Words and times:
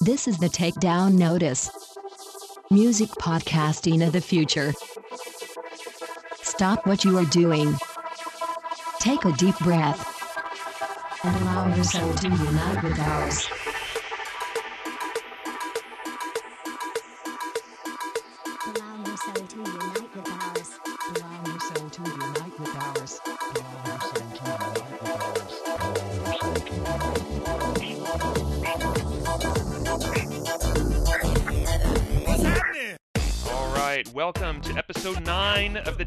This 0.00 0.28
is 0.28 0.38
the 0.38 0.48
Takedown 0.48 1.14
Notice. 1.14 1.70
Music 2.70 3.08
podcasting 3.10 4.06
of 4.06 4.12
the 4.12 4.20
future. 4.20 4.74
Stop 6.42 6.86
what 6.86 7.04
you 7.04 7.16
are 7.18 7.24
doing. 7.24 7.76
Take 9.00 9.24
a 9.24 9.32
deep 9.32 9.58
breath. 9.60 10.10
And 11.24 11.36
allow 11.42 11.74
yourself 11.74 12.20
to 12.20 12.28
unite 12.28 12.82
with 12.82 12.98
ours. 12.98 13.63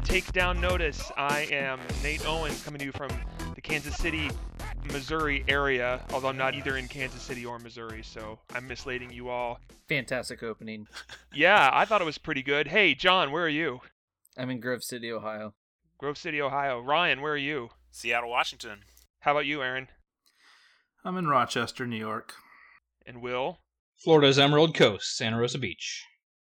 Takedown 0.08 0.58
Notice. 0.58 1.12
I 1.18 1.40
am 1.52 1.78
Nate 2.02 2.26
Owens 2.26 2.62
coming 2.64 2.78
to 2.78 2.86
you 2.86 2.92
from 2.92 3.10
the 3.54 3.60
Kansas 3.60 3.94
City, 3.94 4.30
Missouri 4.90 5.44
area, 5.48 6.00
although 6.14 6.28
I'm 6.28 6.38
not 6.38 6.54
either 6.54 6.78
in 6.78 6.88
Kansas 6.88 7.20
City 7.20 7.44
or 7.44 7.58
Missouri, 7.58 8.02
so 8.02 8.38
I'm 8.54 8.66
misleading 8.66 9.12
you 9.12 9.28
all. 9.28 9.60
Fantastic 9.88 10.42
opening. 10.42 10.86
Yeah, 11.34 11.68
I 11.74 11.84
thought 11.84 12.00
it 12.00 12.06
was 12.06 12.16
pretty 12.16 12.42
good. 12.42 12.68
Hey, 12.68 12.94
John, 12.94 13.30
where 13.30 13.44
are 13.44 13.50
you? 13.50 13.80
I'm 14.38 14.48
in 14.48 14.60
Grove 14.60 14.82
City, 14.82 15.12
Ohio. 15.12 15.52
Grove 15.98 16.16
City, 16.16 16.40
Ohio. 16.40 16.80
Ryan, 16.80 17.20
where 17.20 17.34
are 17.34 17.36
you? 17.36 17.68
Seattle, 17.90 18.30
Washington. 18.30 18.80
How 19.20 19.32
about 19.32 19.44
you, 19.44 19.62
Aaron? 19.62 19.88
I'm 21.04 21.18
in 21.18 21.26
Rochester, 21.26 21.86
New 21.86 21.98
York. 21.98 22.32
And 23.04 23.20
Will? 23.20 23.58
Florida's 24.02 24.38
Emerald 24.38 24.74
Coast, 24.74 25.18
Santa 25.18 25.38
Rosa 25.38 25.58
Beach. 25.58 26.02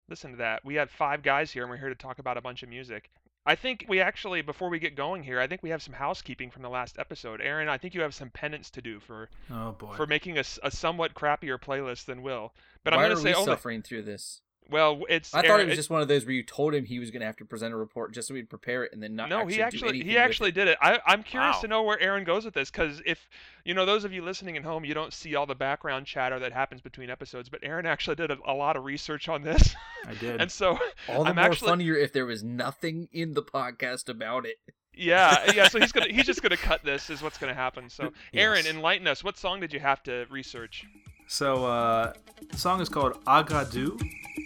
Listen 0.09 0.31
to 0.31 0.37
that. 0.37 0.65
We 0.65 0.75
had 0.75 0.89
five 0.89 1.21
guys 1.21 1.51
here, 1.51 1.61
and 1.61 1.69
we're 1.69 1.77
here 1.77 1.89
to 1.89 1.95
talk 1.95 2.17
about 2.17 2.37
a 2.37 2.41
bunch 2.41 2.63
of 2.63 2.69
music. 2.69 3.11
I 3.45 3.55
think 3.55 3.85
we 3.89 3.99
actually, 3.99 4.41
before 4.43 4.69
we 4.69 4.77
get 4.77 4.95
going 4.95 5.23
here, 5.23 5.39
I 5.39 5.47
think 5.47 5.63
we 5.63 5.71
have 5.71 5.81
some 5.81 5.93
housekeeping 5.95 6.51
from 6.51 6.61
the 6.61 6.69
last 6.69 6.99
episode. 6.99 7.41
Aaron, 7.41 7.69
I 7.69 7.77
think 7.77 7.95
you 7.95 8.01
have 8.01 8.13
some 8.13 8.29
penance 8.29 8.69
to 8.71 8.81
do 8.81 8.99
for 8.99 9.29
Oh 9.51 9.71
boy. 9.71 9.95
for 9.95 10.05
making 10.05 10.37
a, 10.37 10.43
a 10.61 10.69
somewhat 10.69 11.15
crappier 11.15 11.59
playlist 11.59 12.05
than 12.05 12.21
Will. 12.21 12.53
But 12.83 12.93
Why 12.93 12.99
I'm 13.03 13.09
going 13.09 13.17
to 13.17 13.21
say 13.23 13.29
we 13.31 13.35
only. 13.35 13.45
suffering 13.45 13.81
through 13.81 14.03
this? 14.03 14.41
Well, 14.71 15.01
it's. 15.09 15.33
I 15.33 15.45
thought 15.45 15.59
it 15.59 15.67
was 15.67 15.75
just 15.75 15.89
one 15.89 16.01
of 16.01 16.07
those 16.07 16.25
where 16.25 16.33
you 16.33 16.43
told 16.43 16.73
him 16.73 16.85
he 16.85 16.97
was 16.99 17.11
going 17.11 17.19
to 17.19 17.25
have 17.25 17.35
to 17.37 17.45
present 17.45 17.73
a 17.73 17.77
report 17.77 18.13
just 18.13 18.27
so 18.29 18.33
we'd 18.33 18.49
prepare 18.49 18.83
it 18.85 18.93
and 18.93 19.03
then 19.03 19.15
not. 19.15 19.29
no, 19.29 19.39
actually 19.41 19.51
he 19.53 19.57
do 19.57 19.63
actually 19.63 19.89
anything 19.89 20.07
he 20.07 20.13
with 20.15 20.23
actually 20.23 20.49
it. 20.49 20.55
did 20.55 20.67
it. 20.69 20.77
I, 20.81 20.99
I'm 21.05 21.23
curious 21.23 21.55
Wow. 21.57 21.61
to 21.61 21.67
know 21.67 21.83
where 21.83 21.99
Aaron 21.99 22.23
goes 22.23 22.45
with 22.45 22.53
this 22.53 22.71
because 22.71 23.01
if 23.05 23.27
you 23.65 23.73
know 23.73 23.85
those 23.85 24.03
of 24.05 24.13
you 24.13 24.23
listening 24.23 24.55
at 24.57 24.63
home, 24.63 24.85
you 24.85 24.93
don't 24.93 25.13
see 25.13 25.35
all 25.35 25.45
the 25.45 25.55
background 25.55 26.05
chatter 26.05 26.39
that 26.39 26.53
happens 26.53 26.81
between 26.81 27.09
episodes, 27.09 27.49
but 27.49 27.59
Aaron 27.63 27.85
actually 27.85 28.15
did 28.15 28.31
a, 28.31 28.37
a 28.45 28.53
lot 28.53 28.75
of 28.77 28.85
research 28.85 29.27
on 29.29 29.43
this, 29.43 29.75
I 30.07 30.13
did. 30.15 30.41
and 30.41 30.51
so 30.51 30.79
All 31.09 31.23
the 31.23 31.29
I'm 31.31 31.35
more 31.35 31.45
actually 31.45 31.67
funnier 31.69 31.95
if 31.95 32.13
there 32.13 32.25
was 32.25 32.43
nothing 32.43 33.09
in 33.11 33.33
the 33.33 33.43
podcast 33.43 34.07
about 34.09 34.45
it. 34.45 34.55
yeah 34.93 35.51
yeah. 35.55 35.67
So 35.67 35.79
he's 35.79 35.91
gonna 35.91 36.11
he's 36.11 36.25
just 36.25 36.41
gonna 36.41 36.57
cut 36.57 36.83
this 36.83 37.09
is 37.09 37.21
what's 37.21 37.37
gonna 37.37 37.53
happen. 37.53 37.89
So 37.89 38.11
Aaron, 38.33 38.63
Yes. 38.65 38.73
enlighten 38.73 39.07
us. 39.07 39.23
What 39.23 39.37
song 39.37 39.59
did 39.59 39.73
you 39.73 39.79
have 39.79 40.01
to 40.03 40.25
research? 40.29 40.85
So, 41.27 41.65
uh, 41.65 42.11
the 42.51 42.57
song 42.57 42.81
is 42.81 42.89
called 42.89 43.23
Agadoo 43.23 43.97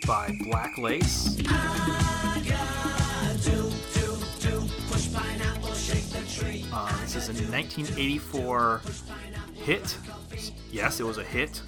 by 0.06 0.36
Black 0.44 0.78
Lace. 0.78 1.38
Uh, 5.58 7.02
this 7.02 7.16
is 7.16 7.30
a 7.30 7.52
1984 7.52 8.82
hit. 9.56 9.98
Yes, 10.72 11.00
it 11.00 11.04
was 11.06 11.18
a 11.18 11.24
hit. 11.24 11.62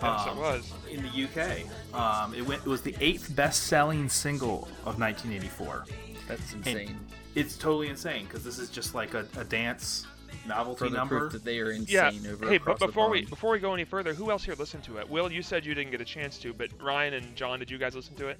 Yes, 0.00 0.26
it 0.26 0.28
Um, 0.30 0.38
was. 0.38 0.72
in 0.90 1.02
the 1.02 1.08
UK. 1.08 1.64
Um, 1.92 2.34
it 2.34 2.46
went. 2.46 2.62
It 2.62 2.68
was 2.68 2.82
the 2.82 2.94
eighth 3.00 3.34
best-selling 3.34 4.08
single 4.08 4.68
of 4.84 4.98
1984. 4.98 5.84
That's 6.28 6.52
insane. 6.52 6.98
It's 7.34 7.56
totally 7.56 7.88
insane 7.88 8.24
because 8.26 8.44
this 8.44 8.58
is 8.58 8.70
just 8.70 8.94
like 8.94 9.14
a, 9.14 9.26
a 9.36 9.44
dance 9.44 10.06
novelty 10.46 10.78
Further 10.86 10.96
number. 10.96 11.18
proof 11.20 11.32
that 11.32 11.44
they 11.44 11.58
are 11.60 11.70
Yeah. 11.72 12.08
insane 12.08 12.30
over 12.30 12.48
Hey, 12.48 12.56
across 12.56 12.78
but 12.78 12.86
the 12.86 12.86
before 12.88 13.08
we 13.10 13.24
before 13.24 13.50
we 13.52 13.58
go 13.58 13.74
any 13.74 13.84
further, 13.84 14.14
who 14.14 14.30
else 14.30 14.44
here 14.44 14.54
listened 14.54 14.84
to 14.84 14.98
it? 14.98 15.08
Will, 15.08 15.30
you 15.30 15.42
said 15.42 15.64
you 15.66 15.74
didn't 15.74 15.90
get 15.90 16.00
a 16.00 16.04
chance 16.04 16.38
to, 16.38 16.52
but 16.52 16.70
Ryan 16.82 17.14
and 17.14 17.36
John, 17.36 17.58
did 17.58 17.70
you 17.70 17.78
guys 17.78 17.94
listen 17.94 18.14
to 18.16 18.28
it? 18.28 18.38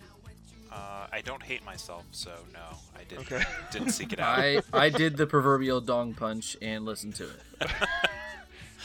Uh, 0.72 1.06
I 1.12 1.20
don't 1.24 1.42
hate 1.42 1.64
myself, 1.64 2.04
so 2.10 2.30
no, 2.52 2.60
I 2.98 3.04
didn't. 3.04 3.32
Okay. 3.32 3.42
Didn't 3.70 3.90
seek 3.92 4.12
it 4.12 4.20
out. 4.20 4.38
I 4.38 4.60
I 4.72 4.88
did 4.90 5.16
the 5.16 5.26
proverbial 5.26 5.80
dong 5.80 6.12
punch 6.12 6.56
and 6.60 6.84
listened 6.84 7.14
to 7.16 7.24
it. 7.24 7.70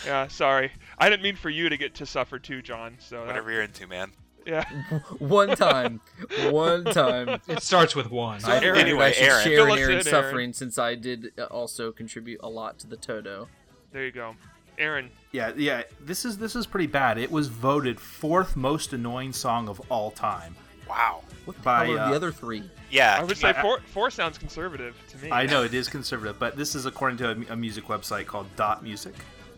Yeah, 0.05 0.27
sorry. 0.29 0.71
I 0.97 1.09
didn't 1.09 1.21
mean 1.21 1.35
for 1.35 1.49
you 1.51 1.69
to 1.69 1.77
get 1.77 1.93
to 1.95 2.07
suffer 2.07 2.39
too, 2.39 2.61
John. 2.63 2.97
So 2.99 3.17
that- 3.19 3.27
Whatever 3.27 3.51
you're 3.51 3.61
into, 3.61 3.85
man. 3.87 4.11
Yeah. 4.45 4.63
One 5.19 5.55
time, 5.55 6.01
one 6.49 6.83
time. 6.85 7.39
It 7.47 7.61
starts 7.61 7.95
with 7.95 8.09
one. 8.11 8.43
I 8.43 8.59
figured 8.59 8.77
Aaron- 8.77 9.01
I 9.01 9.11
should 9.11 9.23
Aaron. 9.27 9.43
share 9.43 9.53
in 9.69 9.77
Aaron's 9.79 9.81
in, 9.81 9.91
Aaron. 9.91 10.03
suffering 10.03 10.53
since 10.53 10.77
I 10.77 10.95
did 10.95 11.31
uh, 11.37 11.43
also 11.45 11.91
contribute 11.91 12.39
a 12.43 12.49
lot 12.49 12.79
to 12.79 12.87
the 12.87 12.97
Toto. 12.97 13.47
There 13.91 14.05
you 14.05 14.11
go. 14.11 14.35
Aaron, 14.77 15.09
Yeah, 15.31 15.51
yeah. 15.55 15.83
This 15.99 16.25
is 16.25 16.37
this 16.37 16.55
is 16.55 16.65
pretty 16.65 16.87
bad. 16.87 17.17
It 17.19 17.29
was 17.31 17.47
voted 17.49 17.99
fourth 17.99 18.55
most 18.55 18.93
annoying 18.93 19.31
song 19.33 19.67
of 19.69 19.79
all 19.89 20.09
time 20.11 20.55
Wow. 20.89 21.21
by. 21.63 21.85
How 21.85 21.91
are 21.93 21.99
uh, 21.99 22.09
the 22.09 22.15
other 22.15 22.31
three? 22.31 22.63
Yeah. 22.89 23.17
I 23.19 23.23
would 23.23 23.37
say 23.37 23.53
four 23.61 23.79
four 23.93 24.09
sounds 24.09 24.37
conservative 24.39 24.95
to 25.09 25.17
me. 25.19 25.29
I 25.31 25.45
know 25.45 25.61
it 25.63 25.73
is 25.73 25.87
conservative, 25.87 26.39
but 26.39 26.55
this 26.57 26.73
is 26.73 26.85
according 26.87 27.17
to 27.19 27.29
a, 27.31 27.53
a 27.53 27.55
music 27.55 27.85
website 27.85 28.25
called 28.25 28.47
Dot 28.55 28.81
Music. 28.83 29.13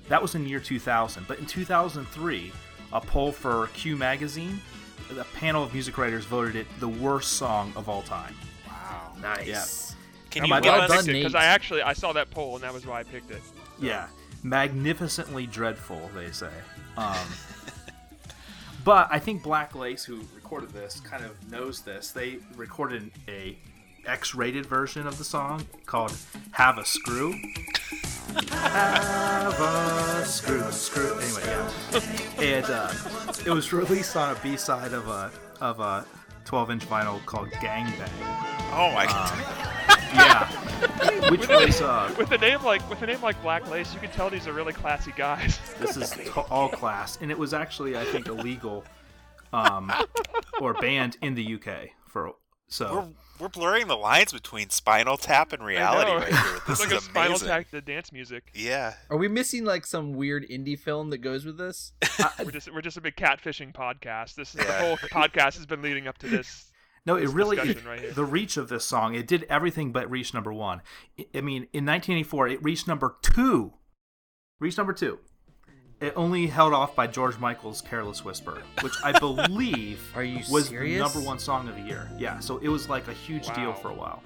That 0.09 0.21
was 0.21 0.35
in 0.35 0.45
year 0.45 0.59
2000, 0.59 1.25
but 1.27 1.39
in 1.39 1.45
2003, 1.45 2.51
a 2.93 3.01
poll 3.01 3.31
for 3.31 3.67
Q 3.73 3.97
Magazine, 3.97 4.61
a 5.19 5.23
panel 5.35 5.63
of 5.63 5.73
music 5.73 5.97
writers 5.97 6.25
voted 6.25 6.55
it 6.55 6.67
the 6.79 6.87
worst 6.87 7.33
song 7.33 7.73
of 7.75 7.89
all 7.89 8.03
time. 8.03 8.35
Wow. 8.67 9.11
Nice. 9.21 9.95
Can 10.29 10.43
you 10.43 10.49
glad 10.49 10.63
give 10.63 10.73
well 10.73 10.91
us? 10.91 11.07
it 11.07 11.11
because 11.11 11.35
I 11.35 11.45
actually 11.45 11.81
I 11.81 11.93
saw 11.93 12.13
that 12.13 12.31
poll 12.31 12.55
and 12.55 12.63
that 12.63 12.73
was 12.73 12.87
why 12.87 12.99
I 12.99 13.03
picked 13.03 13.31
it. 13.31 13.41
Yeah, 13.79 14.07
magnificently 14.41 15.45
dreadful, 15.45 16.09
they 16.15 16.31
say. 16.31 16.49
Um, 16.97 17.15
but 18.83 19.07
I 19.11 19.19
think 19.19 19.43
Black 19.43 19.75
Lace, 19.75 20.03
who 20.03 20.21
recorded 20.35 20.69
this, 20.69 20.99
kind 21.01 21.23
of 21.23 21.51
knows 21.51 21.81
this. 21.81 22.11
They 22.11 22.39
recorded 22.55 23.11
a 23.27 23.57
X-rated 24.05 24.65
version 24.65 25.07
of 25.07 25.17
the 25.17 25.23
song 25.23 25.67
called 25.85 26.15
"Have 26.51 26.77
a 26.77 26.85
Screw." 26.85 27.35
Have 28.51 29.59
a 29.59 30.25
screw, 30.25 30.71
screw. 30.71 31.13
Anyway, 31.19 31.43
yeah, 31.45 32.41
and 32.41 32.65
uh, 32.65 32.91
it 33.45 33.49
was 33.51 33.71
released 33.73 34.15
on 34.15 34.35
a 34.35 34.39
B-side 34.39 34.93
of 34.93 35.07
a 35.07 35.31
of 35.61 35.79
a 35.79 36.05
12-inch 36.45 36.87
vinyl 36.87 37.23
called 37.25 37.49
"Gangbang." 37.51 38.09
Oh 38.71 38.91
my 38.93 39.05
god. 39.05 39.69
Yeah, 40.13 40.47
which 41.31 41.47
was 41.47 41.81
uh, 41.81 42.13
With 42.19 42.31
a 42.31 42.37
name 42.37 42.61
like 42.63 42.87
with 42.87 43.01
a 43.01 43.07
name 43.07 43.19
like 43.23 43.41
Black 43.41 43.67
Lace, 43.71 43.95
you 43.95 43.99
can 43.99 44.11
tell 44.11 44.29
these 44.29 44.47
are 44.47 44.53
really 44.53 44.71
classy 44.73 45.11
guys. 45.17 45.59
This 45.79 45.97
is 45.97 46.11
to- 46.11 46.41
all 46.51 46.69
class, 46.69 47.17
and 47.19 47.31
it 47.31 47.37
was 47.39 47.51
actually, 47.51 47.97
I 47.97 48.05
think, 48.05 48.27
illegal 48.27 48.83
um, 49.53 49.91
or 50.61 50.75
banned 50.75 51.17
in 51.23 51.33
the 51.33 51.55
UK 51.55 51.89
for 52.07 52.35
so. 52.67 52.93
we're 52.93 53.07
blurring 53.49 53.87
the 53.87 53.97
lines 53.97 54.31
between 54.31 54.69
Spinal 54.69 55.17
Tap 55.17 55.53
and 55.53 55.63
reality 55.63 56.11
right 56.11 56.27
here. 56.27 56.59
This 56.67 56.79
it's 56.79 56.91
like 56.91 56.91
is 56.97 57.03
a 57.03 57.09
Spinal 57.09 57.31
amazing. 57.31 57.47
Tap 57.47 57.69
to 57.71 57.81
dance 57.81 58.11
music. 58.11 58.51
Yeah. 58.53 58.93
Are 59.09 59.17
we 59.17 59.27
missing 59.27 59.65
like 59.65 59.85
some 59.85 60.13
weird 60.13 60.47
indie 60.49 60.77
film 60.79 61.09
that 61.09 61.17
goes 61.19 61.45
with 61.45 61.57
this? 61.57 61.93
We're 62.43 62.51
just 62.51 62.73
we're 62.73 62.81
just 62.81 62.97
a 62.97 63.01
big 63.01 63.15
catfishing 63.15 63.73
podcast. 63.73 64.35
This 64.35 64.55
is 64.55 64.65
the 64.65 64.73
whole 64.73 64.97
podcast 64.97 65.55
has 65.57 65.65
been 65.65 65.81
leading 65.81 66.07
up 66.07 66.17
to 66.19 66.27
this. 66.27 66.69
No, 67.05 67.17
it 67.17 67.23
this 67.25 67.31
really 67.33 67.57
discussion 67.57 67.85
right 67.85 67.99
here. 67.99 68.13
the 68.13 68.23
reach 68.23 68.55
of 68.55 68.69
this 68.69 68.85
song. 68.85 69.13
It 69.13 69.27
did 69.27 69.43
everything 69.49 69.91
but 69.91 70.09
reach 70.09 70.33
number 70.33 70.53
one. 70.53 70.81
I- 71.19 71.25
I 71.35 71.41
mean, 71.41 71.63
in 71.73 71.85
1984, 71.85 72.47
it 72.47 72.63
reached 72.63 72.87
number 72.87 73.17
two. 73.21 73.73
Reached 74.61 74.77
number 74.77 74.93
two. 74.93 75.19
It 76.03 76.11
only 76.17 76.47
held 76.47 76.73
off 76.73 76.95
by 76.97 77.07
George 77.07 77.37
Michael's 77.39 77.79
"Careless 77.81 78.25
Whisper," 78.25 78.61
which 78.81 78.93
I 79.05 79.17
believe 79.19 80.01
Are 80.15 80.23
you 80.23 80.41
was 80.51 80.67
serious? 80.67 80.97
the 80.97 81.03
number 81.03 81.25
one 81.25 81.39
song 81.39 81.69
of 81.69 81.75
the 81.75 81.81
year. 81.81 82.09
Yeah, 82.17 82.39
so 82.39 82.57
it 82.57 82.67
was 82.67 82.89
like 82.89 83.07
a 83.07 83.13
huge 83.13 83.47
deal 83.55 83.71
for 83.73 83.89
a 83.89 83.93
while. 83.93 84.21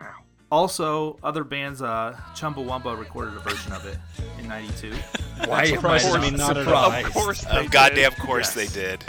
Wow. 0.00 0.14
Also, 0.52 1.18
other 1.24 1.42
bands, 1.42 1.82
uh, 1.82 2.16
Chumbawamba 2.36 2.96
recorded 2.96 3.34
a 3.34 3.40
version 3.40 3.72
of 3.72 3.84
it 3.84 3.98
in 4.38 4.46
'92. 4.46 4.92
Why 5.46 5.64
am 5.64 5.84
I 5.84 5.98
not 5.98 6.20
me 6.22 6.38
surprised? 6.38 7.06
Of 7.08 7.12
course, 7.14 7.40
they 7.46 7.64
Of 7.64 7.70
goddamn 7.72 8.10
did. 8.12 8.18
course 8.20 8.54
Yes. 8.56 8.72
they 8.72 8.80
did. 8.80 9.04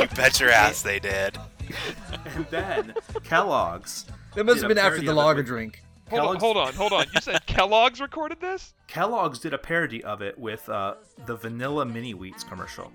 You 0.00 0.06
bet 0.16 0.40
your 0.40 0.50
ass 0.50 0.82
they 0.82 0.98
did. 0.98 1.38
and 2.34 2.46
then 2.50 2.94
Kellogg's. 3.22 4.06
That 4.34 4.46
must 4.46 4.60
have 4.62 4.68
been 4.68 4.78
after 4.78 5.00
the 5.00 5.10
of 5.12 5.16
lager 5.16 5.36
with- 5.38 5.46
drink. 5.46 5.82
Hold 6.10 6.20
on, 6.20 6.26
Kellogg's- 6.26 6.42
hold 6.42 6.56
on, 6.56 6.74
hold 6.74 6.92
on. 6.92 7.06
You 7.14 7.20
said 7.20 7.44
Kellogg's 7.46 8.00
recorded 8.00 8.40
this? 8.40 8.74
Kellogg's 8.86 9.38
did 9.40 9.52
a 9.54 9.58
parody 9.58 10.04
of 10.04 10.22
it 10.22 10.38
with 10.38 10.68
uh, 10.68 10.94
the 11.26 11.36
Vanilla 11.36 11.84
Mini 11.84 12.14
Wheats 12.14 12.44
commercial. 12.48 12.92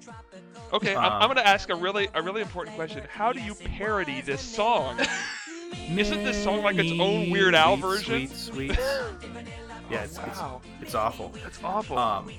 Okay, 0.73 0.95
I'm, 0.95 1.05
Um, 1.13 1.21
I'm 1.23 1.27
gonna 1.29 1.41
ask 1.41 1.69
a 1.69 1.75
really 1.75 2.07
a 2.13 2.21
really 2.21 2.41
important 2.41 2.75
question. 2.75 3.03
How 3.09 3.33
do 3.33 3.41
you 3.41 3.53
parody 3.55 4.21
this 4.21 4.41
song? 4.41 4.99
Isn't 5.89 6.23
this 6.23 6.41
song 6.41 6.63
like 6.63 6.77
its 6.77 6.91
own 6.99 7.29
Weird 7.29 7.55
Al 7.55 7.75
version? 7.77 8.27
Sweets, 8.27 8.39
sweets. 8.41 8.77
Yeah, 9.89 10.03
it's, 10.05 10.17
wow. 10.17 10.61
it's, 10.75 10.83
it's 10.83 10.95
awful. 10.95 11.33
That's 11.43 11.61
awful. 11.61 11.97
Um, 11.97 12.31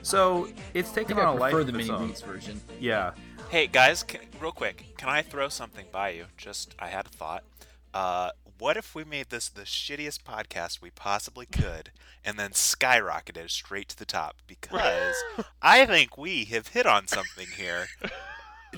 so 0.00 0.48
it's 0.72 0.90
taken 0.90 1.18
on 1.18 1.26
a 1.26 1.38
life 1.38 1.52
prefer 1.52 1.60
of 1.60 1.66
the 1.66 1.72
mini 1.74 1.90
own. 1.90 2.06
beats 2.06 2.22
version. 2.22 2.58
Yeah, 2.80 3.12
Hey 3.50 3.66
guys, 3.66 4.02
can, 4.02 4.20
real 4.40 4.50
quick, 4.52 4.86
can 4.96 5.10
I 5.10 5.20
throw 5.20 5.50
something 5.50 5.84
by 5.92 6.10
you? 6.10 6.24
Just 6.38 6.74
I 6.78 6.86
had 6.86 7.04
a 7.04 7.10
thought. 7.10 7.44
Uh, 7.92 8.30
what 8.60 8.76
if 8.76 8.94
we 8.94 9.02
made 9.04 9.30
this 9.30 9.48
the 9.48 9.62
shittiest 9.62 10.22
podcast 10.22 10.80
we 10.80 10.90
possibly 10.90 11.46
could, 11.46 11.90
and 12.24 12.38
then 12.38 12.50
skyrocketed 12.50 13.36
it 13.38 13.50
straight 13.50 13.88
to 13.88 13.98
the 13.98 14.04
top? 14.04 14.36
Because 14.46 15.16
I 15.62 15.84
think 15.86 16.16
we 16.16 16.44
have 16.44 16.68
hit 16.68 16.86
on 16.86 17.08
something 17.08 17.46
here. 17.56 17.86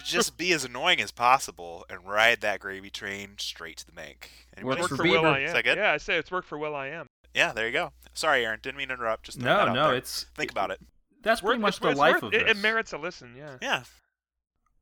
Just 0.02 0.38
be 0.38 0.52
as 0.52 0.64
annoying 0.64 1.02
as 1.02 1.10
possible 1.10 1.84
and 1.90 2.06
ride 2.06 2.40
that 2.40 2.60
gravy 2.60 2.88
train 2.88 3.32
straight 3.38 3.76
to 3.78 3.86
the 3.86 3.92
bank. 3.92 4.30
Anybody? 4.56 4.80
Worked 4.80 4.88
for 4.90 4.96
for 4.96 5.02
Will 5.02 5.22
Bieber. 5.22 5.34
I 5.34 5.40
Is 5.40 5.50
Am. 5.50 5.54
that 5.56 5.64
good? 5.64 5.76
Yeah, 5.78 5.92
I 5.92 5.98
say 5.98 6.16
it's 6.16 6.30
worked 6.30 6.48
for 6.48 6.56
Will 6.56 6.74
I 6.74 6.86
Am. 6.88 7.06
Yeah, 7.34 7.52
there 7.52 7.66
you 7.66 7.72
go. 7.74 7.92
Sorry, 8.14 8.44
Aaron, 8.46 8.60
didn't 8.62 8.78
mean 8.78 8.88
to 8.88 8.94
interrupt. 8.94 9.24
Just 9.24 9.38
no, 9.38 9.66
that 9.66 9.72
no, 9.74 9.88
there. 9.88 9.96
it's 9.96 10.24
think 10.34 10.50
about 10.50 10.70
it. 10.70 10.80
that's 11.22 11.40
pretty 11.42 11.56
Worth- 11.56 11.62
much 11.62 11.76
it's- 11.76 11.82
the 11.82 11.90
it's 11.90 11.98
life 11.98 12.14
worth- 12.14 12.22
of 12.24 12.34
it, 12.34 12.46
this. 12.46 12.56
it 12.56 12.60
merits 12.62 12.92
a 12.94 12.98
listen. 12.98 13.34
Yeah. 13.36 13.56
Yeah. 13.60 13.82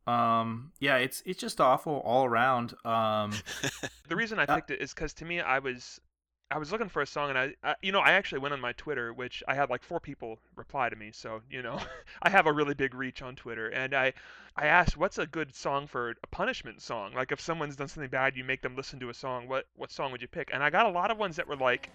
Um, 0.07 0.73
yeah, 0.81 0.97
it's 0.97 1.23
it's 1.27 1.41
just 1.41 1.61
awful 1.61 2.03
all 2.05 2.25
around. 2.25 2.75
Um, 2.85 3.33
The 4.09 4.17
reason 4.17 4.39
I 4.39 4.45
Uh, 4.45 4.57
picked 4.57 4.71
it 4.73 4.81
is 4.81 4.93
because 4.93 5.13
to 5.15 5.25
me, 5.25 5.41
I 5.41 5.61
was, 5.61 6.01
I 6.51 6.59
was 6.59 6.73
looking 6.73 6.89
for 6.89 7.01
a 7.01 7.07
song, 7.07 7.29
and 7.31 7.39
I, 7.39 7.55
I, 7.63 7.77
you 7.81 7.93
know, 7.93 8.01
I 8.01 8.13
actually 8.13 8.41
went 8.41 8.55
on 8.55 8.61
my 8.61 8.73
Twitter, 8.73 9.13
which 9.13 9.43
I 9.47 9.55
had 9.55 9.71
like 9.71 9.85
four 9.85 10.01
people 10.01 10.41
reply 10.57 10.89
to 10.89 10.97
me, 10.97 11.13
so 11.13 11.43
you 11.49 11.63
know, 11.63 11.81
I 12.23 12.31
have 12.31 12.47
a 12.47 12.53
really 12.53 12.75
big 12.75 12.95
reach 12.95 13.23
on 13.23 13.37
Twitter, 13.37 13.69
and 13.69 13.95
I, 13.95 14.15
I 14.57 14.67
asked, 14.67 14.97
what's 14.97 15.19
a 15.19 15.27
good 15.27 15.55
song 15.55 15.87
for 15.87 16.11
a 16.11 16.27
punishment 16.27 16.83
song? 16.83 17.13
Like 17.15 17.31
if 17.31 17.41
someone's 17.41 17.77
done 17.77 17.87
something 17.89 18.11
bad, 18.11 18.37
you 18.37 18.43
make 18.43 18.63
them 18.63 18.75
listen 18.75 18.99
to 19.01 19.11
a 19.11 19.15
song. 19.15 19.47
What, 19.47 19.67
what 19.77 19.93
song 19.93 20.11
would 20.11 20.23
you 20.23 20.29
pick? 20.29 20.51
And 20.53 20.61
I 20.65 20.71
got 20.71 20.87
a 20.87 20.91
lot 20.91 21.13
of 21.13 21.19
ones 21.19 21.37
that 21.37 21.47
were 21.47 21.57
like, 21.57 21.91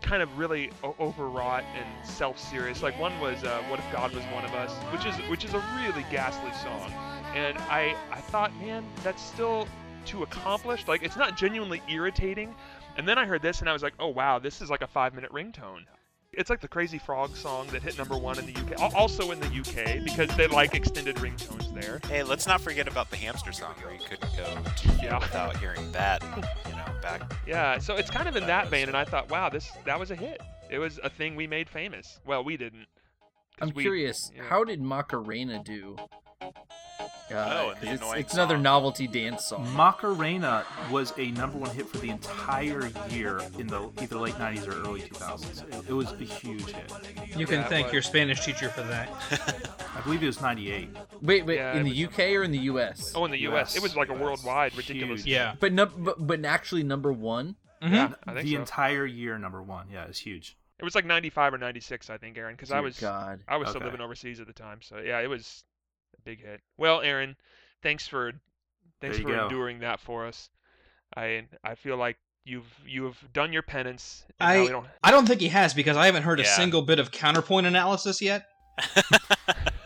kind 0.00 0.22
of 0.22 0.38
really 0.38 0.70
o- 0.84 0.94
overwrought 1.00 1.64
and 1.74 2.06
self-serious. 2.08 2.84
Like 2.84 2.96
one 3.00 3.18
was 3.20 3.42
uh, 3.42 3.60
"What 3.68 3.80
If 3.80 3.90
God 3.90 4.14
Was 4.14 4.22
One 4.26 4.44
of 4.44 4.54
Us," 4.54 4.72
which 4.92 5.04
is 5.04 5.16
which 5.28 5.44
is 5.44 5.54
a 5.54 5.64
really 5.76 6.06
ghastly 6.08 6.52
song, 6.62 6.92
and 7.34 7.56
I 7.58 7.94
I 8.10 8.20
thought, 8.20 8.54
man, 8.60 8.84
that's 9.02 9.22
still 9.22 9.66
too 10.04 10.22
accomplished. 10.22 10.88
Like 10.88 11.02
it's 11.02 11.16
not 11.16 11.36
genuinely 11.36 11.82
irritating. 11.88 12.54
And 12.96 13.06
then 13.06 13.16
I 13.18 13.26
heard 13.26 13.42
this 13.42 13.60
and 13.60 13.68
I 13.68 13.72
was 13.72 13.82
like, 13.82 13.94
oh 13.98 14.08
wow, 14.08 14.38
this 14.38 14.60
is 14.60 14.70
like 14.70 14.82
a 14.82 14.86
five-minute 14.86 15.30
ringtone. 15.32 15.84
It's 16.32 16.50
like 16.50 16.60
the 16.60 16.68
Crazy 16.68 16.98
Frog 16.98 17.34
song 17.36 17.66
that 17.68 17.82
hit 17.82 17.96
number 17.96 18.16
one 18.16 18.38
in 18.38 18.44
the 18.46 18.54
UK, 18.60 18.94
also 18.94 19.30
in 19.30 19.40
the 19.40 19.46
UK 19.46 20.04
because 20.04 20.28
they 20.36 20.46
like 20.46 20.74
extended 20.74 21.16
ringtones 21.16 21.72
there. 21.80 22.00
Hey, 22.08 22.22
let's 22.22 22.46
not 22.46 22.60
forget 22.60 22.86
about 22.86 23.10
the 23.10 23.16
hamster 23.16 23.50
song 23.50 23.74
where 23.82 23.92
you 23.94 24.00
couldn't 24.00 24.36
go 24.36 24.46
Yeah. 25.02 25.18
without 25.18 25.56
hearing 25.56 25.90
that, 25.92 26.22
you 26.66 26.72
know, 26.72 26.84
back. 27.00 27.22
Yeah, 27.46 27.78
so 27.78 27.96
it's 27.96 28.10
kind 28.10 28.28
of 28.28 28.36
in 28.36 28.46
that 28.46 28.68
vein, 28.68 28.88
and 28.88 28.96
I 28.96 29.04
thought, 29.04 29.30
wow, 29.30 29.48
this 29.48 29.70
that 29.86 29.98
was 29.98 30.10
a 30.10 30.16
hit. 30.16 30.40
It 30.70 30.78
was 30.78 31.00
a 31.02 31.08
thing 31.08 31.34
we 31.34 31.46
made 31.46 31.68
famous. 31.68 32.20
Well, 32.26 32.44
we 32.44 32.56
didn't. 32.58 32.86
I'm 33.60 33.70
we- 33.74 33.82
curious, 33.82 34.30
yeah. 34.36 34.42
how 34.44 34.64
did 34.64 34.82
Macarena 34.82 35.62
do? 35.64 35.96
Uh, 37.30 37.34
Oh, 37.36 37.70
and 37.70 37.80
the 37.80 37.86
'cause 37.98 38.10
it's, 38.12 38.20
it's 38.20 38.34
another 38.34 38.56
novelty 38.56 39.06
dance 39.06 39.44
song. 39.44 39.66
Macarena 39.76 40.64
was 40.90 41.12
a 41.18 41.30
number 41.32 41.58
one 41.58 41.70
hit 41.74 41.88
for 41.88 41.98
the 41.98 42.08
entire 42.10 42.90
year 43.10 43.40
in 43.58 43.66
the 43.66 43.90
either 44.00 44.16
late 44.16 44.34
90s 44.34 44.66
or 44.66 44.72
early 44.82 45.02
2000s. 45.02 45.62
It, 45.68 45.88
it 45.90 45.92
was 45.92 46.12
a 46.12 46.16
huge 46.24 46.66
hit. 46.70 46.92
You 47.36 47.46
can 47.46 47.60
Yeah, 47.60 47.68
thank 47.68 47.86
was. 47.88 47.92
your 47.94 48.02
Spanish 48.02 48.44
teacher 48.44 48.68
for 48.70 48.82
that. 48.82 49.08
I 49.96 50.00
believe 50.02 50.22
it 50.22 50.26
was 50.26 50.40
98. 50.40 50.88
Wait, 51.20 51.44
wait, 51.44 51.56
Yeah, 51.56 51.74
in 51.76 51.84
the 51.84 52.04
UK 52.06 52.18
or 52.36 52.42
in 52.44 52.50
the 52.52 52.58
US? 52.60 53.12
Oh, 53.14 53.24
in 53.24 53.30
the 53.30 53.40
U.S., 53.40 53.76
it 53.76 53.82
was 53.82 53.96
like 53.96 54.08
a 54.08 54.14
US. 54.14 54.20
worldwide 54.20 54.76
ridiculous. 54.76 55.22
Huge. 55.24 55.34
Yeah. 55.34 55.54
But, 55.60 55.72
no, 55.72 55.86
but 55.86 56.24
but 56.26 56.44
actually 56.44 56.82
number 56.84 57.12
one. 57.12 57.56
Mhm. 57.82 57.92
Yeah, 57.92 58.12
I 58.26 58.32
think 58.34 58.46
the 58.46 58.54
so. 58.54 58.60
entire 58.60 59.06
year, 59.06 59.38
number 59.38 59.62
one. 59.62 59.86
Yeah, 59.92 60.04
it's 60.04 60.18
huge. 60.18 60.56
It 60.80 60.84
was 60.84 60.94
like 60.94 61.04
95 61.04 61.54
or 61.54 61.58
96, 61.58 62.08
I 62.08 62.18
think, 62.18 62.38
Aaron, 62.38 62.54
because 62.54 62.70
I 62.70 62.80
was 62.80 62.98
God. 63.00 63.40
I 63.48 63.56
was 63.56 63.68
still 63.70 63.80
living 63.82 64.00
overseas 64.00 64.38
at 64.40 64.46
the 64.46 64.52
time. 64.52 64.80
So 64.80 64.98
yeah, 64.98 65.18
it 65.20 65.26
was 65.28 65.64
a 65.67 65.67
big 66.24 66.42
hit. 66.42 66.60
Well, 66.76 67.00
Aaron, 67.00 67.36
thanks 67.82 68.06
for 68.06 68.32
thanks 69.00 69.18
for 69.18 69.28
go. 69.28 69.44
enduring 69.44 69.80
that 69.80 70.00
for 70.00 70.26
us. 70.26 70.48
I 71.16 71.46
I 71.64 71.74
feel 71.74 71.96
like 71.96 72.16
you've 72.44 72.66
you 72.86 73.04
have 73.04 73.16
done 73.32 73.52
your 73.52 73.62
penance. 73.62 74.24
and 74.40 74.54
now 74.54 74.62
we 74.62 74.68
I 74.68 74.72
don't, 74.72 74.86
I 75.04 75.10
don't 75.10 75.26
think 75.26 75.40
he 75.40 75.48
has 75.48 75.74
because 75.74 75.96
I 75.96 76.06
haven't 76.06 76.22
heard 76.22 76.40
a 76.40 76.44
single 76.44 76.82
bit 76.82 76.98
of 76.98 77.10
counterpoint 77.10 77.66
analysis 77.66 78.20
yet. 78.22 78.46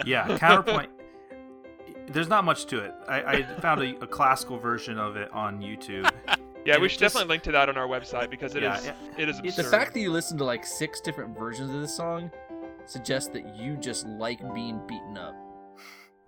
Yeah, 0.04 0.36
counterpoint. 0.38 0.90
There's 2.08 2.28
not 2.28 2.44
much 2.44 2.66
to 2.66 2.80
it. 2.80 2.92
I, 3.08 3.22
I 3.22 3.42
found 3.60 3.80
a, 3.82 3.96
a 4.02 4.06
classical 4.06 4.58
version 4.58 4.98
of 4.98 5.16
it 5.16 5.30
on 5.32 5.60
YouTube. 5.60 6.10
yeah, 6.66 6.74
and 6.74 6.82
we 6.82 6.88
should 6.88 6.98
just- 6.98 7.14
definitely 7.14 7.32
link 7.34 7.42
to 7.44 7.52
that 7.52 7.68
on 7.68 7.76
our 7.76 7.86
website 7.86 8.28
because 8.28 8.54
it 8.54 8.62
is 8.64 8.84
Yeah, 8.84 8.92
it 9.16 9.28
is 9.28 9.38
it's- 9.38 9.56
absurd. 9.58 9.64
The 9.64 9.70
fact 9.70 9.94
that 9.94 10.00
you 10.00 10.10
listen 10.10 10.36
to 10.38 10.44
like 10.44 10.66
six 10.66 11.00
different 11.00 11.38
versions 11.38 11.72
of 11.72 11.80
this 11.80 11.94
song 11.96 12.30
suggests 12.84 13.30
that 13.30 13.56
you 13.56 13.76
just 13.76 14.06
like 14.06 14.40
being 14.54 14.80
beaten 14.88 15.16
up. 15.16 15.36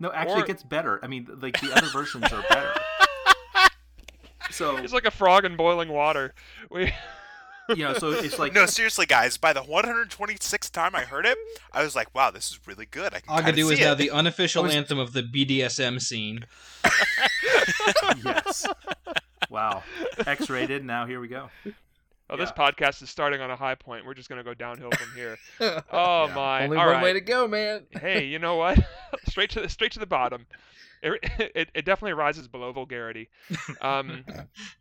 No, 0.00 0.12
actually, 0.12 0.40
Or- 0.40 0.44
it 0.44 0.46
gets 0.48 0.62
better. 0.62 1.00
I 1.02 1.06
mean, 1.06 1.28
like 1.40 1.60
the 1.60 1.72
other 1.72 1.86
versions 1.88 2.32
are 2.32 2.42
better. 2.48 2.72
So 4.50 4.76
it's 4.76 4.92
like 4.92 5.04
a 5.06 5.10
frog 5.10 5.44
in 5.44 5.56
boiling 5.56 5.88
water. 5.88 6.32
We 6.70 6.92
you 7.70 7.76
know, 7.76 7.94
so 7.94 8.10
it's 8.10 8.38
like 8.38 8.52
no, 8.54 8.66
seriously, 8.66 9.06
guys. 9.06 9.36
By 9.36 9.52
the 9.52 9.62
126th 9.62 10.70
time 10.70 10.94
I 10.94 11.00
heard 11.02 11.26
it, 11.26 11.36
I 11.72 11.82
was 11.82 11.96
like, 11.96 12.14
"Wow, 12.14 12.30
this 12.30 12.50
is 12.50 12.60
really 12.66 12.86
good." 12.86 13.14
I 13.14 13.20
can 13.20 13.36
kinda 13.36 13.52
Agadoo 13.52 13.72
is 13.72 13.78
see 13.78 13.84
now 13.84 13.94
the 13.94 14.10
unofficial 14.10 14.62
was- 14.62 14.74
anthem 14.74 14.98
of 14.98 15.12
the 15.12 15.22
BDSM 15.22 16.00
scene. 16.00 16.44
yes. 18.24 18.66
Wow. 19.50 19.82
X-rated. 20.26 20.84
Now 20.84 21.06
here 21.06 21.20
we 21.20 21.28
go. 21.28 21.50
Oh, 22.30 22.36
this 22.36 22.50
podcast 22.52 23.02
is 23.02 23.10
starting 23.10 23.40
on 23.40 23.50
a 23.50 23.56
high 23.56 23.74
point. 23.74 24.04
We're 24.06 24.14
just 24.14 24.28
gonna 24.28 24.44
go 24.44 24.54
downhill 24.54 24.90
from 24.90 25.14
here. 25.16 25.38
Oh 25.92 26.26
Yeah. 26.26 26.34
my! 26.34 26.64
Only 26.64 26.76
All 26.76 26.86
one 26.86 26.94
right. 26.96 27.02
way 27.02 27.12
to 27.14 27.20
go, 27.20 27.46
man. 27.48 27.86
hey, 28.00 28.24
you 28.24 28.38
know 28.38 28.56
what? 28.56 28.78
straight 29.28 29.50
to 29.50 29.60
the 29.60 29.68
straight 29.68 29.92
to 29.92 29.98
the 29.98 30.06
bottom. 30.06 30.46
It, 31.02 31.20
it, 31.54 31.70
it 31.74 31.84
definitely 31.84 32.14
rises 32.14 32.48
below 32.48 32.72
vulgarity. 32.72 33.28
Um, 33.82 34.24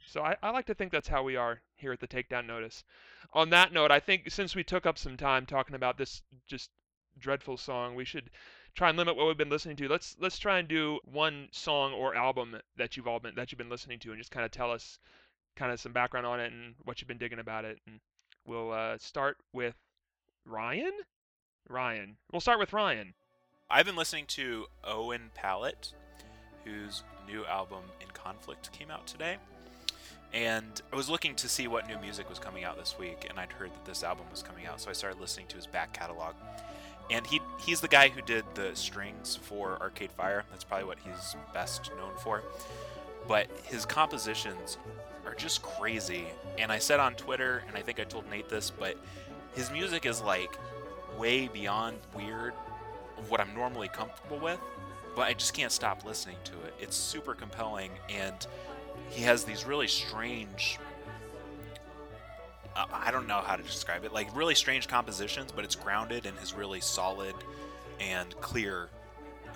so 0.08 0.22
I, 0.22 0.38
I 0.42 0.52
like 0.52 0.68
to 0.68 0.74
think 0.74 0.94
that's 0.94 1.08
how 1.10 1.22
we 1.22 1.36
are 1.36 1.60
here 1.76 1.92
at 1.92 2.00
the 2.00 2.08
Takedown 2.08 2.48
Notice. 2.48 2.86
On 3.34 3.50
that 3.50 3.74
note, 3.74 3.92
I 3.92 4.00
think 4.00 4.30
since 4.32 4.56
we 4.56 4.64
took 4.64 4.86
up 4.86 4.98
some 4.98 5.18
time 5.18 5.46
talking 5.46 5.76
about 5.76 5.98
this 5.98 6.22
just 6.48 6.70
dreadful 7.20 7.58
song, 7.58 7.96
we 7.96 8.06
should 8.06 8.30
try 8.74 8.88
and 8.88 8.98
limit 8.98 9.18
what 9.18 9.28
we've 9.28 9.38
been 9.38 9.50
listening 9.50 9.76
to. 9.78 9.90
Let's 9.90 10.16
let's 10.18 10.40
try 10.40 10.60
and 10.60 10.68
do 10.68 11.00
one 11.04 11.50
song 11.52 11.92
or 11.92 12.16
album 12.16 12.56
that 12.78 12.96
you've 12.96 13.08
all 13.08 13.20
been 13.20 13.36
that 13.36 13.52
you've 13.52 13.60
been 13.60 13.70
listening 13.70 14.00
to, 14.00 14.12
and 14.12 14.18
just 14.18 14.32
kind 14.32 14.46
of 14.46 14.52
tell 14.52 14.72
us 14.72 15.00
kind 15.56 15.72
of 15.72 15.80
some 15.80 15.94
background 15.94 16.26
on 16.26 16.40
it 16.40 16.52
and 16.52 16.76
what 16.84 17.00
you've 17.02 17.08
been 17.08 17.18
digging 17.18 17.40
about 17.40 17.66
it. 17.66 17.80
And 17.88 18.00
we'll 18.46 18.72
uh, 18.72 18.98
start 18.98 19.38
with 19.54 19.76
Ryan. 20.46 20.92
Ryan. 21.70 22.18
We'll 22.32 22.42
start 22.42 22.60
with 22.60 22.74
Ryan. 22.74 23.14
I've 23.70 23.86
been 23.86 23.96
listening 23.96 24.26
to 24.28 24.66
Owen 24.84 25.32
Pallett, 25.34 25.94
whose 26.66 27.04
new 27.28 27.46
album 27.46 27.84
In 28.02 28.08
Conflict 28.14 28.72
came 28.72 28.92
out 28.92 29.08
today. 29.08 29.38
And 30.34 30.82
I 30.92 30.96
was 30.96 31.10
looking 31.10 31.36
to 31.36 31.48
see 31.48 31.68
what 31.68 31.88
new 31.88 31.98
music 32.00 32.28
was 32.28 32.40
coming 32.40 32.64
out 32.64 32.78
this 32.78 32.98
week, 32.98 33.28
and 33.30 33.40
I'd 33.40 33.52
heard 33.52 33.72
that 33.72 33.86
this 33.86 34.04
album 34.04 34.26
was 34.32 34.42
coming 34.42 34.66
out, 34.66 34.82
so 34.82 34.90
I 34.90 34.94
started 34.94 35.22
listening 35.22 35.46
to 35.48 35.56
his 35.56 35.68
back 35.68 35.94
catalog. 35.94 36.34
And 37.12 37.28
he 37.28 37.40
he's 37.60 37.82
the 37.82 37.88
guy 37.88 38.10
who 38.10 38.22
did 38.22 38.44
the 38.56 38.72
strings 38.74 39.36
for 39.36 39.78
Arcade 39.82 40.12
Fire. 40.12 40.44
That's 40.50 40.64
probably 40.64 40.88
what 40.88 40.98
he's 41.00 41.36
best 41.54 41.92
known 41.98 42.14
for. 42.18 42.42
But 43.28 43.48
his 43.64 43.86
compositions 43.86 44.78
are 45.26 45.34
just 45.34 45.62
crazy. 45.62 46.28
And 46.58 46.72
I 46.72 46.80
said 46.80 47.00
on 47.00 47.16
Twitter, 47.16 47.64
and 47.68 47.78
I 47.78 47.82
think 47.82 48.00
I 48.00 48.04
told 48.04 48.30
Nate 48.30 48.50
this, 48.50 48.70
but 48.70 48.98
his 49.56 49.72
music 49.72 50.06
is 50.06 50.22
like 50.22 50.58
way 51.18 51.48
beyond 51.48 51.98
weird 52.16 52.54
of 53.18 53.30
what 53.30 53.40
I'm 53.40 53.54
normally 53.54 53.88
comfortable 53.88 54.40
with, 54.40 54.60
but 55.16 55.24
I 55.24 55.34
just 55.34 55.54
can't 55.54 55.72
stop 55.72 56.06
listening 56.06 56.38
to 56.46 56.54
it. 56.54 56.74
It's 56.80 56.96
super 56.96 57.34
compelling, 57.34 57.92
and 58.10 58.46
he 59.10 59.24
has 59.24 59.44
these 59.44 59.66
really 59.66 59.88
strange. 59.88 60.80
Uh, 62.76 62.86
I 62.92 63.12
don't 63.12 63.28
know 63.28 63.42
how 63.42 63.56
to 63.56 63.64
describe 63.64 64.04
it. 64.04 64.14
Like 64.14 64.36
really 64.36 64.56
strange 64.56 64.88
compositions, 64.88 65.52
but 65.52 65.64
it's 65.64 65.76
grounded 65.76 66.26
in 66.26 66.36
his 66.38 66.54
really 66.54 66.82
solid 66.82 67.36
and 68.00 68.40
clear 68.42 68.90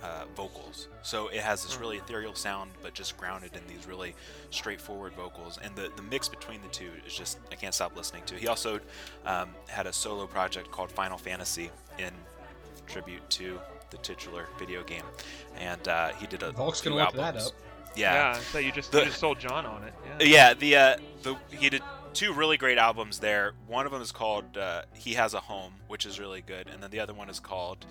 uh, 0.03 0.25
vocals. 0.35 0.87
So 1.01 1.27
it 1.29 1.39
has 1.41 1.63
this 1.63 1.79
really 1.79 1.97
ethereal 1.97 2.35
sound, 2.35 2.71
but 2.81 2.93
just 2.93 3.17
grounded 3.17 3.51
in 3.55 3.61
these 3.67 3.87
really 3.87 4.15
straightforward 4.49 5.13
vocals. 5.13 5.59
And 5.63 5.75
the, 5.75 5.91
the 5.95 6.01
mix 6.03 6.27
between 6.27 6.61
the 6.61 6.67
two 6.69 6.89
is 7.05 7.13
just, 7.13 7.39
I 7.51 7.55
can't 7.55 7.73
stop 7.73 7.95
listening 7.95 8.23
to. 8.27 8.35
He 8.35 8.47
also 8.47 8.79
um, 9.25 9.49
had 9.67 9.87
a 9.87 9.93
solo 9.93 10.27
project 10.27 10.71
called 10.71 10.91
Final 10.91 11.17
Fantasy 11.17 11.71
in 11.97 12.11
tribute 12.87 13.27
to 13.31 13.59
the 13.89 13.97
titular 13.97 14.47
video 14.59 14.83
game. 14.83 15.03
And 15.59 15.87
uh, 15.87 16.09
he 16.13 16.27
did 16.27 16.43
a 16.43 16.51
Volk's 16.51 16.81
few 16.81 16.91
gonna 16.91 17.05
look 17.05 17.13
that 17.15 17.37
up. 17.37 17.51
Yeah. 17.95 18.13
Yeah. 18.13 18.39
so 18.39 18.59
you 18.59 18.71
just 18.71 18.91
The- 18.91 18.99
you 18.99 19.05
just 19.05 19.19
sold 19.19 19.39
John 19.39 19.65
on 19.65 19.83
it. 19.83 19.93
Yeah. 20.19 20.25
Yeah, 20.27 20.53
the 20.53 20.75
uh, 20.75 20.97
the 21.23 21.35
he 21.49 21.69
did 21.69 21.81
two 22.13 22.33
really 22.33 22.57
great 22.57 22.77
albums 22.77 23.19
there. 23.19 23.53
One 23.67 23.85
of 23.85 23.91
them 23.91 24.01
is 24.01 24.11
called 24.11 24.57
uh, 24.57 24.83
"He 24.93 25.13
Has 25.13 25.33
a 25.33 25.39
Home," 25.39 25.73
which 25.87 26.05
is 26.05 26.19
really 26.19 26.41
good, 26.41 26.67
and 26.67 26.81
then 26.81 26.91
the 26.91 26.99
other 26.99 27.13
one 27.13 27.29
is 27.29 27.39
called 27.39 27.85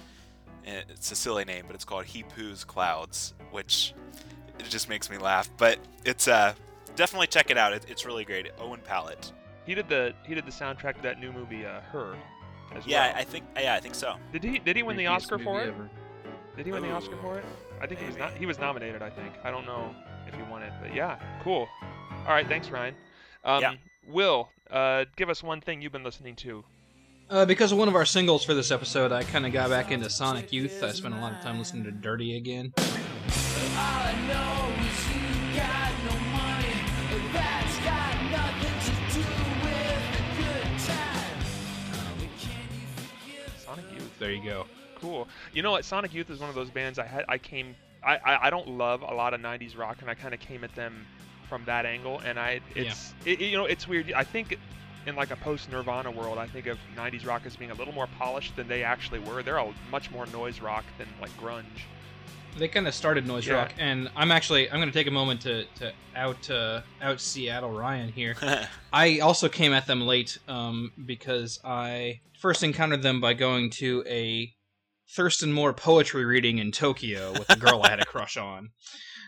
it's 0.66 1.12
a 1.12 1.16
silly 1.16 1.44
name, 1.44 1.64
but 1.66 1.74
it's 1.74 1.84
called 1.84 2.04
"He 2.06 2.22
Poos 2.22 2.66
Clouds," 2.66 3.34
which 3.50 3.94
it 4.58 4.64
just 4.64 4.88
makes 4.88 5.08
me 5.10 5.18
laugh. 5.18 5.48
But 5.56 5.78
it's 6.04 6.28
uh 6.28 6.54
definitely 6.96 7.26
check 7.28 7.50
it 7.50 7.58
out. 7.58 7.72
It, 7.72 7.86
it's 7.88 8.04
really 8.04 8.24
great. 8.24 8.50
Owen 8.58 8.80
Pallett. 8.84 9.32
He 9.64 9.74
did 9.74 9.88
the 9.88 10.14
he 10.26 10.34
did 10.34 10.46
the 10.46 10.50
soundtrack 10.52 10.96
to 10.96 11.02
that 11.02 11.20
new 11.20 11.32
movie, 11.32 11.64
uh, 11.66 11.80
Her. 11.92 12.16
As 12.74 12.86
Yeah, 12.86 13.08
well. 13.12 13.16
I 13.20 13.24
think. 13.24 13.44
Yeah, 13.56 13.74
I 13.74 13.80
think 13.80 13.94
so. 13.94 14.16
Did 14.32 14.42
he 14.44 14.58
did 14.58 14.76
he 14.76 14.82
win 14.82 14.96
the 14.96 15.04
Creepiest 15.04 15.10
Oscar 15.16 15.38
for 15.38 15.60
it? 15.62 15.68
ever. 15.68 15.88
Did 16.56 16.66
he 16.66 16.72
win 16.72 16.82
the 16.82 16.90
Oscar 16.90 17.16
for 17.18 17.38
it? 17.38 17.44
I 17.80 17.86
think 17.86 18.00
he 18.00 18.06
was 18.06 18.16
not. 18.16 18.32
He 18.32 18.46
was 18.46 18.58
nominated. 18.58 19.02
I 19.02 19.10
think. 19.10 19.34
I 19.44 19.50
don't 19.50 19.66
know 19.66 19.94
if 20.26 20.34
he 20.34 20.42
won 20.50 20.62
it, 20.62 20.72
but 20.82 20.94
yeah, 20.94 21.18
cool. 21.42 21.68
All 22.26 22.32
right, 22.32 22.46
thanks, 22.48 22.70
Ryan. 22.70 22.94
Um, 23.44 23.62
Yeah. 23.62 23.74
Will, 24.08 24.48
uh, 24.70 25.04
give 25.16 25.28
us 25.28 25.42
one 25.42 25.60
thing 25.60 25.82
you've 25.82 25.92
been 25.92 26.04
listening 26.04 26.34
to. 26.36 26.64
Uh, 27.28 27.44
because 27.44 27.72
of 27.72 27.78
one 27.78 27.88
of 27.88 27.96
our 27.96 28.04
singles 28.04 28.44
for 28.44 28.54
this 28.54 28.70
episode, 28.70 29.10
I 29.10 29.24
kind 29.24 29.44
of 29.44 29.52
got 29.52 29.68
back 29.68 29.90
into 29.90 30.08
Sonic 30.08 30.52
Youth. 30.52 30.80
I 30.84 30.92
spent 30.92 31.12
a 31.12 31.18
lot 31.18 31.32
of 31.32 31.40
time 31.42 31.58
listening 31.58 31.82
to 31.84 31.90
Dirty 31.90 32.36
again. 32.36 32.72
Sonic 43.58 43.84
Youth. 43.92 44.18
There 44.20 44.30
you 44.30 44.44
go. 44.44 44.66
Cool. 44.94 45.26
You 45.52 45.62
know 45.62 45.72
what? 45.72 45.84
Sonic 45.84 46.14
Youth 46.14 46.30
is 46.30 46.38
one 46.38 46.48
of 46.48 46.54
those 46.54 46.70
bands 46.70 47.00
I 47.00 47.06
had. 47.06 47.24
I 47.28 47.38
came. 47.38 47.74
I 48.04 48.18
I, 48.18 48.46
I 48.46 48.50
don't 48.50 48.68
love 48.68 49.02
a 49.02 49.12
lot 49.12 49.34
of 49.34 49.40
'90s 49.40 49.76
rock, 49.76 49.96
and 50.00 50.08
I 50.08 50.14
kind 50.14 50.32
of 50.32 50.38
came 50.38 50.62
at 50.62 50.72
them 50.76 51.04
from 51.48 51.64
that 51.64 51.86
angle. 51.86 52.20
And 52.24 52.38
I, 52.38 52.60
it's, 52.76 53.14
it, 53.24 53.40
you 53.40 53.56
know, 53.56 53.64
it's 53.66 53.88
weird. 53.88 54.12
I 54.12 54.22
think 54.22 54.58
in 55.06 55.14
like 55.16 55.30
a 55.30 55.36
post 55.36 55.70
Nirvana 55.70 56.10
world, 56.10 56.38
I 56.38 56.46
think 56.46 56.66
of 56.66 56.78
'90s 56.96 57.26
rock 57.26 57.42
as 57.46 57.56
being 57.56 57.70
a 57.70 57.74
little 57.74 57.94
more 57.94 58.08
polished 58.18 58.56
than 58.56 58.68
they 58.68 58.82
actually 58.82 59.20
were. 59.20 59.42
They're 59.42 59.58
all 59.58 59.74
much 59.90 60.10
more 60.10 60.26
noise 60.26 60.60
rock 60.60 60.84
than 60.98 61.06
like 61.20 61.30
grunge. 61.38 61.64
They 62.58 62.68
kind 62.68 62.88
of 62.88 62.94
started 62.94 63.26
noise 63.26 63.46
Yeah. 63.46 63.54
rock, 63.56 63.72
and 63.78 64.10
I'm 64.16 64.32
actually 64.32 64.70
I'm 64.70 64.76
going 64.78 64.88
to 64.88 64.92
take 64.98 65.06
a 65.06 65.10
moment 65.10 65.42
to 65.42 65.64
to 65.76 65.92
out 66.14 66.48
uh, 66.50 66.80
out 67.02 67.20
Seattle 67.20 67.70
Ryan 67.70 68.10
here. 68.10 68.34
I 68.92 69.18
also 69.20 69.48
came 69.48 69.72
at 69.72 69.86
them 69.86 70.00
late 70.00 70.38
um, 70.48 70.90
because 71.04 71.60
I 71.64 72.20
first 72.40 72.62
encountered 72.62 73.02
them 73.02 73.20
by 73.20 73.34
going 73.34 73.70
to 73.78 74.02
a 74.06 74.52
Thurston 75.14 75.52
Moore 75.52 75.72
poetry 75.72 76.24
reading 76.24 76.58
in 76.58 76.72
Tokyo 76.72 77.32
with 77.32 77.48
a 77.50 77.56
girl 77.56 77.82
I 77.84 77.90
had 77.90 78.00
a 78.00 78.04
crush 78.06 78.36
on. 78.36 78.70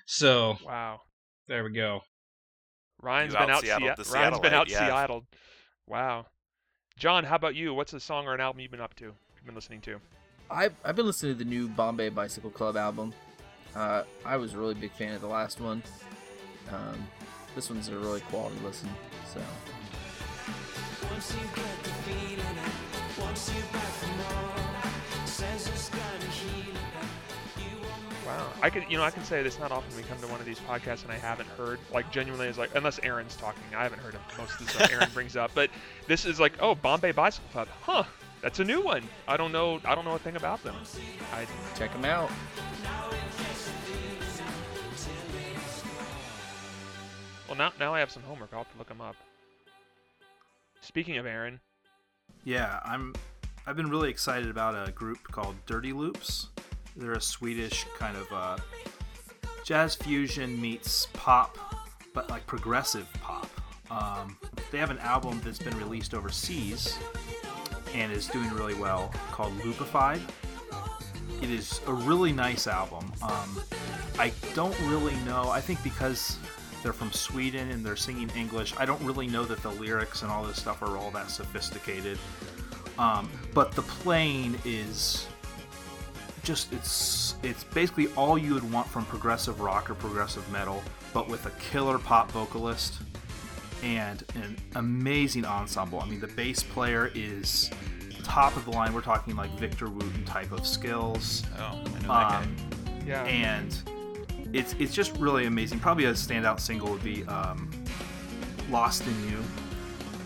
So 0.07 0.57
Wow. 0.65 1.01
there 1.49 1.63
we 1.65 1.71
go. 1.73 2.01
Ryan's 3.01 3.33
You 3.35 3.39
been 3.41 3.51
out 3.51 3.57
out-Seattled 3.59 3.81
Seattle. 3.97 4.05
the 4.05 4.11
Ryan's 4.13 4.39
been 4.41 4.55
out 4.55 4.69
yeah. 4.71 4.79
Seattle. 4.87 5.25
Wow. 5.89 6.27
John, 6.99 7.25
how 7.25 7.37
about 7.37 7.55
you? 7.55 7.73
What's 7.73 7.95
a 7.95 8.01
song 8.01 8.27
or 8.27 8.35
an 8.35 8.41
album 8.41 8.61
you've 8.61 8.71
been 8.71 8.81
up 8.81 8.95
to? 8.97 9.05
You've 9.05 9.47
been 9.47 9.55
listening 9.55 9.81
to? 9.83 9.99
I've, 10.51 10.75
I've 10.85 10.97
been 10.97 11.07
listening 11.07 11.33
to 11.33 11.39
the 11.39 11.49
new 11.49 11.69
Bombay 11.69 12.11
Bicycle 12.11 12.51
Club 12.51 12.77
album. 12.77 13.15
Uh, 13.75 14.03
I 14.25 14.37
was 14.37 14.55
a 14.55 14.59
really 14.59 14.75
big 14.75 14.93
fan 14.93 15.15
of 15.15 15.21
the 15.21 15.29
last 15.29 15.61
one. 15.61 15.83
Um, 16.71 17.09
this 17.55 17.71
one's 17.71 17.89
a 17.89 17.97
really 17.97 18.21
quality 18.21 18.57
listen. 18.63 18.91
So 19.33 19.41
Wow. 28.29 28.53
I 28.61 28.69
could, 28.69 28.85
you 28.91 28.99
know, 28.99 29.05
I 29.05 29.11
can 29.11 29.25
say 29.25 29.43
this 29.43 29.59
not 29.59 29.73
often 29.73 29.97
we 29.97 30.03
come 30.03 30.19
to 30.21 30.27
one 30.27 30.39
of 30.39 30.45
these 30.45 30.59
podcasts 30.61 31.03
and 31.03 31.11
I 31.11 31.17
haven't 31.17 31.49
heard, 31.51 31.79
like, 31.91 32.13
genuinely 32.13 32.47
is 32.47 32.59
like, 32.59 32.75
unless 32.75 32.99
Aaron's 33.03 33.35
talking, 33.37 33.63
I 33.75 33.83
haven't 33.83 34.01
heard 34.01 34.15
of 34.15 34.21
most 34.37 34.61
of 34.61 34.67
the 34.67 34.73
stuff 34.73 34.93
Aaron 34.93 35.09
brings 35.15 35.35
up. 35.35 35.51
But 35.55 35.71
this 36.07 36.27
is 36.27 36.39
like, 36.39 36.53
oh, 36.61 36.75
Bombay 36.75 37.13
Bicycle 37.13 37.49
Club, 37.53 37.69
huh? 37.83 38.05
That's 38.43 38.61
a 38.61 38.65
new 38.65 38.83
one. 38.83 39.03
I 39.27 39.39
don't 39.39 39.51
know. 39.51 39.81
I 39.83 39.95
don't 39.95 40.05
know 40.05 40.15
a 40.15 40.19
thing 40.19 40.37
about 40.37 40.63
them. 40.63 40.77
I 41.33 41.47
check 41.75 41.91
them 41.93 42.05
out. 42.05 42.31
well 47.49 47.57
now 47.57 47.73
now 47.81 47.95
I 47.95 48.01
have 48.01 48.11
some 48.11 48.23
homework. 48.25 48.51
I'll 48.53 48.59
have 48.59 48.73
to 48.73 48.79
look 48.79 48.89
them 48.89 49.01
up. 49.01 49.17
Speaking 50.83 51.17
of 51.17 51.27
Aaron, 51.27 51.61
Yeah, 52.45 52.79
I'm. 52.85 53.15
I've 53.67 53.77
been 53.77 53.91
really 53.91 54.11
excited 54.11 54.49
about 54.49 54.89
a 54.89 54.93
group 54.93 55.23
called 55.25 55.57
Dirty 55.67 55.93
Loops. 55.93 56.49
They're 56.99 57.13
a 57.13 57.21
Swedish 57.21 57.87
kind 57.97 58.17
of 58.17 58.27
uh, 58.33 58.57
jazz 59.65 59.95
fusion 59.95 60.61
meets 60.61 61.07
pop, 61.13 61.57
but 62.13 62.29
like 62.29 62.45
progressive 62.47 63.09
pop. 63.23 63.49
Um, 63.89 64.37
they 64.73 64.79
have 64.79 64.91
an 64.91 64.99
album 64.99 65.41
that's 65.45 65.61
been 65.61 65.79
released 65.79 66.13
overseas 66.13 66.99
and 67.95 68.11
is 68.13 68.27
doing 68.27 68.51
really 68.51 68.75
well 68.75 69.13
called 69.31 69.57
Loopified. 69.61 70.21
It 71.41 71.51
is 71.51 71.81
a 71.87 71.93
really 71.93 72.33
nice 72.33 72.67
album. 72.67 73.13
Um, 73.23 73.63
I 74.19 74.33
don't 74.55 74.79
really 74.83 75.15
know. 75.25 75.51
I 75.51 75.61
think 75.61 75.81
because 75.85 76.37
they're 76.83 76.93
from 76.93 77.13
Sweden 77.13 77.71
and 77.71 77.87
they're 77.87 77.95
singing 77.95 78.29
English, 78.31 78.75
I 78.77 78.85
don't 78.85 79.03
really 79.03 79.29
know 79.29 79.45
that 79.45 79.63
the 79.63 79.71
lyrics 79.71 80.23
and 80.23 80.33
all 80.33 80.43
this 80.43 80.61
stuff 80.61 80.83
are 80.83 80.97
all 80.97 81.13
that 81.13 81.31
sophisticated. 81.31 82.19
Um, 82.99 83.31
but 83.55 83.71
the 83.73 83.83
playing 83.83 84.59
is 84.65 85.29
just 86.49 86.73
it's 86.73 87.35
it's 87.43 87.63
basically 87.63 88.09
all 88.17 88.39
you 88.39 88.55
would 88.55 88.73
want 88.73 88.89
from 88.89 89.05
progressive 89.05 89.61
rock 89.61 89.91
or 89.91 89.95
progressive 89.95 90.51
metal, 90.51 90.83
but 91.13 91.29
with 91.29 91.45
a 91.45 91.51
killer 91.61 91.99
pop 91.99 92.33
vocalist 92.33 93.01
and 93.83 94.25
an 94.35 94.57
amazing 94.75 95.45
ensemble. 95.45 96.01
I 96.01 96.07
mean, 96.07 96.21
the 96.21 96.27
bass 96.27 96.63
player 96.63 97.13
is 97.15 97.71
top 98.25 98.57
of 98.57 98.65
the 98.65 98.71
line. 98.71 98.95
We're 98.95 99.03
talking 99.03 99.37
like 99.37 99.51
Victor 99.59 99.91
Wooten 99.91 100.25
type 100.25 100.51
of 100.51 100.67
skills. 100.67 101.43
oh, 101.59 101.63
I 101.63 101.75
know 101.75 101.83
that 101.83 102.09
guy. 102.09 102.37
Um, 102.37 102.57
yeah. 103.07 103.25
and 103.25 103.83
it's 104.55 104.75
it's 104.79 104.95
just 104.95 105.15
really 105.19 105.45
amazing. 105.45 105.81
Probably 105.81 106.07
a 106.07 106.13
standout 106.13 106.61
single 106.61 106.91
would 106.91 107.05
be 107.05 107.25
um, 107.27 107.71
"Lost 108.71 109.07
in 109.07 109.29
You." 109.29 109.45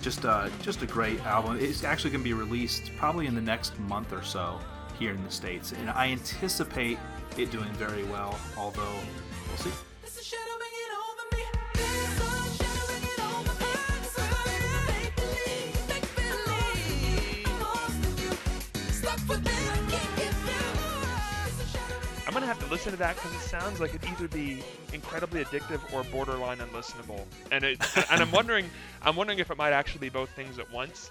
Just 0.03 0.25
uh, 0.25 0.51
just 0.63 0.83
a 0.83 0.87
great 0.87 1.21
album. 1.27 1.59
It's 1.61 1.83
actually 1.83 2.11
going 2.11 2.23
to 2.23 2.29
be 2.29 2.33
released 2.33 2.93
probably 2.97 3.27
in 3.27 3.35
the 3.35 3.41
next 3.41 3.77
month 3.81 4.13
or 4.13 4.23
so 4.23 4.61
here 5.03 5.11
in 5.11 5.25
the 5.25 5.31
states, 5.33 5.73
and 5.73 5.91
I 5.91 6.13
anticipate 6.13 6.97
it 7.37 7.51
doing 7.51 7.73
very 7.73 8.05
well. 8.05 8.39
Although 8.57 8.95
we'll 9.49 9.57
see. 9.57 9.71
I'm 22.25 22.33
gonna 22.33 22.47
have 22.47 22.61
to 22.61 22.71
listen 22.71 22.93
to 22.93 22.99
that 22.99 23.17
because 23.17 23.35
it 23.35 23.41
sounds 23.41 23.81
like 23.81 23.95
it'd 23.95 24.09
either 24.09 24.29
be 24.29 24.63
incredibly 24.93 25.45
addictive 25.45 25.81
or 25.93 26.05
borderline 26.05 26.59
unlistenable. 26.59 27.25
And 27.51 27.65
it, 27.65 27.79
and 28.11 28.23
I'm 28.23 28.31
wondering, 28.31 28.71
I'm 29.03 29.17
wondering 29.17 29.41
if 29.41 29.51
it 29.51 29.59
might 29.59 29.73
actually 29.73 30.01
be 30.01 30.11
both 30.11 30.31
things 30.31 30.61
at 30.61 30.71
once, 30.73 31.11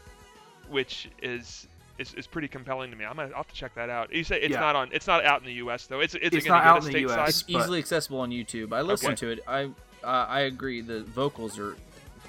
which 0.70 1.10
is 1.22 1.68
is, 1.98 2.14
is 2.16 2.28
pretty 2.28 2.48
compelling 2.48 2.90
to 2.92 2.98
me. 2.98 3.06
I'm 3.06 3.16
gonna 3.16 3.30
I'll 3.30 3.38
have 3.38 3.48
to 3.48 3.54
check 3.56 3.76
that 3.76 3.90
out. 3.90 4.14
You 4.14 4.24
say 4.24 4.40
it's 4.42 4.54
Yeah. 4.54 4.60
not 4.60 4.76
on, 4.76 4.90
it's 4.92 5.08
not 5.08 5.24
out 5.26 5.40
in 5.42 5.46
the 5.46 5.54
U.S. 5.54 5.88
though. 5.88 6.00
It's 6.00 6.16
it's, 6.16 6.36
It's 6.36 6.46
not 6.48 6.64
out 6.64 6.86
in 6.86 6.92
the 6.92 7.00
stateside? 7.00 7.18
US. 7.18 7.30
It's 7.30 7.44
but- 7.44 7.60
easily 7.62 7.80
accessible 7.80 8.20
on 8.22 8.30
YouTube. 8.32 8.74
I 8.74 8.82
listened 8.82 9.14
Okay. 9.14 9.20
to 9.28 9.30
it. 9.32 9.40
I 9.48 9.64
uh, 10.04 10.26
I 10.28 10.42
agree. 10.42 10.82
The 10.82 11.04
vocals 11.04 11.60
are 11.60 11.76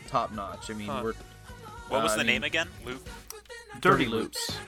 top 0.08 0.32
notch. 0.32 0.70
I 0.70 0.74
mean, 0.74 0.88
Huh. 0.88 1.00
we're 1.04 1.12
What 1.88 2.02
was 2.02 2.12
uh, 2.12 2.16
the 2.16 2.20
I 2.22 2.24
name 2.26 2.42
mean- 2.42 2.44
again? 2.44 2.68
Loop. 2.84 3.06
Dirty, 3.80 4.04
Dirty 4.04 4.06
Loops. 4.06 4.50
Loops. 4.50 4.58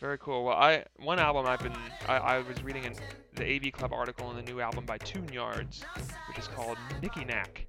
Very 0.00 0.18
cool. 0.18 0.44
Well, 0.44 0.56
I 0.56 0.84
one 0.98 1.18
album 1.18 1.46
I've 1.46 1.60
been 1.60 1.74
I, 2.08 2.16
I 2.16 2.38
was 2.38 2.62
reading 2.62 2.84
in 2.84 2.94
the 3.34 3.44
AV 3.56 3.72
Club 3.72 3.92
article 3.92 4.26
on 4.26 4.36
the 4.36 4.42
new 4.42 4.60
album 4.60 4.84
by 4.86 4.96
Tune 4.98 5.28
Yards, 5.32 5.82
which 6.28 6.38
is 6.38 6.46
called 6.48 6.78
Nikki 7.02 7.24
Nack. 7.24 7.66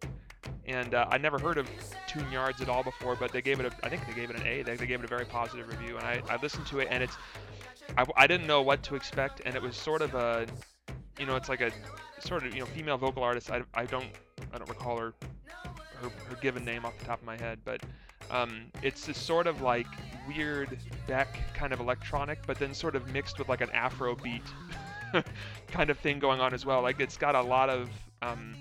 And 0.70 0.94
uh, 0.94 1.08
I 1.10 1.18
never 1.18 1.40
heard 1.40 1.58
of 1.58 1.68
Tune 2.08 2.32
Yards 2.32 2.62
at 2.62 2.70
all 2.70 2.84
before, 2.84 3.16
but 3.16 3.32
they 3.32 3.42
gave 3.42 3.60
it 3.60 3.66
a 3.66 3.72
I 3.84 3.90
think 3.90 4.06
they 4.06 4.14
gave 4.14 4.30
it 4.30 4.36
an 4.36 4.46
A. 4.46 4.62
They, 4.62 4.76
they 4.76 4.86
gave 4.86 5.00
it 5.00 5.06
a 5.06 5.08
very 5.08 5.26
positive 5.26 5.68
review, 5.68 5.98
and 5.98 6.06
I, 6.06 6.22
I 6.30 6.38
listened 6.42 6.68
to 6.68 6.80
it, 6.80 6.88
and 6.92 7.02
it's 7.02 7.18
I, 7.98 8.06
I 8.16 8.28
didn't 8.28 8.46
know 8.46 8.62
what 8.62 8.84
to 8.84 8.96
expect, 8.96 9.42
and 9.46 9.56
it 9.56 9.62
was 9.62 9.76
sort 9.76 10.02
of 10.02 10.14
a 10.14 10.46
you 11.20 11.26
know 11.26 11.36
it's 11.36 11.50
like 11.50 11.62
a 11.62 11.72
sort 12.20 12.46
of 12.46 12.54
you 12.54 12.60
know 12.60 12.68
female 12.68 12.98
vocal 12.98 13.24
artist. 13.24 13.50
I, 13.50 13.64
I 13.74 13.86
don't 13.86 14.10
I 14.54 14.60
don't 14.60 14.70
recall 14.70 14.98
her 14.98 15.14
her, 16.02 16.10
her 16.10 16.36
given 16.40 16.64
name 16.64 16.86
off 16.86 16.98
the 17.00 17.06
top 17.06 17.20
of 17.20 17.26
my 17.26 17.38
head, 17.38 17.60
but 17.66 17.82
um, 18.30 18.68
it's 18.84 19.08
this 19.08 19.18
sort 19.18 19.48
of 19.48 19.62
like 19.62 19.88
weird 20.28 20.78
Beck 21.08 21.40
kind 21.56 21.74
of 21.74 21.80
electronic, 21.80 22.46
but 22.46 22.60
then 22.60 22.76
sort 22.76 22.96
of 22.96 23.12
mixed 23.12 23.40
with 23.40 23.50
like 23.50 23.62
an 23.62 23.72
Afro 23.72 24.16
beat 24.16 24.44
kind 25.68 25.90
of 25.90 25.98
thing 25.98 26.20
going 26.20 26.40
on 26.40 26.54
as 26.54 26.64
well. 26.64 26.84
Like 26.84 27.00
it's 27.00 27.18
got 27.18 27.34
a 27.34 27.42
lot 27.42 27.70
of 27.70 27.90
um, 28.22 28.56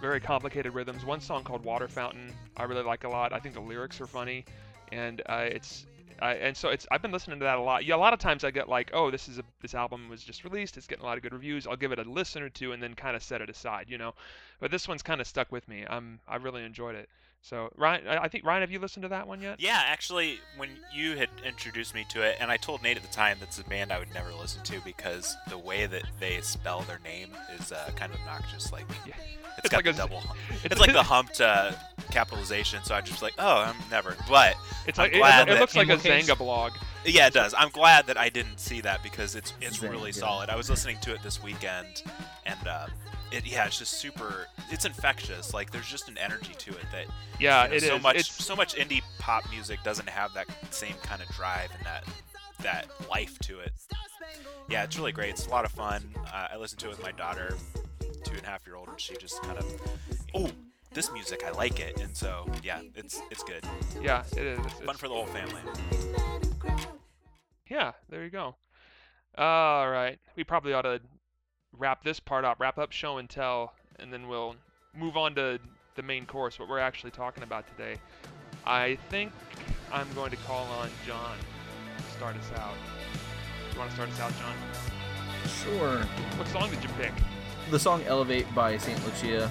very 0.00 0.20
complicated 0.20 0.74
rhythms. 0.74 1.04
One 1.04 1.20
song 1.20 1.44
called 1.44 1.64
Water 1.64 1.88
Fountain 1.88 2.32
I 2.56 2.64
really 2.64 2.82
like 2.82 3.04
a 3.04 3.08
lot. 3.08 3.32
I 3.32 3.38
think 3.38 3.54
the 3.54 3.60
lyrics 3.60 4.00
are 4.00 4.06
funny, 4.06 4.44
and 4.92 5.22
uh, 5.26 5.48
it's 5.50 5.86
and 6.20 6.56
so 6.56 6.68
it's 6.68 6.86
I've 6.90 7.02
been 7.02 7.12
listening 7.12 7.38
to 7.38 7.44
that 7.44 7.58
a 7.58 7.62
lot. 7.62 7.84
Yeah, 7.84 7.94
a 7.94 7.96
lot 7.96 8.12
of 8.12 8.18
times 8.18 8.44
I 8.44 8.50
get 8.50 8.68
like, 8.68 8.90
oh, 8.92 9.10
this 9.10 9.28
is 9.28 9.38
a 9.38 9.42
this 9.62 9.74
album 9.74 10.08
was 10.08 10.22
just 10.22 10.44
released. 10.44 10.76
It's 10.76 10.86
getting 10.86 11.04
a 11.04 11.06
lot 11.06 11.16
of 11.16 11.22
good 11.22 11.32
reviews. 11.32 11.66
I'll 11.66 11.76
give 11.76 11.92
it 11.92 11.98
a 11.98 12.02
listen 12.02 12.42
or 12.42 12.48
two 12.48 12.72
and 12.72 12.82
then 12.82 12.94
kind 12.94 13.16
of 13.16 13.22
set 13.22 13.40
it 13.40 13.48
aside, 13.48 13.86
you 13.88 13.98
know. 13.98 14.14
But 14.58 14.70
this 14.70 14.86
one's 14.86 15.02
kind 15.02 15.20
of 15.20 15.26
stuck 15.26 15.50
with 15.50 15.66
me. 15.68 15.84
Um, 15.84 16.20
I 16.28 16.36
really 16.36 16.64
enjoyed 16.64 16.94
it. 16.94 17.08
So 17.42 17.70
Ryan, 17.76 18.06
I 18.06 18.24
I 18.24 18.28
think 18.28 18.44
Ryan, 18.44 18.60
have 18.60 18.70
you 18.70 18.78
listened 18.78 19.02
to 19.04 19.08
that 19.08 19.26
one 19.26 19.40
yet? 19.40 19.60
Yeah, 19.60 19.80
actually, 19.86 20.40
when 20.56 20.68
you 20.92 21.16
had 21.16 21.28
introduced 21.44 21.94
me 21.94 22.04
to 22.10 22.22
it, 22.22 22.36
and 22.38 22.50
I 22.50 22.56
told 22.58 22.82
Nate 22.82 22.98
at 22.98 23.02
the 23.02 23.08
time 23.08 23.38
that's 23.40 23.58
a 23.58 23.64
band 23.64 23.92
I 23.92 23.98
would 23.98 24.12
never 24.12 24.30
listen 24.34 24.62
to 24.64 24.80
because 24.84 25.34
the 25.48 25.56
way 25.58 25.86
that 25.86 26.02
they 26.20 26.40
spell 26.42 26.82
their 26.82 27.00
name 27.02 27.30
is 27.58 27.72
uh, 27.72 27.90
kind 27.96 28.12
of 28.12 28.20
obnoxious. 28.20 28.70
Like, 28.72 28.84
Yeah. 29.06 29.14
it's 29.56 29.64
It's 29.64 29.68
got 29.70 29.78
like 29.78 29.84
the 29.86 29.90
a 29.90 29.94
z- 29.94 29.98
double. 29.98 30.20
hum- 30.20 30.36
it's 30.50 30.64
It's, 30.66 30.80
like 30.80 30.88
like- 30.88 30.96
the 30.96 31.02
humped 31.14 31.40
uh, 31.40 31.72
capitalization. 32.10 32.80
So 32.84 32.94
I 32.94 33.00
just 33.00 33.22
like, 33.22 33.34
oh, 33.38 33.62
I'm 33.62 33.76
never. 33.90 34.16
But 34.28 34.54
It's 34.86 34.98
I'm 34.98 35.04
like 35.06 35.14
it, 35.14 35.18
glad 35.18 35.48
it 35.48 35.52
that- 35.52 35.60
looks 35.60 35.74
like 35.74 35.88
a 35.88 35.96
case? 35.96 36.28
Xanga 36.28 36.36
blog. 36.36 36.72
yeah, 37.06 37.26
it 37.26 37.32
does. 37.32 37.54
I'm 37.56 37.70
glad 37.70 38.06
that 38.08 38.18
I 38.18 38.28
didn't 38.28 38.60
see 38.60 38.82
that 38.82 39.02
because 39.02 39.34
it's 39.34 39.54
it's 39.62 39.78
Zang, 39.78 39.90
really 39.90 40.12
solid. 40.12 40.50
I 40.50 40.56
was 40.56 40.68
listening 40.68 40.98
to 41.02 41.14
it 41.14 41.22
this 41.22 41.42
weekend, 41.42 42.02
and 42.44 42.68
uh, 42.68 42.86
it 43.32 43.46
yeah, 43.46 43.66
it's 43.66 43.78
just 43.78 43.94
super. 43.94 44.46
It's 44.70 44.84
infectious. 44.84 45.52
Like, 45.54 45.70
there's 45.70 45.88
just 45.88 46.08
an 46.08 46.18
energy 46.18 46.52
to 46.58 46.70
it 46.70 46.84
that 46.92 47.06
Yeah, 47.38 47.64
you 47.64 47.70
know, 47.70 47.76
it 47.76 47.82
so 47.82 47.96
is. 47.96 48.02
much 48.02 48.16
It's 48.16 48.44
so 48.44 48.56
much 48.56 48.74
indie 48.76 49.02
pop 49.18 49.48
music 49.50 49.78
doesn't 49.84 50.08
have 50.08 50.32
that 50.34 50.46
same 50.70 50.94
kind 51.02 51.22
of 51.22 51.28
drive 51.28 51.70
and 51.76 51.84
that 51.86 52.04
that 52.62 52.86
life 53.08 53.38
to 53.40 53.58
it. 53.60 53.72
Yeah, 54.68 54.84
it's 54.84 54.98
really 54.98 55.12
great. 55.12 55.30
It's 55.30 55.46
a 55.46 55.50
lot 55.50 55.64
of 55.64 55.72
fun. 55.72 56.02
Uh, 56.32 56.48
I 56.52 56.56
listened 56.56 56.80
to 56.80 56.86
it 56.86 56.90
with 56.90 57.02
my 57.02 57.12
daughter, 57.12 57.54
two 58.24 58.34
and 58.34 58.42
a 58.44 58.46
half 58.46 58.66
year 58.66 58.76
old, 58.76 58.88
and 58.88 59.00
she 59.00 59.16
just 59.16 59.40
kind 59.42 59.56
of, 59.58 59.64
oh, 60.34 60.50
this 60.92 61.10
music, 61.12 61.42
I 61.46 61.50
like 61.52 61.80
it, 61.80 62.00
and 62.00 62.14
so 62.16 62.46
yeah, 62.62 62.80
it's 62.94 63.20
it's 63.30 63.42
good. 63.44 63.64
yeah, 64.02 64.24
it 64.36 64.44
is. 64.44 64.58
It's, 64.58 64.72
Fun 64.74 64.82
it's- 64.82 64.98
for 64.98 65.08
the 65.08 65.14
whole 65.14 65.26
family. 65.26 65.62
yeah, 67.68 67.92
there 68.08 68.24
you 68.24 68.30
go. 68.30 68.56
All 69.38 69.88
right, 69.88 70.18
we 70.36 70.44
probably 70.44 70.72
ought 70.72 70.82
to 70.82 71.00
wrap 71.78 72.02
this 72.04 72.20
part 72.20 72.44
up, 72.44 72.60
wrap 72.60 72.78
up 72.78 72.92
show 72.92 73.18
and 73.18 73.28
tell, 73.28 73.74
and 73.98 74.12
then 74.12 74.28
we'll 74.28 74.56
move 74.96 75.16
on 75.16 75.34
to 75.36 75.58
the 75.94 76.02
main 76.02 76.26
course, 76.26 76.58
what 76.58 76.68
we're 76.68 76.78
actually 76.78 77.10
talking 77.10 77.42
about 77.42 77.64
today. 77.76 77.96
I 78.66 78.98
think 79.08 79.32
I'm 79.92 80.06
going 80.14 80.30
to 80.30 80.36
call 80.38 80.66
on 80.78 80.90
John 81.06 81.36
to 81.96 82.04
start 82.16 82.36
us 82.36 82.50
out. 82.56 82.74
You 83.72 83.78
want 83.78 83.90
to 83.90 83.96
start 83.96 84.10
us 84.10 84.20
out, 84.20 84.32
John? 84.38 84.54
Sure. 85.64 85.98
What 86.38 86.48
song 86.48 86.70
did 86.70 86.82
you 86.82 86.90
pick? 86.98 87.12
The 87.70 87.78
song 87.78 88.02
"Elevate" 88.04 88.52
by 88.54 88.76
Saint 88.76 89.04
Lucia. 89.06 89.48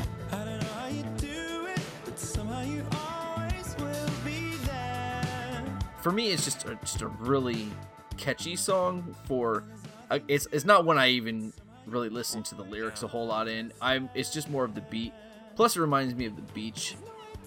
For 6.02 6.12
me, 6.12 6.32
it's 6.32 6.46
just 6.46 6.66
a, 6.66 6.76
just 6.76 7.02
a 7.02 7.08
really 7.08 7.70
catchy 8.18 8.56
song. 8.56 9.16
For 9.26 9.64
uh, 10.10 10.20
it's 10.28 10.48
it's 10.52 10.66
not 10.66 10.86
one 10.86 10.98
I 10.98 11.10
even 11.10 11.54
really 11.90 12.10
listen 12.10 12.44
to 12.44 12.56
the 12.56 12.64
lyrics 12.64 13.04
a 13.04 13.08
whole 13.08 13.28
lot 13.28 13.48
in. 13.48 13.72
I'm 13.82 14.10
it's 14.14 14.32
just 14.32 14.50
more 14.50 14.64
of 14.66 14.76
the 14.76 14.82
beat. 14.82 15.14
Plus, 15.56 15.76
it 15.76 15.82
reminds 15.82 16.16
me 16.16 16.26
of 16.26 16.36
the 16.36 16.42
beach, 16.54 16.96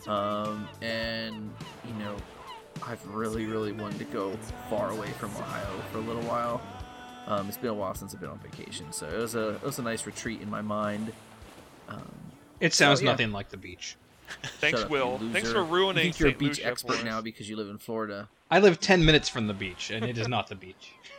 um, 0.06 0.68
and 0.82 1.50
you 1.86 1.94
know, 1.94 2.14
I've 2.86 3.06
really 3.08 3.46
really 3.46 3.72
wanted 3.72 3.98
to 3.98 4.04
go 4.04 4.32
far 4.68 4.90
away 4.90 5.08
from 5.18 5.30
Ohio 5.36 5.80
for 5.90 5.98
a 5.98 6.02
little 6.02 6.22
while. 6.22 6.60
Um, 7.26 7.48
it's 7.48 7.56
been 7.56 7.70
a 7.70 7.74
while 7.74 7.94
since 7.94 8.14
I've 8.14 8.20
been 8.20 8.30
on 8.30 8.38
vacation, 8.40 8.92
so 8.92 9.08
it 9.08 9.16
was 9.16 9.34
a 9.34 9.50
it 9.50 9.62
was 9.62 9.78
a 9.78 9.82
nice 9.82 10.06
retreat 10.06 10.40
in 10.42 10.50
my 10.50 10.60
mind. 10.62 11.12
Um, 11.88 12.12
It 12.60 12.74
sounds 12.74 13.00
yeah. 13.00 13.10
nothing 13.10 13.32
like 13.32 13.48
the 13.48 13.56
beach. 13.56 13.96
Thanks, 14.60 14.82
up, 14.82 14.90
Will. 14.90 15.18
Thanks 15.32 15.52
for 15.52 15.62
ruining. 15.62 16.06
You 16.06 16.12
think 16.12 16.20
you're 16.20 16.28
a 16.30 16.32
beach 16.32 16.58
Lucia 16.58 16.66
expert 16.66 17.04
now 17.04 17.20
because 17.20 17.48
you 17.48 17.56
live 17.56 17.68
in 17.68 17.78
Florida. 17.78 18.28
I 18.50 18.58
live 18.58 18.80
10 18.80 19.04
minutes 19.04 19.28
from 19.28 19.46
the 19.46 19.54
beach, 19.54 19.90
and 19.90 20.04
it 20.04 20.18
is 20.18 20.28
not 20.28 20.48
the 20.48 20.54
beach. 20.54 20.92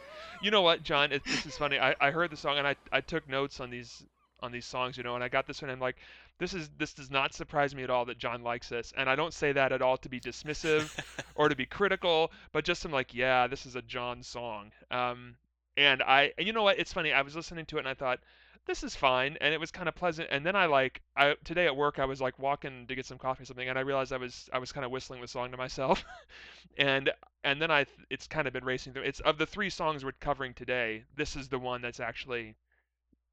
You 0.43 0.51
know 0.51 0.61
what, 0.61 0.83
John? 0.83 1.13
It, 1.13 1.23
this 1.23 1.45
is 1.45 1.57
funny. 1.57 1.79
I, 1.79 1.95
I 2.01 2.11
heard 2.11 2.29
the 2.29 2.35
song 2.35 2.57
and 2.57 2.67
I, 2.67 2.75
I 2.91 2.99
took 2.99 3.29
notes 3.29 3.61
on 3.61 3.69
these 3.69 4.03
on 4.41 4.51
these 4.51 4.65
songs, 4.65 4.97
you 4.97 5.03
know, 5.03 5.15
and 5.15 5.23
I 5.23 5.29
got 5.29 5.47
this 5.47 5.61
one. 5.61 5.69
And 5.69 5.77
I'm 5.77 5.81
like, 5.81 5.95
this 6.37 6.53
is 6.53 6.69
this 6.77 6.93
does 6.93 7.09
not 7.09 7.33
surprise 7.33 7.73
me 7.73 7.83
at 7.83 7.89
all 7.89 8.03
that 8.05 8.17
John 8.17 8.43
likes 8.43 8.67
this. 8.67 8.91
And 8.97 9.09
I 9.09 9.15
don't 9.15 9.33
say 9.33 9.53
that 9.53 9.71
at 9.71 9.81
all 9.81 9.95
to 9.95 10.09
be 10.09 10.19
dismissive 10.19 10.99
or 11.35 11.47
to 11.47 11.55
be 11.55 11.65
critical, 11.65 12.29
but 12.51 12.65
just 12.65 12.83
I'm 12.83 12.91
like, 12.91 13.13
yeah, 13.13 13.47
this 13.47 13.65
is 13.65 13.77
a 13.77 13.81
John 13.81 14.21
song. 14.21 14.73
Um, 14.91 15.35
and 15.77 16.01
I, 16.01 16.33
and 16.37 16.47
you 16.47 16.53
know 16.53 16.63
what? 16.63 16.79
It's 16.79 16.93
funny. 16.93 17.13
I 17.13 17.21
was 17.21 17.35
listening 17.35 17.65
to 17.67 17.77
it 17.77 17.79
and 17.79 17.89
I 17.89 17.93
thought, 17.93 18.19
this 18.65 18.83
is 18.83 18.95
fine, 18.95 19.37
and 19.41 19.53
it 19.53 19.59
was 19.59 19.71
kind 19.71 19.89
of 19.89 19.95
pleasant. 19.95 20.29
And 20.31 20.45
then 20.45 20.55
I 20.55 20.67
like, 20.67 21.01
I 21.17 21.35
today 21.43 21.65
at 21.65 21.75
work 21.75 21.99
I 21.99 22.05
was 22.05 22.21
like 22.21 22.39
walking 22.39 22.87
to 22.87 22.95
get 22.95 23.05
some 23.05 23.17
coffee 23.17 23.43
or 23.43 23.45
something, 23.45 23.67
and 23.67 23.77
I 23.77 23.81
realized 23.81 24.13
I 24.13 24.17
was 24.17 24.49
I 24.53 24.59
was 24.59 24.71
kind 24.71 24.85
of 24.85 24.91
whistling 24.91 25.21
the 25.21 25.27
song 25.27 25.51
to 25.51 25.57
myself, 25.57 26.03
and 26.77 27.11
and 27.43 27.61
then 27.61 27.71
I 27.71 27.85
it's 28.09 28.27
kind 28.27 28.47
of 28.47 28.53
been 28.53 28.63
racing 28.63 28.93
through. 28.93 29.03
It's 29.03 29.19
of 29.21 29.37
the 29.37 29.45
three 29.45 29.69
songs 29.69 30.05
we're 30.05 30.13
covering 30.13 30.53
today, 30.53 31.03
this 31.17 31.35
is 31.35 31.49
the 31.49 31.59
one 31.59 31.81
that's 31.81 31.99
actually 31.99 32.55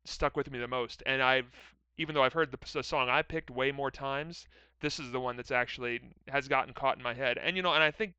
stuck 0.04 0.36
with 0.36 0.50
me 0.50 0.58
the 0.58 0.68
most. 0.68 1.02
And 1.06 1.22
I've 1.22 1.50
even 1.96 2.14
though 2.14 2.24
I've 2.24 2.32
heard 2.32 2.50
the, 2.50 2.58
the 2.72 2.82
song 2.82 3.08
I 3.08 3.22
picked 3.22 3.50
way 3.50 3.70
more 3.72 3.90
times, 3.90 4.48
this 4.80 4.98
is 4.98 5.12
the 5.12 5.20
one 5.20 5.36
that's 5.36 5.50
actually 5.50 6.00
has 6.28 6.48
gotten 6.48 6.74
caught 6.74 6.96
in 6.96 7.02
my 7.02 7.14
head. 7.14 7.38
And 7.38 7.56
you 7.56 7.62
know, 7.62 7.72
and 7.72 7.84
I 7.84 7.90
think 7.90 8.14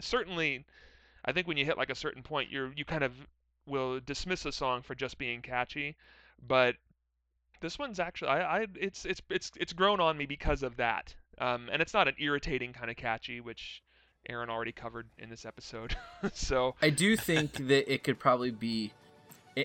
certainly, 0.00 0.64
I 1.24 1.32
think 1.32 1.46
when 1.46 1.56
you 1.56 1.64
hit 1.64 1.76
like 1.76 1.90
a 1.90 1.94
certain 1.94 2.22
point, 2.22 2.50
you're 2.50 2.72
you 2.74 2.86
kind 2.86 3.04
of 3.04 3.12
will 3.66 4.00
dismiss 4.00 4.44
a 4.44 4.52
song 4.52 4.82
for 4.82 4.94
just 4.94 5.18
being 5.18 5.42
catchy, 5.42 5.96
but 6.46 6.76
this 7.60 7.78
one's 7.78 7.98
actually 7.98 8.30
I, 8.30 8.58
I 8.62 8.66
it's 8.74 9.04
it's 9.04 9.22
it's 9.30 9.50
it's 9.56 9.72
grown 9.72 10.00
on 10.00 10.16
me 10.16 10.26
because 10.26 10.62
of 10.62 10.76
that. 10.76 11.14
Um, 11.38 11.68
and 11.72 11.82
it's 11.82 11.94
not 11.94 12.06
an 12.06 12.14
irritating 12.18 12.72
kind 12.72 12.90
of 12.90 12.96
catchy, 12.96 13.40
which 13.40 13.82
Aaron 14.28 14.50
already 14.50 14.72
covered 14.72 15.08
in 15.18 15.30
this 15.30 15.44
episode. 15.44 15.96
so 16.32 16.74
I 16.80 16.90
do 16.90 17.16
think 17.16 17.54
that 17.68 17.92
it 17.92 18.04
could 18.04 18.18
probably 18.18 18.50
be. 18.50 18.92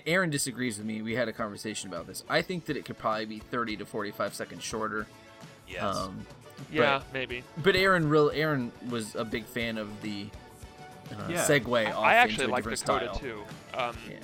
Aaron 0.06 0.30
disagrees 0.30 0.78
with 0.78 0.86
me. 0.86 1.02
We 1.02 1.16
had 1.16 1.26
a 1.26 1.32
conversation 1.32 1.92
about 1.92 2.06
this. 2.06 2.22
I 2.28 2.42
think 2.42 2.66
that 2.66 2.76
it 2.76 2.84
could 2.84 2.96
probably 2.96 3.26
be 3.26 3.38
30 3.40 3.78
to 3.78 3.84
45 3.84 4.34
seconds 4.34 4.62
shorter. 4.62 5.08
Yes. 5.66 5.82
Um, 5.82 6.24
yeah, 6.70 7.02
maybe. 7.12 7.42
but 7.56 7.74
Aaron 7.74 8.08
real 8.08 8.30
Aaron 8.32 8.70
was 8.88 9.14
a 9.16 9.24
big 9.24 9.46
fan 9.46 9.78
of 9.78 10.02
the 10.02 10.26
uh, 11.12 11.22
Yeah. 11.28 11.44
segue 11.44 11.86
I, 11.86 11.92
off 11.92 12.04
I 12.04 12.14
actually 12.14 12.44
into 12.44 12.46
a 12.46 12.52
like 12.52 12.64
different 12.64 12.80
Dakota 12.86 13.04
style. 13.06 13.18
too. 13.18 13.42
Um, 13.74 13.96
Yeah. 14.08 14.16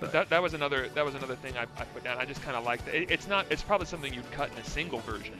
But 0.00 0.12
that, 0.12 0.28
that 0.30 0.42
was 0.42 0.54
another 0.54 0.88
that 0.94 1.04
was 1.04 1.14
another 1.14 1.36
thing 1.36 1.56
I, 1.56 1.62
I 1.62 1.84
put 1.84 2.04
down. 2.04 2.18
I 2.18 2.24
just 2.24 2.42
kind 2.42 2.56
of 2.56 2.64
liked 2.64 2.88
it. 2.88 2.94
it. 3.04 3.10
It's 3.10 3.28
not. 3.28 3.46
It's 3.50 3.62
probably 3.62 3.86
something 3.86 4.12
you'd 4.12 4.30
cut 4.32 4.50
in 4.52 4.58
a 4.58 4.64
single 4.64 4.98
version. 5.00 5.34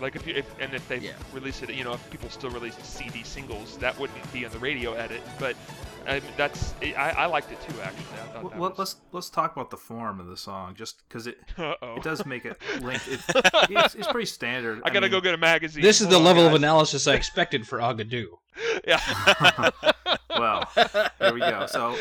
Like 0.00 0.16
if 0.16 0.26
you 0.26 0.34
if, 0.34 0.46
and 0.60 0.72
if 0.74 0.86
they 0.88 0.98
Yeah. 0.98 1.12
release 1.32 1.62
it, 1.62 1.70
you 1.74 1.84
know, 1.84 1.92
if 1.92 2.10
people 2.10 2.30
still 2.30 2.50
release 2.50 2.76
CD 2.82 3.22
singles, 3.24 3.76
that 3.78 3.98
wouldn't 3.98 4.32
be 4.32 4.44
in 4.44 4.50
the 4.52 4.58
radio 4.58 4.94
edit. 4.94 5.22
But 5.38 5.56
um, 6.06 6.20
that's 6.36 6.74
I, 6.82 7.14
I 7.16 7.26
liked 7.26 7.50
it 7.52 7.58
too. 7.62 7.80
Actually, 7.80 8.02
I 8.02 8.16
thought 8.26 8.50
that 8.50 8.58
Well, 8.58 8.70
was. 8.70 8.78
let's 8.78 8.96
let's 9.12 9.30
talk 9.30 9.52
about 9.56 9.70
the 9.70 9.76
form 9.76 10.20
of 10.20 10.26
the 10.26 10.36
song, 10.36 10.74
just 10.74 11.02
because 11.08 11.26
it 11.26 11.38
Uh-oh. 11.58 11.96
it 11.96 12.02
does 12.02 12.24
make 12.26 12.44
it 12.44 12.56
link. 12.82 13.00
It, 13.08 13.20
it's, 13.70 13.94
it's 13.94 14.08
pretty 14.08 14.26
standard. 14.26 14.80
I 14.84 14.88
gotta 14.90 15.02
mean, 15.02 15.10
go 15.12 15.20
get 15.20 15.34
a 15.34 15.38
magazine. 15.38 15.82
This 15.82 16.00
is 16.00 16.08
the 16.08 16.14
Hold 16.16 16.26
on, 16.28 16.34
level 16.36 16.46
of 16.48 16.54
analysis 16.54 17.06
I 17.06 17.14
expected 17.22 17.66
for 17.66 17.78
Agadoo. 17.78 18.26
Yeah. 18.86 19.00
Well, 20.30 20.68
there 21.18 21.32
we 21.32 21.40
go. 21.40 21.66
So 21.66 21.96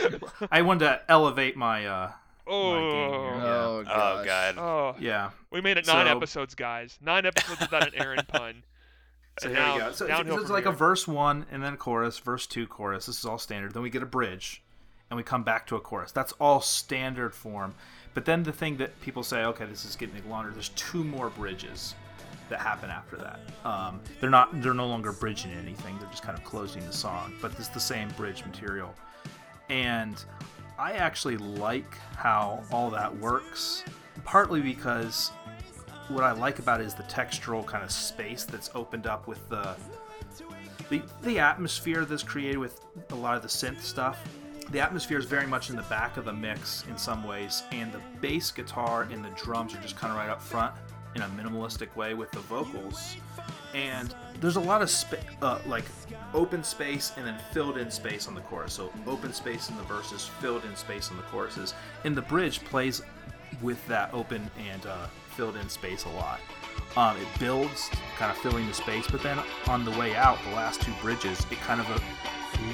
I 0.52 0.62
wanted 0.64 0.86
to 0.86 1.02
elevate 1.10 1.56
my. 1.56 1.86
uh 1.86 2.12
oh. 2.48 2.74
Yeah. 2.74 3.46
Oh, 3.46 3.84
oh 3.88 4.24
god. 4.26 4.58
Oh. 4.58 4.96
Yeah. 5.00 5.32
We 5.52 5.62
made 5.62 5.78
it 5.78 5.88
nine 5.88 6.08
So- 6.08 6.18
episodes, 6.18 6.56
guys. 6.56 6.98
Nine 7.02 7.26
episodes 7.26 7.60
without 7.62 7.88
an 7.88 7.94
Aaron 7.96 8.26
pun. 8.28 8.64
So 9.40 9.48
And 9.48 9.58
here 9.58 9.66
now, 9.66 9.74
we 9.74 9.80
go. 9.80 9.92
So 9.92 10.06
it's, 10.06 10.14
downhill 10.16 10.36
it's 10.36 10.46
from 10.46 10.54
like 10.54 10.66
a 10.66 10.72
verse 10.72 11.08
one 11.08 11.46
and 11.52 11.64
then 11.64 11.74
a 11.74 11.78
chorus, 11.78 12.20
verse 12.20 12.46
two, 12.46 12.68
chorus. 12.68 13.08
This 13.08 13.20
is 13.20 13.26
all 13.26 13.40
standard. 13.40 13.74
Then 13.74 13.84
we 13.84 13.90
get 13.90 14.04
a 14.04 14.08
bridge, 14.08 14.62
and 15.10 15.18
we 15.18 15.24
come 15.24 15.44
back 15.44 15.68
to 15.68 15.76
a 15.76 15.80
chorus. 15.80 16.12
That's 16.12 16.34
all 16.34 16.62
standard 16.62 17.34
form. 17.34 17.74
But 18.14 18.26
then 18.26 18.44
the 18.44 18.52
thing 18.52 18.78
that 18.78 19.00
people 19.02 19.24
say, 19.24 19.44
okay, 19.46 19.66
this 19.66 19.86
is 19.86 19.96
getting 19.96 20.30
longer. 20.30 20.52
There's 20.52 20.70
two 20.70 21.04
more 21.04 21.32
bridges 21.32 21.96
that 22.50 22.60
happen 22.60 22.92
after 22.92 23.16
that. 23.18 23.40
Um, 23.66 24.02
they're 24.20 24.30
not. 24.30 24.62
They're 24.62 24.76
no 24.76 24.88
longer 24.88 25.12
bridging 25.12 25.52
anything. 25.52 25.98
They're 25.98 26.10
just 26.10 26.24
kind 26.24 26.38
of 26.38 26.44
closing 26.44 26.86
the 26.86 26.94
song. 26.94 27.34
But 27.42 27.54
it's 27.58 27.70
the 27.70 27.80
same 27.80 28.10
bridge 28.10 28.46
material. 28.46 28.94
And 29.70 30.24
I 30.78 30.94
actually 30.94 31.38
like 31.38 31.98
how 32.16 32.64
all 32.72 32.92
that 32.92 33.16
works. 33.18 33.84
Partly 34.26 34.62
because 34.62 35.32
what 36.10 36.24
I 36.24 36.32
like 36.32 36.60
about 36.60 36.82
it 36.82 36.88
is 36.88 36.94
the 36.94 37.04
textural 37.04 37.66
kind 37.66 37.84
of 37.84 37.92
space 37.92 38.44
that's 38.44 38.70
opened 38.76 39.08
up 39.08 39.28
with 39.28 39.48
the 39.50 39.76
the, 40.90 41.02
the 41.24 41.40
atmosphere 41.40 42.06
that's 42.06 42.24
created 42.24 42.58
with 42.58 42.82
a 43.12 43.16
lot 43.16 43.36
of 43.36 43.42
the 43.42 43.48
synth 43.48 43.82
stuff. 43.82 44.22
The 44.70 44.80
atmosphere 44.80 45.18
is 45.18 45.26
very 45.26 45.48
much 45.48 45.70
in 45.70 45.76
the 45.76 45.84
back 45.84 46.18
of 46.18 46.26
the 46.26 46.34
mix 46.34 46.84
in 46.90 46.98
some 46.98 47.24
ways, 47.24 47.64
and 47.72 47.92
the 47.92 48.02
bass 48.22 48.52
guitar 48.52 49.08
and 49.12 49.24
the 49.24 49.30
drums 49.30 49.74
are 49.74 49.82
just 49.82 49.96
kind 49.96 50.12
of 50.12 50.18
right 50.18 50.30
up 50.30 50.42
front 50.42 50.74
in 51.16 51.22
a 51.22 51.28
minimalistic 51.30 51.96
way 51.96 52.14
with 52.14 52.32
the 52.32 52.40
vocals. 52.42 53.16
And 53.74 54.14
there's 54.40 54.56
a 54.56 54.62
lot 54.62 54.82
of 54.82 54.90
spa- 54.90 55.18
uh, 55.42 55.60
like 55.68 55.86
open 56.34 56.64
space 56.64 57.14
and 57.18 57.26
then 57.26 57.40
filled 57.52 57.78
in 57.78 57.90
space 57.90 58.28
on 58.28 58.36
the 58.36 58.42
chorus. 58.42 58.74
So 58.74 58.92
open 59.08 59.34
space 59.34 59.70
in 59.70 59.78
the 59.78 59.84
verses, 59.84 60.30
filled 60.40 60.66
in 60.66 60.76
space 60.76 61.12
on 61.12 61.18
the 61.18 61.24
choruses, 61.24 61.74
and 62.04 62.16
the 62.16 62.22
bridge 62.22 62.64
plays 62.66 63.02
with 63.62 63.86
that 63.88 64.14
open 64.14 64.50
and 64.72 64.86
uh, 64.86 65.08
filled 65.36 65.56
in 65.56 65.70
space 65.70 66.06
a 66.06 66.10
lot. 66.10 66.40
Um, 66.96 67.18
it 67.18 67.28
builds, 67.40 67.90
kind 68.18 68.32
of 68.32 68.38
filling 68.38 68.68
the 68.68 68.74
space, 68.74 69.08
but 69.10 69.22
then 69.22 69.40
on 69.68 69.86
the 69.86 69.92
way 69.92 70.16
out, 70.16 70.38
the 70.50 70.56
last 70.56 70.82
two 70.82 70.94
bridges, 71.02 71.46
it 71.52 71.60
kind 71.62 71.80
of 71.80 71.90
uh, 71.90 72.00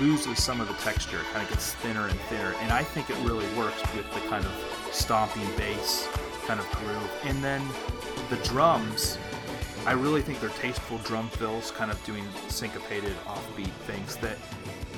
loses 0.03 0.41
some 0.41 0.59
of 0.61 0.67
the 0.67 0.73
texture. 0.75 1.19
It 1.19 1.25
kind 1.31 1.43
of 1.43 1.49
gets 1.49 1.73
thinner 1.75 2.07
and 2.07 2.19
thinner, 2.21 2.53
and 2.61 2.71
I 2.71 2.83
think 2.83 3.09
it 3.09 3.17
really 3.17 3.47
works 3.55 3.81
with 3.95 4.11
the 4.13 4.19
kind 4.29 4.45
of 4.45 4.51
stomping 4.91 5.47
bass 5.57 6.07
kind 6.45 6.59
of 6.59 6.69
groove. 6.71 7.11
And 7.23 7.43
then 7.43 7.61
the 8.29 8.37
drums, 8.37 9.17
I 9.85 9.93
really 9.93 10.21
think 10.21 10.39
they're 10.39 10.49
tasteful 10.49 10.97
drum 10.99 11.29
fills, 11.29 11.71
kind 11.71 11.91
of 11.91 12.03
doing 12.05 12.25
syncopated, 12.47 13.15
offbeat 13.25 13.71
things 13.85 14.17
that 14.17 14.37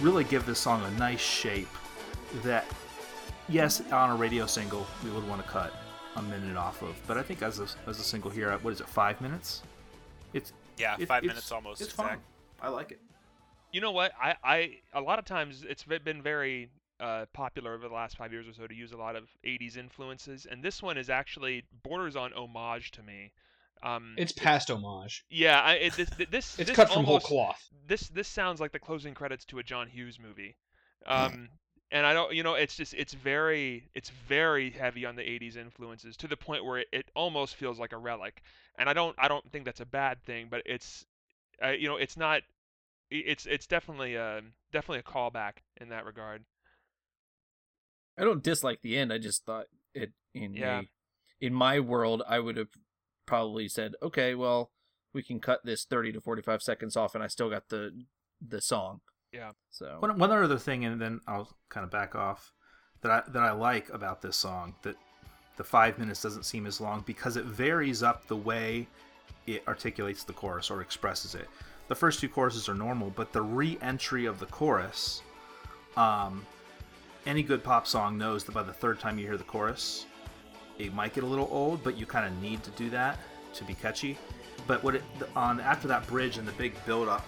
really 0.01 0.23
give 0.23 0.45
this 0.45 0.59
song 0.59 0.83
a 0.83 0.91
nice 0.91 1.19
shape. 1.19 1.67
That, 2.43 2.65
yes, 3.51 3.81
on 3.91 4.09
a 4.11 4.15
radio 4.15 4.45
single 4.45 4.85
we 5.03 5.09
would 5.11 5.27
want 5.27 5.43
to 5.43 5.47
cut 5.49 5.73
a 6.15 6.21
minute 6.21 6.57
off 6.57 6.81
of, 6.81 6.95
but 7.07 7.17
I 7.17 7.23
think 7.23 7.41
as 7.41 7.59
a, 7.59 7.67
as 7.87 7.99
a 7.99 8.03
single 8.03 8.29
here, 8.31 8.51
what 8.61 8.73
is 8.73 8.81
it, 8.81 8.87
five 8.87 9.21
minutes? 9.21 9.61
It's 10.33 10.51
Yeah, 10.77 10.95
it- 10.99 11.07
five 11.07 11.23
it's- 11.23 11.29
minutes 11.35 11.51
almost. 11.51 11.81
It's 11.81 11.91
exact. 11.91 12.09
fine. 12.09 12.19
I 12.61 12.69
like 12.69 12.91
it. 12.91 13.01
You 13.71 13.79
know 13.81 13.91
what? 13.91 14.11
I, 14.21 14.35
I 14.43 14.75
a 14.93 14.99
lot 15.01 15.17
of 15.19 15.25
times 15.25 15.63
it's 15.67 15.83
been 15.83 16.21
very 16.21 16.69
uh, 16.99 17.25
popular 17.33 17.73
over 17.73 17.87
the 17.87 17.93
last 17.93 18.17
five 18.17 18.31
years 18.33 18.45
or 18.47 18.53
so 18.53 18.67
to 18.67 18.75
use 18.75 18.91
a 18.91 18.97
lot 18.97 19.15
of 19.15 19.29
80s 19.45 19.77
influences, 19.77 20.45
and 20.49 20.61
this 20.61 20.83
one 20.83 20.97
is 20.97 21.09
actually 21.09 21.63
borders 21.83 22.15
on 22.17 22.33
homage 22.33 22.91
to 22.91 23.01
me. 23.03 23.31
Um, 23.81 24.13
It's 24.17 24.33
past 24.33 24.69
homage. 24.69 25.23
yeah, 25.29 25.61
I, 25.61 25.73
it, 25.75 25.93
this 25.93 26.09
this 26.29 26.31
It's 26.59 26.67
this 26.67 26.75
cut 26.75 26.91
from 26.91 27.05
whole 27.05 27.19
cloth. 27.21 27.59
This 27.87 28.09
this 28.09 28.27
sounds 28.27 28.59
like 28.59 28.71
the 28.73 28.79
closing 28.79 29.13
credits 29.13 29.45
to 29.45 29.59
a 29.59 29.63
John 29.63 29.87
Hughes 29.87 30.19
movie. 30.19 30.55
Um, 31.07 31.49
and 31.91 32.05
I 32.05 32.13
don't, 32.13 32.33
you 32.33 32.43
know, 32.43 32.53
it's 32.55 32.75
just 32.75 32.93
it's 32.93 33.13
very 33.13 33.83
it's 33.95 34.09
very 34.27 34.69
heavy 34.69 35.05
on 35.05 35.15
the 35.15 35.23
80s 35.23 35.57
influences 35.57 36.15
to 36.17 36.27
the 36.27 36.37
point 36.37 36.65
where 36.65 36.79
it, 36.79 36.87
it 36.91 37.11
almost 37.15 37.55
feels 37.55 37.79
like 37.79 37.93
a 37.93 37.97
relic. 37.97 38.41
And 38.77 38.89
I 38.89 38.93
don't 38.93 39.15
I 39.19 39.27
don't 39.27 39.49
think 39.51 39.65
that's 39.65 39.81
a 39.81 39.85
bad 39.85 40.23
thing, 40.23 40.47
but 40.49 40.61
it's 40.65 41.05
uh, 41.63 41.69
you 41.69 41.87
know, 41.89 41.97
it's 41.97 42.17
not 42.17 42.43
it's 43.11 43.45
it's 43.45 43.67
definitely 43.67 44.15
a 44.15 44.41
definitely 44.71 44.99
a 44.99 45.03
callback 45.03 45.53
in 45.81 45.89
that 45.89 46.05
regard. 46.05 46.43
I 48.17 48.23
don't 48.23 48.43
dislike 48.43 48.81
the 48.81 48.97
end. 48.97 49.11
I 49.11 49.17
just 49.17 49.45
thought 49.45 49.67
it 49.93 50.11
in 50.33 50.61
Yeah. 50.61 50.63
a, 50.63 50.87
in 51.39 51.53
my 51.53 51.79
world, 51.79 52.21
I 52.27 52.39
would 52.39 52.57
have 52.57 52.69
probably 53.25 53.67
said, 53.67 53.95
okay, 54.01 54.35
well, 54.35 54.71
we 55.13 55.23
can 55.23 55.39
cut 55.39 55.65
this 55.65 55.85
thirty 55.85 56.11
to 56.11 56.21
forty 56.21 56.41
five 56.41 56.61
seconds 56.61 56.95
off, 56.95 57.15
and 57.15 57.23
I 57.23 57.27
still 57.27 57.49
got 57.49 57.69
the 57.69 58.05
the 58.45 58.61
song. 58.61 59.01
Yeah. 59.31 59.51
So 59.69 59.97
One, 59.99 60.17
one 60.17 60.31
other 60.31 60.57
thing, 60.57 60.85
and 60.85 60.99
then 60.99 61.21
I'll 61.27 61.49
kind 61.69 61.83
of 61.83 61.91
back 61.91 62.15
off 62.15 62.53
that 63.01 63.11
I 63.11 63.23
that 63.31 63.43
I 63.43 63.51
like 63.51 63.89
about 63.89 64.21
this 64.21 64.35
song 64.35 64.75
that 64.83 64.95
the 65.57 65.63
five 65.63 65.97
minutes 65.99 66.21
doesn't 66.21 66.43
seem 66.43 66.65
as 66.65 66.81
long 66.81 67.03
because 67.05 67.37
it 67.37 67.45
varies 67.45 68.03
up 68.03 68.27
the 68.27 68.35
way 68.35 68.87
it 69.47 69.63
articulates 69.67 70.23
the 70.23 70.33
chorus 70.33 70.69
or 70.69 70.81
expresses 70.81 71.35
it. 71.35 71.47
The 71.87 71.95
first 71.95 72.19
two 72.19 72.29
choruses 72.29 72.69
are 72.69 72.73
normal, 72.73 73.09
but 73.09 73.33
the 73.33 73.41
re-entry 73.41 74.25
of 74.25 74.39
the 74.39 74.45
chorus, 74.45 75.21
um, 75.97 76.45
any 77.25 77.43
good 77.43 77.63
pop 77.63 77.85
song 77.85 78.17
knows 78.17 78.43
that 78.45 78.53
by 78.53 78.63
the 78.63 78.71
third 78.71 78.99
time 78.99 79.19
you 79.19 79.25
hear 79.25 79.37
the 79.37 79.43
chorus, 79.43 80.05
it 80.79 80.93
might 80.93 81.13
get 81.13 81.23
a 81.23 81.27
little 81.27 81.49
old, 81.51 81.83
but 81.83 81.97
you 81.97 82.05
kind 82.05 82.25
of 82.25 82.41
need 82.41 82.63
to 82.63 82.71
do 82.71 82.89
that 82.91 83.19
to 83.53 83.63
be 83.65 83.73
catchy. 83.73 84.17
But 84.67 84.83
what 84.83 84.95
it 84.95 85.03
on 85.35 85.59
after 85.59 85.87
that 85.89 86.07
bridge 86.07 86.37
and 86.37 86.47
the 86.47 86.53
big 86.53 86.73
build 86.85 87.09
up, 87.09 87.25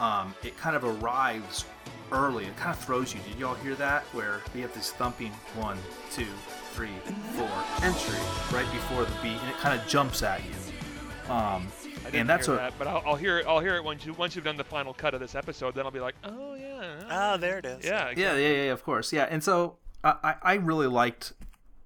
um, 0.00 0.34
it 0.42 0.56
kind 0.56 0.76
of 0.76 0.84
arrives 0.84 1.64
early. 2.12 2.44
It 2.46 2.56
kind 2.56 2.70
of 2.70 2.82
throws 2.82 3.14
you. 3.14 3.20
Did 3.28 3.38
y'all 3.38 3.54
hear 3.56 3.74
that? 3.76 4.02
Where 4.14 4.40
we 4.54 4.60
have 4.60 4.74
this 4.74 4.92
thumping 4.92 5.32
one, 5.54 5.78
two, 6.12 6.26
three, 6.72 6.90
four 7.34 7.50
entry 7.82 8.18
right 8.52 8.70
before 8.72 9.04
the 9.04 9.12
beat, 9.22 9.38
and 9.40 9.48
it 9.50 9.56
kind 9.58 9.78
of 9.78 9.86
jumps 9.86 10.22
at 10.22 10.40
you. 10.44 11.32
Um, 11.32 11.68
I 12.00 12.04
didn't 12.04 12.20
and 12.20 12.28
that's 12.28 12.46
hear 12.46 12.56
what 12.56 12.62
that, 12.62 12.74
but 12.78 12.88
I'll, 12.88 13.02
I'll 13.06 13.16
hear 13.16 13.38
it. 13.38 13.46
I'll 13.46 13.60
hear 13.60 13.76
it 13.76 13.84
once 13.84 14.04
you 14.04 14.12
once 14.14 14.34
you've 14.34 14.44
done 14.44 14.56
the 14.56 14.64
final 14.64 14.92
cut 14.94 15.14
of 15.14 15.20
this 15.20 15.34
episode. 15.34 15.74
Then 15.74 15.84
I'll 15.84 15.92
be 15.92 16.00
like, 16.00 16.16
oh 16.24 16.54
yeah. 16.54 17.02
Ah, 17.08 17.36
there 17.36 17.58
it 17.58 17.64
is. 17.64 17.84
Yeah. 17.84 17.90
yeah, 17.90 18.08
exactly. 18.08 18.22
yeah, 18.22 18.50
yeah, 18.50 18.62
yeah, 18.64 18.72
of 18.72 18.82
course, 18.82 19.12
yeah. 19.12 19.26
And 19.30 19.42
so 19.42 19.76
I, 20.02 20.14
I 20.22 20.34
I 20.42 20.54
really 20.54 20.86
liked. 20.88 21.34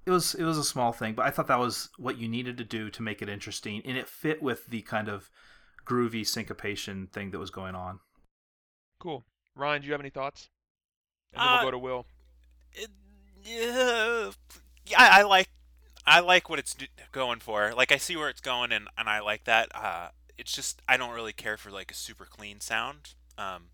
It 0.07 0.11
was 0.11 0.35
it 0.35 0.45
was 0.45 0.57
a 0.59 0.65
small 0.65 0.93
thing, 0.93 1.15
but 1.15 1.27
I 1.27 1.31
thought 1.31 1.49
that 1.49 1.59
was 1.59 1.91
what 1.99 2.19
you 2.19 2.29
needed 2.29 2.57
to 2.59 2.65
do 2.65 2.91
to 2.91 3.03
make 3.03 3.23
it 3.23 3.29
interesting, 3.29 3.83
and 3.85 3.97
it 3.99 4.09
fit 4.09 4.43
with 4.43 4.67
the 4.67 4.83
kind 4.83 5.09
of 5.09 5.31
groovy 5.85 6.27
syncopation 6.27 7.09
thing 7.09 7.31
that 7.31 7.39
was 7.39 7.51
going 7.51 7.75
on. 7.75 8.01
Cool. 8.99 9.25
Ryan, 9.55 9.83
do 9.83 9.87
you 9.87 9.93
have 9.93 10.01
any 10.01 10.11
thoughts? 10.11 10.49
And 11.33 11.41
then 11.41 11.49
Uh, 11.49 11.53
we'll 11.57 11.65
go 11.67 11.71
to 11.73 11.79
Will. 11.79 12.07
It, 12.73 12.91
yeah, 13.45 14.31
yeah, 14.87 14.97
I 14.99 15.21
I 15.21 15.23
like 15.23 15.49
I 16.07 16.21
like 16.21 16.49
what 16.49 16.59
it's 16.59 16.77
going 17.13 17.41
for. 17.41 17.73
Like 17.75 17.93
I 17.93 17.97
see 17.97 18.17
where 18.17 18.29
it's 18.29 18.41
going, 18.41 18.73
and, 18.73 18.89
and 18.99 19.09
I 19.09 19.21
like 19.21 19.45
that. 19.45 19.69
Uh, 19.75 20.09
it's 20.37 20.53
just 20.53 20.83
I 20.89 20.97
don't 20.97 21.15
really 21.15 21.33
care 21.33 21.57
for 21.57 21.71
like 21.71 21.91
a 21.91 21.95
super 21.95 22.25
clean 22.25 22.61
sound. 22.61 23.15
Um, 23.39 23.65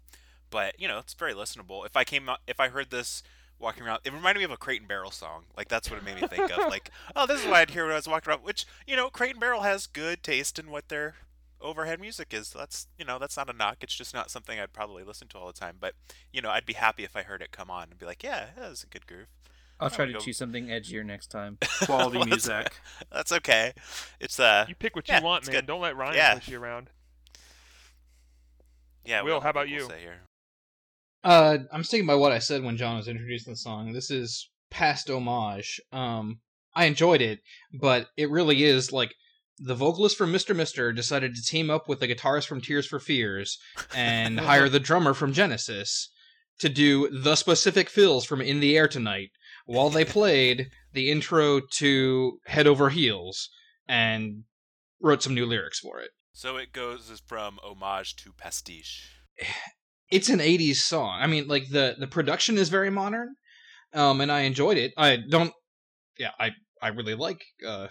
but 0.51 0.79
you 0.81 0.89
know, 0.89 0.99
it's 0.99 1.15
very 1.15 1.35
listenable. 1.35 1.87
If 1.87 1.97
I 1.97 2.05
came 2.05 2.29
out, 2.29 2.41
if 2.47 2.61
I 2.61 2.69
heard 2.69 2.91
this 2.91 3.23
walking 3.59 3.85
around, 3.85 4.01
it 4.05 4.13
reminded 4.13 4.41
me 4.41 4.45
of 4.45 4.51
a 4.51 4.57
Crate 4.57 4.81
and 4.81 4.89
Barrel 4.89 5.11
song. 5.11 5.45
Like 5.57 5.69
that's 5.69 5.91
what 5.91 5.99
it 5.99 6.05
made 6.05 6.21
me 6.21 6.27
think 6.27 6.51
of. 6.51 6.59
Like, 6.71 6.91
oh, 7.17 7.27
this 7.27 7.41
is 7.41 7.47
what 7.47 7.57
I'd 7.57 7.71
hear 7.71 7.85
when 7.85 7.93
I 7.93 7.97
was 7.97 8.09
walking 8.09 8.31
around. 8.31 8.45
Which 8.45 8.67
you 8.87 8.97
know, 8.97 9.09
Crate 9.11 9.33
and 9.33 9.41
Barrel 9.41 9.63
has 9.63 9.87
good 9.87 10.23
taste 10.23 10.59
in 10.59 10.71
what 10.71 10.89
their 10.89 11.15
overhead 11.61 12.01
music 12.01 12.33
is. 12.33 12.51
That's 12.51 12.87
you 12.99 13.05
know, 13.05 13.19
that's 13.19 13.37
not 13.37 13.49
a 13.51 13.53
knock. 13.53 13.79
It's 13.83 13.95
just 13.95 14.15
not 14.15 14.31
something 14.31 14.59
I'd 14.59 14.73
probably 14.73 15.03
listen 15.05 15.29
to 15.29 15.39
all 15.39 15.47
the 15.47 15.53
time. 15.53 15.77
But 15.81 15.95
you 16.33 16.41
know, 16.43 16.51
I'd 16.51 16.67
be 16.67 16.73
happy 16.75 17.05
if 17.05 17.17
I 17.17 17.23
heard 17.23 17.43
it 17.43 17.51
come 17.53 17.71
on 17.71 17.89
and 17.91 17.99
be 17.99 18.07
like, 18.07 18.23
yeah, 18.23 18.47
that 18.57 18.71
was 18.71 18.83
a 18.83 18.87
good 18.87 19.07
groove. 19.07 19.29
I'll 19.83 19.89
try 19.89 20.05
to 20.05 20.13
go. 20.13 20.19
choose 20.19 20.37
something 20.37 20.67
edgier 20.67 21.05
next 21.05 21.29
time. 21.29 21.57
Quality 21.85 22.19
Well, 22.19 22.27
that's- 22.27 22.47
music. 22.49 22.73
That's 23.11 23.33
okay. 23.33 23.73
It's 24.21 24.39
uh, 24.39 24.67
You 24.69 24.75
pick 24.75 24.95
what 24.95 25.09
yeah, 25.09 25.21
you 25.21 25.25
want, 25.25 25.47
man. 25.47 25.57
good. 25.57 25.67
Don't 25.67 25.81
let 25.81 25.97
Ryan 25.97 26.15
Yeah. 26.17 26.35
push 26.35 26.49
you 26.49 26.61
around. 26.63 26.91
yeah. 29.05 29.23
Will, 29.23 29.35
what 29.35 29.43
how 29.43 29.51
about 29.51 29.67
people 29.67 29.83
you? 29.85 29.89
Say 29.89 30.01
here. 30.01 30.21
Uh, 31.25 31.59
I'm 31.73 31.85
sticking 31.85 32.07
by 32.07 32.15
what 32.15 32.33
I 32.33 32.39
said 32.39 32.63
when 32.63 32.77
John 32.77 32.97
was 32.97 33.09
introducing 33.09 33.53
the 33.53 33.57
song. 33.57 33.93
This 33.93 34.11
is 34.11 34.49
past 34.71 35.09
homage. 35.11 35.81
Um, 35.93 36.41
I 36.75 36.85
enjoyed 36.87 37.21
it, 37.21 37.41
but 37.73 38.07
it 38.17 38.31
really 38.31 38.65
is 38.65 38.93
like 38.93 39.13
the 39.61 39.75
vocalist 39.75 40.17
from 40.17 40.33
Mr. 40.33 40.57
Mister 40.57 40.93
decided 40.93 41.35
to 41.35 41.43
team 41.43 41.71
up 41.71 41.89
with 41.89 42.01
the 42.01 42.09
guitarist 42.09 42.47
from 42.47 42.61
Tears 42.61 42.87
for 42.87 42.99
Fears 42.99 43.59
and 43.95 44.41
hire 44.49 44.69
the 44.69 44.81
drummer 44.81 45.13
from 45.13 45.33
Genesis 45.33 46.11
to 46.61 46.69
do 46.69 47.09
the 47.11 47.37
specific 47.37 47.89
fills 47.89 48.25
from 48.25 48.41
In 48.41 48.61
the 48.61 48.77
Air 48.77 48.89
Tonight 48.89 49.31
while 49.67 49.91
they 49.91 50.05
played 50.05 50.71
the 50.93 51.11
intro 51.11 51.61
to 51.75 52.39
Head 52.47 52.67
Over 52.67 52.91
Heels 52.91 53.51
and 53.87 54.45
wrote 55.01 55.23
some 55.23 55.35
new 55.35 55.47
lyrics 55.47 55.79
for 55.79 56.01
it. 56.01 56.11
So 56.33 56.57
it 56.57 56.73
goes 56.73 57.21
from 57.27 57.59
homage 57.63 58.17
to 58.17 58.33
pastiche. 58.33 59.11
it's 60.11 60.29
an 60.29 60.39
80s 60.39 60.77
song. 60.77 61.19
I 61.21 61.27
mean, 61.27 61.49
like 61.49 61.69
the 61.69 61.97
the 61.99 62.07
production 62.07 62.57
is 62.57 62.69
very 62.71 62.91
modern. 62.91 63.35
Um 63.93 64.21
and 64.21 64.33
I 64.33 64.41
enjoyed 64.41 64.79
it. 64.79 64.93
I 64.97 65.17
don't 65.17 65.53
yeah, 66.19 66.31
I 66.39 66.53
I 66.81 66.89
really 66.89 67.15
like 67.15 67.43
uh 67.67 67.89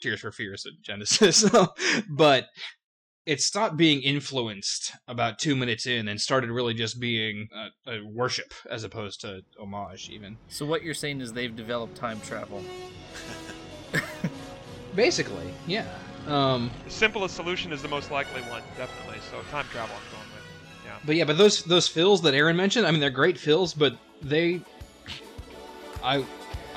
Tears 0.00 0.20
for 0.20 0.32
Fears 0.32 0.64
and 0.66 0.76
Genesis. 0.82 1.48
but 2.08 2.46
it 3.26 3.40
stopped 3.40 3.76
being 3.76 4.02
influenced 4.02 4.92
about 5.06 5.38
2 5.38 5.54
minutes 5.54 5.86
in 5.86 6.08
and 6.08 6.20
started 6.20 6.50
really 6.50 6.74
just 6.74 6.98
being 6.98 7.48
a, 7.86 7.92
a 7.92 8.04
worship 8.04 8.52
as 8.68 8.82
opposed 8.82 9.20
to 9.20 9.42
homage 9.60 10.08
even. 10.10 10.36
So 10.48 10.64
what 10.66 10.82
you're 10.82 10.94
saying 10.94 11.20
is 11.20 11.32
they've 11.32 11.54
developed 11.54 11.96
time 11.96 12.20
travel. 12.22 12.62
Basically, 14.94 15.52
yeah. 15.66 15.86
Um 16.26 16.70
The 16.84 16.90
simplest 16.90 17.36
solution 17.36 17.72
is 17.72 17.82
the 17.82 17.88
most 17.88 18.10
likely 18.10 18.42
one, 18.42 18.62
definitely. 18.76 19.20
So 19.30 19.40
time 19.50 19.66
travel, 19.70 19.94
I'm 19.94 20.12
going 20.12 20.28
with. 20.34 20.84
Yeah. 20.84 20.98
But 21.04 21.16
yeah, 21.16 21.24
but 21.24 21.38
those 21.38 21.62
those 21.64 21.88
fills 21.88 22.22
that 22.22 22.34
Aaron 22.34 22.56
mentioned, 22.56 22.86
I 22.86 22.90
mean, 22.90 23.00
they're 23.00 23.10
great 23.10 23.38
fills, 23.38 23.74
but 23.74 23.96
they, 24.22 24.60
I, 26.02 26.24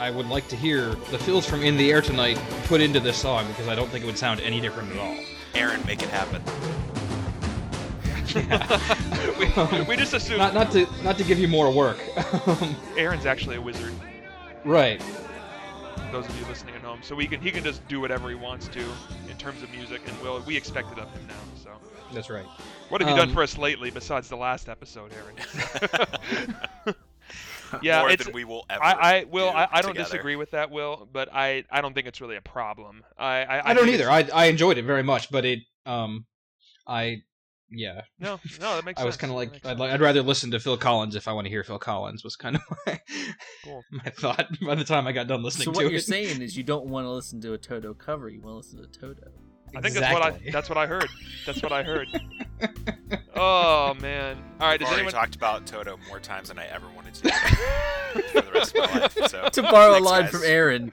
I 0.03 0.11
would 0.11 0.27
like 0.27 0.49
to 0.49 0.57
hear 0.57 0.95
the 1.11 1.17
fills 1.17 1.45
from 1.45 1.61
"In 1.63 1.77
the 1.77 1.89
Air 1.89 2.01
Tonight" 2.01 2.37
put 2.65 2.81
into 2.81 2.99
this 2.99 3.15
song 3.15 3.47
because 3.47 3.69
I 3.69 3.75
don't 3.75 3.87
think 3.89 4.03
it 4.03 4.07
would 4.07 4.17
sound 4.17 4.41
any 4.41 4.59
different 4.59 4.91
at 4.91 4.97
all. 4.97 5.15
Aaron, 5.55 5.81
make 5.85 6.03
it 6.03 6.09
happen. 6.09 6.43
we, 9.79 9.81
we 9.85 9.95
just 9.95 10.13
assume 10.13 10.39
Not 10.39 10.53
not 10.53 10.71
to 10.73 10.85
not 11.05 11.17
to 11.19 11.23
give 11.23 11.39
you 11.39 11.47
more 11.47 11.71
work. 11.71 11.99
Aaron's 12.97 13.25
actually 13.25 13.55
a 13.55 13.61
wizard. 13.61 13.93
right. 14.65 15.01
Those 16.11 16.27
of 16.27 16.37
you 16.37 16.45
listening 16.47 16.75
at 16.75 16.81
home, 16.81 16.99
so 17.01 17.15
we 17.15 17.25
can 17.25 17.39
he 17.39 17.49
can 17.49 17.63
just 17.63 17.87
do 17.87 18.01
whatever 18.01 18.27
he 18.27 18.35
wants 18.35 18.67
to 18.67 18.81
in 19.31 19.37
terms 19.37 19.63
of 19.63 19.71
music, 19.71 20.01
and 20.05 20.21
we'll, 20.21 20.41
we 20.41 20.57
expect 20.57 20.91
it 20.91 20.99
of 20.99 21.09
him 21.13 21.25
now. 21.29 21.33
So, 21.63 21.69
That's 22.13 22.29
right. 22.29 22.45
what 22.89 22.99
have 22.99 23.09
you 23.09 23.15
done 23.15 23.29
Um, 23.29 23.33
for 23.33 23.41
us 23.41 23.57
lately 23.57 23.89
besides 23.89 24.27
the 24.27 24.35
last 24.35 24.67
episode, 24.67 25.11
Aaron? 25.13 26.95
yeah, 27.81 27.99
More 28.01 28.11
it's. 28.11 28.25
than 28.25 28.33
we 28.33 28.43
will 28.45 28.65
ever. 28.69 28.83
I, 28.83 28.91
I 29.19 29.23
will. 29.25 29.51
do 29.51 29.57
I, 29.57 29.67
I 29.71 29.81
don't 29.81 29.91
together. 29.91 30.09
disagree 30.09 30.35
with 30.35 30.51
that, 30.51 30.71
Will, 30.71 31.07
but 31.11 31.29
I, 31.33 31.63
I 31.71 31.81
don't 31.81 31.93
think 31.93 32.07
it's 32.07 32.21
really 32.21 32.35
a 32.35 32.41
problem. 32.41 33.03
I 33.17 33.43
I, 33.43 33.69
I, 33.71 33.73
don't 33.73 33.89
either. 33.89 34.09
I 34.09 34.27
I 34.33 34.45
enjoyed 34.45 34.77
it 34.77 34.85
very 34.85 35.03
much, 35.03 35.31
but 35.31 35.45
it 35.45 35.59
um, 35.85 36.25
I 36.87 37.23
yeah, 37.75 38.01
no, 38.19 38.39
no, 38.61 38.75
that 38.75 38.85
makes 38.85 39.01
I 39.01 39.05
was 39.05 39.17
kind 39.17 39.31
of 39.31 39.35
like 39.37 39.65
I'd 39.65 39.79
like 39.79 39.91
I'd 39.91 40.01
rather 40.01 40.21
listen 40.21 40.51
to 40.51 40.59
Phil 40.59 40.77
Collins 40.77 41.15
if 41.15 41.27
I 41.27 41.33
want 41.33 41.45
to 41.45 41.49
hear 41.49 41.63
Phil 41.63 41.79
Collins 41.79 42.23
was 42.23 42.35
kind 42.35 42.55
of 42.55 42.61
my, 42.85 42.99
Cool. 43.63 43.83
my 43.91 44.11
thought 44.11 44.47
by 44.61 44.75
the 44.75 44.83
time 44.83 45.07
I 45.07 45.11
got 45.11 45.27
done 45.27 45.41
listening 45.41 45.65
So 45.65 45.71
to 45.71 45.77
what 45.77 45.85
it. 45.87 45.91
you're 45.91 45.99
saying 46.01 46.41
is 46.41 46.55
you 46.55 46.63
don't 46.63 46.85
want 46.85 47.05
to 47.05 47.09
listen 47.11 47.41
to 47.41 47.53
a 47.53 47.57
Toto 47.57 47.93
cover. 47.95 48.29
You 48.29 48.41
want 48.41 48.53
to 48.53 48.57
listen 48.77 48.91
to 48.91 48.99
Toto. 48.99 49.31
I 49.75 49.81
think 49.81 49.95
that's 49.95 50.13
what 50.13 50.21
I 50.21 50.39
that's 50.51 50.69
what 50.69 50.77
I 50.77 50.85
heard. 50.87 51.07
That's 51.45 51.61
what 51.63 51.71
I 51.71 51.83
heard. 51.83 52.07
oh 53.35 53.93
man. 53.95 54.37
All 54.59 54.67
right, 54.67 54.81
I've 54.81 54.93
anyone 54.93 55.11
talked 55.11 55.35
about 55.35 55.65
Toto 55.65 55.97
more 56.07 56.19
times 56.19 56.49
than 56.49 56.59
I 56.59 56.65
ever 56.67 56.85
wanted 56.95 57.13
to 57.15 57.31
for 57.31 58.41
the 58.41 58.51
rest 58.53 58.75
of 58.75 58.89
my 58.91 58.99
life. 58.99 59.17
So 59.29 59.49
To 59.51 59.61
borrow 59.63 59.93
Thanks, 59.93 60.07
a 60.07 60.09
line 60.11 60.21
guys. 60.23 60.31
from 60.31 60.41
Aaron, 60.45 60.91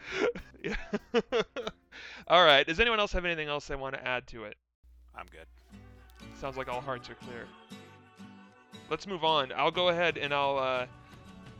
Yeah. 0.63 0.75
All 2.29 2.45
right. 2.45 2.67
Does 2.67 2.79
anyone 2.81 3.01
else 3.01 3.13
have 3.13 3.25
anything 3.25 3.49
else 3.49 3.67
they 3.67 3.77
want 3.77 3.95
to 3.95 4.07
add 4.07 4.27
to 4.29 4.45
it? 4.45 4.57
I'm 5.15 5.27
good. 5.31 5.47
Sounds 6.41 6.57
like 6.57 6.69
all 6.69 6.81
hearts 6.81 7.11
are 7.11 7.15
clear. 7.15 7.45
Let's 8.89 9.07
move 9.07 9.25
on. 9.25 9.53
I'll 9.57 9.71
go 9.71 9.89
ahead 9.89 10.17
and 10.17 10.33
I'll. 10.33 10.59
Uh, 10.59 10.87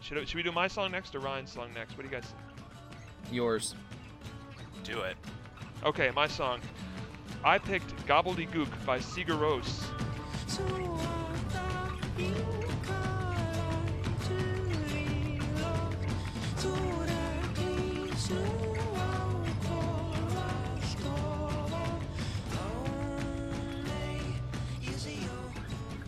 should, 0.01 0.19
I- 0.19 0.25
should 0.25 0.37
we 0.37 0.43
do 0.43 0.53
my 0.53 0.69
song 0.69 0.91
next 0.93 1.15
or 1.15 1.19
Ryan's 1.21 1.53
song 1.53 1.71
next? 1.75 1.97
What 1.97 2.05
do 2.05 2.09
you 2.09 2.15
guys 2.15 2.25
think? 2.25 3.35
Yours. 3.35 3.75
Do 4.85 5.01
it. 5.01 5.17
Okay, 5.85 6.11
my 6.15 6.27
song. 6.27 6.61
I 7.43 7.57
picked 7.57 7.97
Gobbledigook 8.07 8.69
by 8.85 8.99
Sigur 8.99 9.39
Rós. 9.39 9.87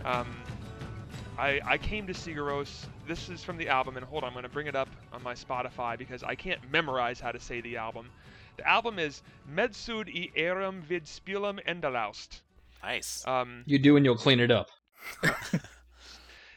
Um, 0.05 0.27
I, 1.39 1.61
I 1.65 1.79
came 1.79 2.07
to 2.09 2.13
Sigur 2.13 2.37
Rós. 2.39 2.87
This 3.09 3.31
is 3.31 3.43
from 3.43 3.57
the 3.57 3.69
album, 3.69 3.97
and 3.97 4.05
hold 4.05 4.25
on, 4.25 4.29
I'm 4.29 4.35
going 4.35 4.43
to 4.43 4.51
bring 4.51 4.67
it 4.67 4.77
up 4.77 4.89
on 5.15 5.23
my 5.23 5.33
Spotify 5.33 5.97
because 5.97 6.23
I 6.23 6.35
can't 6.35 6.61
memorize 6.71 7.21
how 7.21 7.33
to 7.33 7.41
say 7.41 7.63
the 7.63 7.79
album. 7.79 8.11
The 8.57 8.69
album 8.69 8.99
is 8.99 9.23
Medsud 9.51 10.09
i 10.15 10.39
Erum 10.39 10.83
vid 10.83 11.05
Spilum 11.05 11.59
Endalaust. 11.67 12.43
Nice. 12.83 13.27
Um, 13.27 13.63
You 13.67 13.79
do 13.79 13.97
and 13.97 14.05
you'll 14.05 14.17
clean 14.17 14.41
it 14.41 14.51
up. 14.51 14.69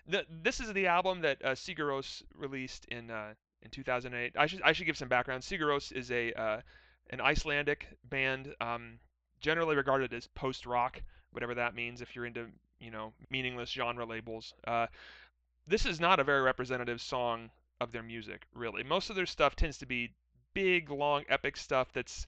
the, 0.07 0.25
this 0.43 0.59
is 0.59 0.73
the 0.73 0.87
album 0.87 1.21
that 1.21 1.43
uh, 1.43 1.49
Sigur 1.51 1.89
Rós 1.89 2.23
released 2.35 2.85
in 2.85 3.11
uh, 3.11 3.33
in 3.61 3.71
2008. 3.71 4.33
I 4.37 4.45
should 4.47 4.61
I 4.61 4.73
should 4.73 4.85
give 4.85 4.97
some 4.97 5.07
background. 5.07 5.43
Sigur 5.43 5.67
Rós 5.67 5.91
is 5.91 6.11
a 6.11 6.33
uh, 6.33 6.61
an 7.09 7.21
Icelandic 7.21 7.87
band, 8.03 8.53
um, 8.59 8.99
generally 9.39 9.75
regarded 9.75 10.13
as 10.13 10.27
post 10.27 10.65
rock, 10.65 11.01
whatever 11.31 11.55
that 11.55 11.75
means. 11.75 12.01
If 12.01 12.15
you're 12.15 12.25
into 12.25 12.47
you 12.79 12.91
know 12.91 13.13
meaningless 13.29 13.69
genre 13.69 14.05
labels, 14.05 14.53
uh, 14.67 14.87
this 15.67 15.85
is 15.85 15.99
not 15.99 16.19
a 16.19 16.23
very 16.23 16.41
representative 16.41 17.01
song 17.01 17.49
of 17.81 17.91
their 17.91 18.03
music. 18.03 18.45
Really, 18.53 18.83
most 18.83 19.09
of 19.09 19.15
their 19.15 19.25
stuff 19.25 19.55
tends 19.55 19.77
to 19.79 19.85
be 19.85 20.11
big, 20.55 20.89
long, 20.89 21.23
epic 21.29 21.55
stuff 21.55 21.93
that's 21.93 22.25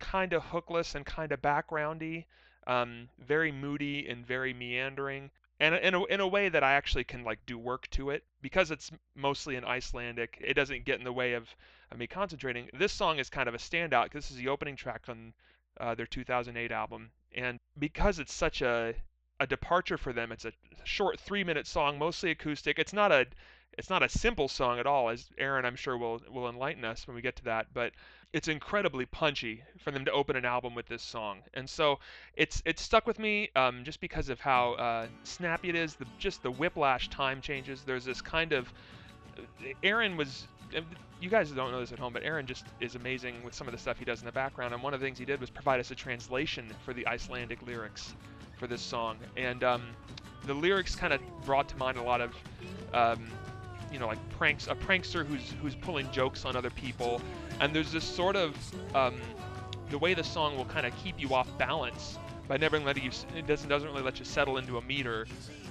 kind 0.00 0.32
of 0.32 0.42
hookless 0.42 0.96
and 0.96 1.06
kind 1.06 1.30
of 1.30 1.40
backgroundy, 1.40 2.24
um, 2.66 3.08
very 3.20 3.52
moody 3.52 4.08
and 4.08 4.26
very 4.26 4.52
meandering 4.52 5.30
and 5.58 5.74
in 5.76 5.94
a, 5.94 6.04
in 6.04 6.20
a 6.20 6.28
way 6.28 6.48
that 6.48 6.62
I 6.62 6.74
actually 6.74 7.04
can 7.04 7.24
like 7.24 7.38
do 7.46 7.58
work 7.58 7.88
to 7.90 8.10
it 8.10 8.24
because 8.42 8.70
it's 8.70 8.90
mostly 9.14 9.56
in 9.56 9.64
Icelandic. 9.64 10.38
It 10.40 10.54
doesn't 10.54 10.84
get 10.84 10.98
in 10.98 11.04
the 11.04 11.12
way 11.12 11.32
of, 11.32 11.48
of 11.90 11.98
me 11.98 12.06
concentrating. 12.06 12.68
This 12.74 12.92
song 12.92 13.18
is 13.18 13.30
kind 13.30 13.48
of 13.48 13.54
a 13.54 13.58
standout 13.58 14.04
because 14.04 14.24
this 14.24 14.32
is 14.32 14.36
the 14.36 14.48
opening 14.48 14.76
track 14.76 15.04
on 15.08 15.32
uh, 15.80 15.94
their 15.94 16.06
2008 16.06 16.72
album, 16.72 17.10
and 17.34 17.58
because 17.78 18.18
it's 18.18 18.32
such 18.32 18.62
a 18.62 18.94
a 19.38 19.46
departure 19.46 19.98
for 19.98 20.14
them, 20.14 20.32
it's 20.32 20.46
a 20.46 20.52
short 20.84 21.20
three 21.20 21.44
minute 21.44 21.66
song, 21.66 21.98
mostly 21.98 22.30
acoustic. 22.30 22.78
It's 22.78 22.94
not 22.94 23.12
a 23.12 23.26
it's 23.78 23.90
not 23.90 24.02
a 24.02 24.08
simple 24.08 24.48
song 24.48 24.78
at 24.78 24.86
all, 24.86 25.08
as 25.08 25.28
Aaron 25.38 25.64
I'm 25.64 25.76
sure 25.76 25.96
will 25.96 26.20
will 26.32 26.48
enlighten 26.48 26.84
us 26.84 27.06
when 27.06 27.14
we 27.14 27.22
get 27.22 27.36
to 27.36 27.44
that, 27.44 27.66
but 27.74 27.92
it's 28.32 28.48
incredibly 28.48 29.06
punchy 29.06 29.62
for 29.78 29.90
them 29.90 30.04
to 30.04 30.12
open 30.12 30.36
an 30.36 30.44
album 30.44 30.74
with 30.74 30.86
this 30.86 31.02
song, 31.02 31.38
and 31.54 31.68
so 31.68 31.98
it's 32.36 32.62
it's 32.64 32.82
stuck 32.82 33.06
with 33.06 33.18
me 33.18 33.50
um, 33.56 33.84
just 33.84 34.00
because 34.00 34.28
of 34.28 34.40
how 34.40 34.72
uh, 34.74 35.06
snappy 35.24 35.68
it 35.68 35.74
is. 35.74 35.94
The 35.94 36.06
just 36.18 36.42
the 36.42 36.50
whiplash 36.50 37.08
time 37.08 37.40
changes. 37.40 37.82
There's 37.82 38.04
this 38.04 38.20
kind 38.20 38.52
of 38.52 38.72
Aaron 39.82 40.16
was. 40.16 40.48
You 41.18 41.30
guys 41.30 41.50
don't 41.50 41.70
know 41.70 41.80
this 41.80 41.92
at 41.92 41.98
home, 41.98 42.12
but 42.12 42.24
Aaron 42.24 42.44
just 42.44 42.66
is 42.78 42.94
amazing 42.94 43.42
with 43.42 43.54
some 43.54 43.66
of 43.66 43.72
the 43.72 43.78
stuff 43.78 43.98
he 43.98 44.04
does 44.04 44.20
in 44.20 44.26
the 44.26 44.32
background. 44.32 44.74
And 44.74 44.82
one 44.82 44.92
of 44.92 45.00
the 45.00 45.06
things 45.06 45.18
he 45.18 45.24
did 45.24 45.40
was 45.40 45.48
provide 45.48 45.80
us 45.80 45.90
a 45.90 45.94
translation 45.94 46.66
for 46.84 46.92
the 46.92 47.06
Icelandic 47.06 47.66
lyrics 47.66 48.14
for 48.58 48.66
this 48.66 48.82
song. 48.82 49.16
And 49.36 49.64
um, 49.64 49.82
the 50.44 50.52
lyrics 50.52 50.94
kind 50.94 51.14
of 51.14 51.20
brought 51.46 51.68
to 51.70 51.76
mind 51.78 51.96
a 51.96 52.02
lot 52.02 52.20
of, 52.20 52.34
um, 52.92 53.28
you 53.92 53.98
know, 53.98 54.06
like 54.06 54.28
pranks. 54.30 54.66
A 54.66 54.74
prankster 54.74 55.26
who's 55.26 55.52
who's 55.62 55.74
pulling 55.74 56.10
jokes 56.10 56.44
on 56.44 56.56
other 56.56 56.70
people. 56.70 57.20
And 57.60 57.74
there's 57.74 57.92
this 57.92 58.04
sort 58.04 58.36
of 58.36 58.56
um, 58.94 59.16
the 59.90 59.98
way 59.98 60.14
the 60.14 60.24
song 60.24 60.56
will 60.56 60.64
kind 60.66 60.86
of 60.86 60.94
keep 60.96 61.20
you 61.20 61.34
off 61.34 61.48
balance 61.58 62.18
by 62.48 62.56
never 62.56 62.78
letting 62.78 63.04
you. 63.04 63.10
It 63.36 63.46
doesn't 63.46 63.68
doesn't 63.68 63.88
really 63.88 64.02
let 64.02 64.18
you 64.18 64.24
settle 64.24 64.58
into 64.58 64.78
a 64.78 64.82
meter, 64.82 65.26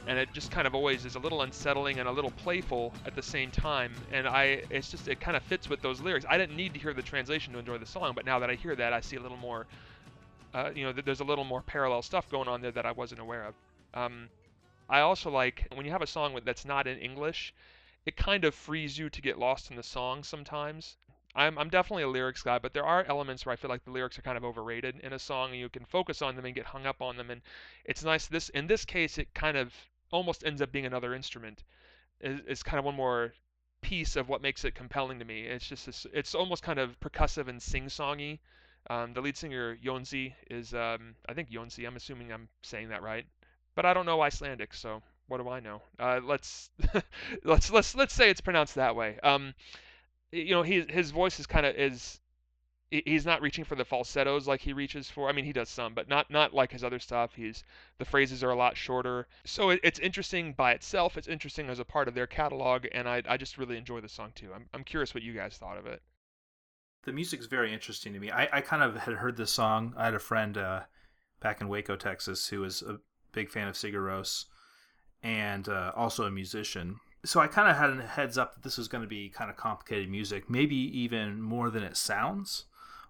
and 0.07 0.17
it 0.17 0.29
just 0.33 0.51
kind 0.51 0.67
of 0.67 0.75
always 0.75 1.05
is 1.05 1.15
a 1.15 1.19
little 1.19 1.41
unsettling 1.41 1.99
and 1.99 2.07
a 2.07 2.11
little 2.11 2.31
playful 2.31 2.93
at 3.05 3.15
the 3.15 3.21
same 3.21 3.51
time. 3.51 3.93
And 4.11 4.27
I, 4.27 4.63
it's 4.69 4.89
just 4.89 5.07
it 5.07 5.19
kind 5.19 5.37
of 5.37 5.43
fits 5.43 5.69
with 5.69 5.81
those 5.81 6.01
lyrics. 6.01 6.25
I 6.29 6.37
didn't 6.37 6.55
need 6.55 6.73
to 6.73 6.79
hear 6.79 6.93
the 6.93 7.01
translation 7.01 7.53
to 7.53 7.59
enjoy 7.59 7.77
the 7.77 7.85
song, 7.85 8.13
but 8.15 8.25
now 8.25 8.39
that 8.39 8.49
I 8.49 8.55
hear 8.55 8.75
that, 8.75 8.93
I 8.93 9.01
see 9.01 9.15
a 9.15 9.21
little 9.21 9.37
more. 9.37 9.65
Uh, 10.53 10.71
you 10.73 10.85
know, 10.85 10.93
th- 10.93 11.03
there's 11.03 11.19
a 11.19 11.25
little 11.25 11.43
more 11.43 11.61
parallel 11.61 12.01
stuff 12.01 12.29
going 12.29 12.47
on 12.47 12.61
there 12.61 12.71
that 12.71 12.85
I 12.85 12.93
wasn't 12.93 13.19
aware 13.19 13.43
of. 13.43 13.53
Um, 13.93 14.29
I 14.89 15.01
also 15.01 15.29
like 15.29 15.67
when 15.73 15.85
you 15.85 15.91
have 15.91 16.01
a 16.01 16.07
song 16.07 16.39
that's 16.45 16.63
not 16.63 16.87
in 16.87 16.97
English, 16.99 17.53
it 18.05 18.15
kind 18.15 18.45
of 18.45 18.53
frees 18.53 18.97
you 18.97 19.09
to 19.09 19.21
get 19.21 19.39
lost 19.39 19.71
in 19.71 19.77
the 19.77 19.83
song 19.83 20.23
sometimes. 20.23 20.97
I'm, 21.35 21.57
I'm 21.57 21.69
definitely 21.69 22.03
a 22.03 22.07
lyrics 22.07 22.43
guy, 22.43 22.59
but 22.59 22.73
there 22.73 22.85
are 22.85 23.03
elements 23.03 23.45
where 23.45 23.53
I 23.53 23.57
feel 23.57 23.69
like 23.69 23.83
the 23.83 23.91
lyrics 23.91 24.17
are 24.17 24.21
kind 24.21 24.37
of 24.37 24.45
overrated 24.45 24.99
in 25.01 25.11
a 25.11 25.19
song, 25.19 25.51
and 25.51 25.59
you 25.59 25.67
can 25.67 25.83
focus 25.83 26.21
on 26.21 26.35
them 26.35 26.45
and 26.45 26.55
get 26.55 26.65
hung 26.65 26.85
up 26.85 27.01
on 27.01 27.17
them. 27.17 27.29
And 27.29 27.41
it's 27.83 28.03
nice. 28.03 28.27
This 28.27 28.49
in 28.49 28.67
this 28.67 28.85
case, 28.85 29.17
it 29.17 29.33
kind 29.33 29.57
of 29.57 29.73
almost 30.11 30.45
ends 30.45 30.61
up 30.61 30.71
being 30.71 30.85
another 30.85 31.13
instrument. 31.13 31.63
Is, 32.21 32.63
kind 32.63 32.79
of 32.79 32.85
one 32.85 32.95
more 32.95 33.33
piece 33.81 34.15
of 34.15 34.29
what 34.29 34.41
makes 34.41 34.63
it 34.63 34.73
compelling 34.73 35.19
to 35.19 35.25
me. 35.25 35.41
It's 35.41 35.67
just 35.67 35.85
this, 35.85 36.07
it's 36.13 36.33
almost 36.33 36.63
kind 36.63 36.79
of 36.79 36.97
percussive 37.01 37.49
and 37.49 37.61
sing-songy. 37.61 38.39
Um, 38.89 39.13
the 39.13 39.21
lead 39.21 39.35
singer 39.35 39.75
Jonsi 39.75 40.33
is 40.49 40.73
um, 40.73 41.15
I 41.27 41.33
think 41.33 41.51
Jonsi. 41.51 41.85
I'm 41.85 41.97
assuming 41.97 42.31
I'm 42.31 42.47
saying 42.63 42.89
that 42.89 43.03
right, 43.03 43.25
but 43.75 43.85
I 43.85 43.93
don't 43.93 44.05
know 44.05 44.21
Icelandic, 44.21 44.73
so 44.73 45.01
what 45.27 45.41
do 45.41 45.49
I 45.49 45.59
know? 45.59 45.81
Uh, 45.99 46.19
let's 46.23 46.69
let's 47.43 47.71
let's 47.71 47.95
let's 47.95 48.13
say 48.13 48.29
it's 48.29 48.41
pronounced 48.41 48.75
that 48.75 48.95
way. 48.95 49.19
Um, 49.23 49.53
you 50.31 50.51
know, 50.51 50.63
he, 50.63 50.85
his 50.89 51.11
voice 51.11 51.39
is 51.39 51.47
kind 51.47 51.65
of 51.65 51.75
is 51.75 52.19
he's 52.91 53.25
not 53.25 53.41
reaching 53.41 53.63
for 53.63 53.75
the 53.75 53.85
falsettos 53.85 54.47
like 54.47 54.61
he 54.61 54.73
reaches 54.73 55.09
for. 55.09 55.27
I 55.27 55.31
mean, 55.31 55.45
he 55.45 55.53
does 55.53 55.69
some, 55.69 55.93
but 55.93 56.07
not 56.07 56.29
not 56.29 56.53
like 56.53 56.71
his 56.71 56.83
other 56.83 56.99
stuff. 56.99 57.33
He's 57.35 57.63
the 57.97 58.05
phrases 58.05 58.43
are 58.43 58.51
a 58.51 58.55
lot 58.55 58.77
shorter. 58.77 59.27
So 59.45 59.71
it, 59.71 59.79
it's 59.83 59.99
interesting 59.99 60.53
by 60.53 60.71
itself. 60.73 61.17
It's 61.17 61.27
interesting 61.27 61.69
as 61.69 61.79
a 61.79 61.85
part 61.85 62.07
of 62.07 62.13
their 62.13 62.27
catalog, 62.27 62.85
and 62.91 63.07
I 63.09 63.21
I 63.27 63.37
just 63.37 63.57
really 63.57 63.77
enjoy 63.77 64.01
the 64.01 64.09
song 64.09 64.31
too. 64.35 64.51
I'm 64.53 64.67
I'm 64.73 64.83
curious 64.83 65.13
what 65.13 65.23
you 65.23 65.33
guys 65.33 65.57
thought 65.57 65.77
of 65.77 65.85
it. 65.85 66.01
The 67.03 67.13
music's 67.13 67.45
very 67.45 67.71
interesting 67.71 68.13
to 68.13 68.19
me. 68.19 68.31
I, 68.31 68.49
I 68.51 68.61
kind 68.61 68.81
of 68.81 68.95
had 68.95 69.15
heard 69.15 69.37
this 69.37 69.51
song. 69.51 69.93
I 69.95 70.05
had 70.05 70.15
a 70.15 70.19
friend 70.19 70.57
uh, 70.57 70.81
back 71.39 71.61
in 71.61 71.67
Waco, 71.67 71.95
Texas, 71.95 72.47
who 72.47 72.61
was 72.61 72.81
a 72.81 72.99
big 73.31 73.51
fan 73.51 73.67
of 73.67 73.75
Sigur 73.75 74.01
Rós 74.01 74.45
and 75.25 75.67
uh, 75.67 75.91
also 75.95 76.23
a 76.25 76.31
musician. 76.31 76.97
So 77.25 77.39
I 77.39 77.47
kind 77.47 77.67
of 77.69 77.75
had 77.75 77.89
a 77.89 78.05
heads 78.05 78.37
up 78.37 78.53
that 78.53 78.63
this 78.63 78.77
was 78.77 78.87
going 78.87 79.01
to 79.01 79.07
be 79.07 79.29
kind 79.29 79.49
of 79.49 79.57
complicated 79.57 80.09
music, 80.09 80.49
maybe 80.49 80.75
even 80.75 81.41
more 81.41 81.71
than 81.71 81.81
it 81.83 81.97
sounds 81.97 82.65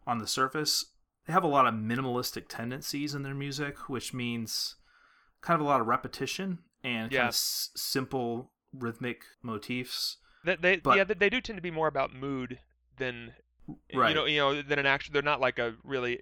on 0.08 0.20
the 0.20 0.28
surface. 0.28 0.86
They 1.28 1.34
have 1.34 1.44
a 1.44 1.48
lot 1.48 1.68
of 1.68 1.74
minimalistic 1.74 2.46
tendencies 2.48 3.14
in 3.14 3.24
their 3.24 3.34
music, 3.36 3.90
which 3.90 4.14
means 4.14 4.76
kind 5.42 5.60
of 5.60 5.66
a 5.66 5.70
lot 5.70 5.82
of 5.82 5.88
repetition 5.88 6.60
and 6.84 7.12
kind 7.12 7.24
of 7.24 7.28
s- 7.30 7.72
simple 7.76 8.52
rhythmic 8.74 9.24
motifs. 9.44 10.18
They, 10.46 10.56
they 10.56 10.78
But- 10.78 10.98
yeah 10.98 11.04
they, 11.04 11.16
they 11.16 11.30
do 11.30 11.42
tend 11.42 11.58
to 11.58 11.62
be 11.62 11.72
more 11.72 11.88
about 11.88 12.14
mood 12.16 12.60
than 12.98 13.34
Right. 13.94 14.10
you 14.10 14.16
know 14.16 14.26
you 14.26 14.38
know 14.40 14.62
than 14.62 14.78
an 14.80 14.86
actual. 14.86 15.12
They're 15.14 15.22
not 15.24 15.42
like 15.42 15.58
a 15.60 15.74
really 15.84 16.22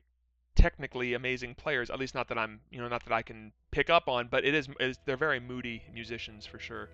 technically 0.56 1.14
amazing 1.14 1.56
players. 1.56 1.90
At 1.90 2.00
least 2.00 2.16
not 2.16 2.28
that 2.30 2.38
I'm 2.38 2.60
you 2.72 2.80
know 2.80 2.88
not 2.88 3.04
that 3.06 3.14
I 3.14 3.22
can 3.22 3.52
pick 3.72 3.90
up 3.90 4.08
on. 4.08 4.28
But 4.30 4.46
it 4.46 4.54
is, 4.54 4.68
it 4.80 4.86
is 4.90 4.98
they're 5.06 5.18
very 5.18 5.40
moody 5.40 5.84
musicians 5.94 6.46
for 6.46 6.60
sure. 6.60 6.90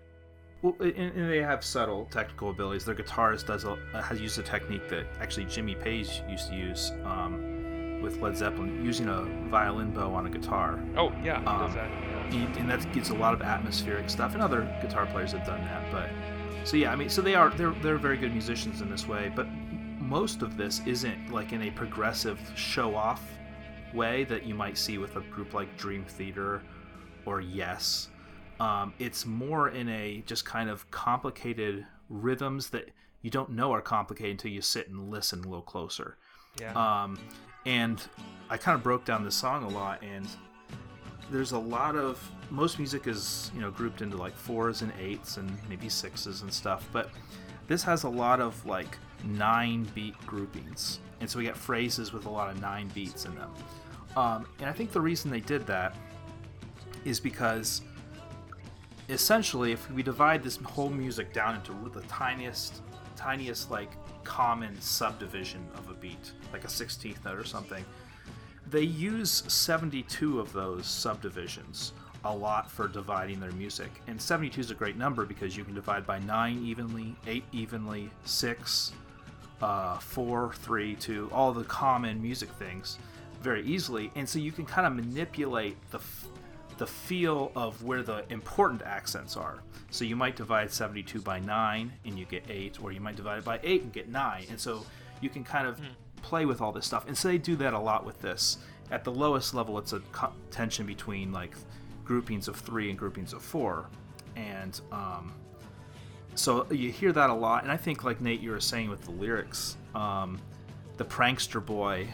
Well, 0.62 0.76
and, 0.82 0.91
and 0.98 1.30
they 1.30 1.41
have 1.41 1.63
subtle 1.63 2.06
technical 2.12 2.50
abilities. 2.50 2.84
Their 2.84 2.95
guitarist 2.95 3.48
does 3.48 3.63
a, 3.63 3.78
has 4.02 4.19
used 4.19 4.38
a 4.39 4.43
technique 4.43 4.89
that 4.89 5.06
actually 5.22 5.45
Jimmy 5.45 5.76
Page 5.76 6.22
used 6.28 6.50
to 6.50 6.56
use 6.56 6.91
um, 7.06 8.02
with 8.02 8.17
Led 8.22 8.36
Zeppelin, 8.36 8.84
using 8.84 9.08
a 9.08 9.24
violin 9.50 9.91
bow 9.91 10.13
on 10.13 10.26
a 10.26 10.30
guitar, 10.30 10.80
Oh 10.98 11.12
yeah, 11.24 11.39
he 11.39 11.45
does 11.45 11.69
Um, 11.72 11.76
that. 11.76 12.34
yeah. 12.34 12.60
And 12.60 12.69
that 12.69 12.91
gives 12.93 13.10
a 13.10 13.15
lot 13.15 13.34
of 13.34 13.41
atmospheric 13.41 14.10
stuff. 14.10 14.34
And 14.34 14.41
other 14.43 14.62
guitar 14.82 15.06
players 15.06 15.32
have 15.32 15.45
done 15.45 15.63
that. 15.63 15.89
But 15.91 16.10
so 16.67 16.76
yeah, 16.76 16.91
I 16.91 16.95
mean, 16.98 17.10
so 17.10 17.22
they 17.22 17.36
are 17.36 17.50
they're 17.52 17.72
they're 17.82 17.98
very 17.98 18.17
good 18.17 18.34
musicians 18.34 18.82
in 18.82 18.89
this 18.89 19.08
way. 19.08 19.32
But 19.34 19.48
most 19.98 20.41
of 20.41 20.58
this 20.58 20.82
isn't 20.86 21.32
like 21.32 21.54
in 21.54 21.62
a 21.63 21.72
progressive 21.72 22.38
show 22.56 22.95
off 22.95 23.22
way 23.93 24.23
that 24.25 24.45
you 24.45 24.54
might 24.54 24.78
see 24.78 24.97
with 24.97 25.15
a 25.15 25.21
group 25.21 25.54
like 25.54 25.78
Dream 25.78 26.06
Theater 26.06 26.62
or 27.25 27.41
Yes. 27.41 28.10
Um, 28.60 28.93
it's 28.99 29.25
more 29.25 29.69
in 29.69 29.88
a 29.88 30.21
just 30.25 30.43
kind 30.43 30.69
of 30.69 30.89
complicated 30.91 31.86
rhythms 32.10 32.69
that 32.71 32.89
you 33.21 33.30
don't 33.30 33.52
know 33.52 33.71
are 33.71 33.82
complicated 33.82 34.32
until 34.32 34.52
you 34.52 34.62
sit 34.62 34.89
and 34.89 35.10
listen 35.10 35.39
a 35.39 35.43
little 35.43 35.62
closer. 35.62 36.17
Yeah. 36.60 36.73
Um, 36.73 37.17
and 37.65 38.02
I 38.49 38.58
kind 38.58 38.75
of 38.75 38.84
broke 38.84 39.06
down 39.06 39.23
the 39.23 39.32
song 39.32 39.63
a 39.63 39.69
lot, 39.69 40.02
and 40.02 40.28
there's 41.32 41.52
a 41.52 41.60
lot 41.60 41.95
of 41.95 42.19
most 42.49 42.80
music 42.80 43.08
is 43.08 43.52
you 43.54 43.62
know 43.62 43.71
grouped 43.71 44.02
into 44.02 44.17
like 44.17 44.36
fours 44.36 44.82
and 44.82 44.91
eights 44.99 45.38
and 45.38 45.52
maybe 45.69 45.89
sixes 45.89 46.41
and 46.41 46.52
stuff, 46.52 46.88
but 46.91 47.12
this 47.67 47.84
has 47.84 48.04
a 48.04 48.10
lot 48.10 48.39
of 48.39 48.65
like 48.65 48.97
nine 49.23 49.88
beat 49.93 50.17
groupings, 50.25 50.99
and 51.21 51.30
so 51.30 51.39
we 51.39 51.45
got 51.45 51.58
phrases 51.58 52.12
with 52.12 52.25
a 52.25 52.30
lot 52.30 52.49
of 52.49 52.60
nine 52.60 52.89
beats 52.89 53.25
in 53.25 53.36
them. 53.36 53.52
Um, 54.19 54.45
and 54.60 54.69
I 54.69 54.73
think 54.73 54.91
the 54.91 54.99
reason 54.99 55.32
they 55.32 55.39
did 55.39 55.65
that 55.67 55.95
is 57.05 57.21
because 57.21 57.82
essentially, 59.08 59.71
if 59.71 59.89
we 59.91 60.03
divide 60.03 60.43
this 60.43 60.58
whole 60.58 60.89
music 60.89 61.32
down 61.32 61.55
into 61.55 61.71
the 61.93 62.01
tiniest, 62.08 62.82
tiniest 63.15 63.71
like 63.71 63.91
common 64.25 64.79
subdivision 64.82 65.65
of 65.77 65.89
a 65.89 65.93
beat, 65.93 66.34
like 66.51 66.65
a 66.65 66.67
16th 66.67 67.23
note 67.23 67.39
or 67.39 67.45
something, 67.45 67.86
they 68.69 68.82
use 68.82 69.43
72 69.47 70.41
of 70.41 70.51
those 70.51 70.86
subdivisions 70.86 71.93
a 72.25 72.36
lot 72.36 72.69
for 72.69 72.89
dividing 72.89 73.39
their 73.39 73.53
music. 73.53 73.89
And 74.08 74.21
72 74.21 74.60
is 74.60 74.69
a 74.69 74.75
great 74.75 74.97
number 74.97 75.25
because 75.25 75.55
you 75.55 75.63
can 75.63 75.73
divide 75.73 76.05
by 76.05 76.19
9 76.19 76.62
evenly, 76.65 77.15
8 77.25 77.41
evenly, 77.53 78.10
6, 78.25 78.91
uh, 79.62 79.97
4, 79.97 80.51
3, 80.55 80.95
2, 80.95 81.29
all 81.32 81.53
the 81.53 81.63
common 81.63 82.21
music 82.21 82.49
things 82.49 82.97
very 83.41 83.63
easily. 83.65 84.12
And 84.15 84.28
so 84.28 84.39
you 84.39 84.52
can 84.52 84.65
kind 84.65 84.86
of 84.86 84.93
manipulate 84.93 85.78
the, 85.91 85.99
f- 85.99 86.28
the 86.78 86.88
feel 86.88 87.52
of 87.56 87.84
where 87.84 88.04
the 88.04 88.23
important 88.32 88.82
accents 88.84 89.38
are. 89.38 89.60
So 89.91 90.06
you 90.06 90.15
might 90.15 90.36
divide 90.36 90.71
72 90.71 91.21
by 91.21 91.39
9 91.39 91.91
and 92.06 92.19
you 92.19 92.25
get 92.25 92.43
8, 92.49 92.84
or 92.84 92.91
you 92.91 93.02
might 93.02 93.15
divide 93.15 93.39
it 93.39 93.45
by 93.45 93.60
8 93.63 93.84
and 93.84 93.93
get 93.93 94.10
9. 94.10 94.45
And 94.49 94.60
so 94.60 94.86
you 95.21 95.30
can 95.30 95.43
kind 95.43 95.67
of 95.67 95.80
play 96.21 96.45
with 96.45 96.62
all 96.62 96.71
this 96.71 96.86
stuff. 96.86 97.08
And 97.08 97.17
so 97.17 97.28
they 97.28 97.38
do 97.38 97.56
that 97.58 97.73
a 97.73 97.80
lot 97.80 98.06
with 98.06 98.21
this. 98.21 98.58
At 98.91 99.04
the 99.04 99.12
lowest 99.12 99.54
level, 99.54 99.78
it's 99.78 99.93
a 99.93 100.02
tension 100.52 100.86
between 100.86 101.32
like 101.32 101.56
groupings 102.04 102.47
of 102.47 102.56
three 102.56 102.89
and 102.89 102.97
groupings 102.97 103.34
of 103.34 103.41
four. 103.41 103.88
And 104.36 104.80
um, 104.91 105.34
so 106.36 106.65
you 106.71 106.91
hear 106.91 107.12
that 107.12 107.30
a 107.30 107.34
lot. 107.34 107.63
And 107.63 107.71
I 107.71 107.78
think, 107.78 108.04
like 108.04 108.21
Nate, 108.21 108.41
you 108.41 108.52
were 108.52 108.60
saying 108.60 108.89
with 108.89 109.04
the 109.04 109.12
lyrics, 109.12 109.78
um, 109.93 110.39
the 110.97 111.06
prankster 111.06 111.63
boy 111.63 112.08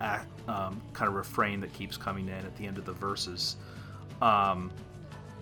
act, 0.00 0.28
um, 0.48 0.80
kind 0.92 1.08
of 1.08 1.14
refrain 1.14 1.60
that 1.60 1.72
keeps 1.72 1.96
coming 1.96 2.28
in 2.28 2.34
at 2.34 2.56
the 2.56 2.66
end 2.66 2.78
of 2.78 2.84
the 2.84 2.92
verses. 2.92 3.56
Um, 4.20 4.70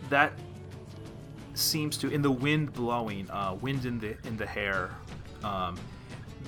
that 0.09 0.33
seems 1.55 1.97
to, 1.99 2.09
in 2.11 2.23
the 2.23 2.31
wind 2.31 2.73
blowing, 2.73 3.31
uh, 3.31 3.57
wind 3.61 3.85
in 3.85 3.99
the 3.99 4.17
in 4.27 4.37
the 4.37 4.47
hair, 4.47 4.91
um, 5.45 5.79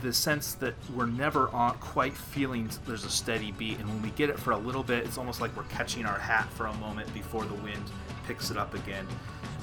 the 0.00 0.12
sense 0.12 0.54
that 0.54 0.74
we're 0.94 1.06
never 1.06 1.48
on 1.50 1.74
quite 1.78 2.14
feeling 2.14 2.70
there's 2.86 3.04
a 3.04 3.10
steady 3.10 3.52
beat, 3.52 3.78
and 3.78 3.88
when 3.88 4.02
we 4.02 4.10
get 4.10 4.30
it 4.30 4.38
for 4.38 4.52
a 4.52 4.56
little 4.56 4.82
bit, 4.82 5.04
it's 5.04 5.18
almost 5.18 5.40
like 5.40 5.54
we're 5.56 5.62
catching 5.64 6.06
our 6.06 6.18
hat 6.18 6.48
for 6.52 6.66
a 6.66 6.74
moment 6.74 7.12
before 7.12 7.44
the 7.44 7.54
wind 7.54 7.84
picks 8.26 8.50
it 8.50 8.56
up 8.56 8.74
again. 8.74 9.06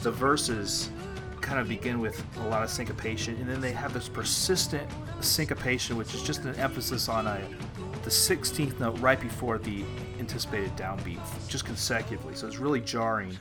The 0.02 0.12
verses 0.12 0.92
kind 1.42 1.60
of 1.60 1.68
begin 1.68 2.00
with 2.00 2.24
a 2.42 2.48
lot 2.48 2.64
of 2.64 2.70
syncopation, 2.70 3.36
and 3.38 3.50
then 3.50 3.60
they 3.60 3.72
have 3.72 3.94
this 3.94 4.08
persistent 4.08 4.88
syncopation, 5.20 5.98
which 5.98 6.14
is 6.14 6.22
just 6.22 6.44
an 6.44 6.56
emphasis 6.56 7.10
on 7.10 7.26
a 7.26 7.42
the 8.10 8.16
16th 8.16 8.80
note 8.80 8.98
right 9.02 9.20
before 9.22 9.60
the 9.60 9.84
anticipated 10.18 10.76
downbeat, 10.76 11.20
just 11.48 11.64
consecutively. 11.64 12.34
So 12.34 12.48
it's 12.48 12.58
really 12.58 12.82
jarring, 12.82 13.38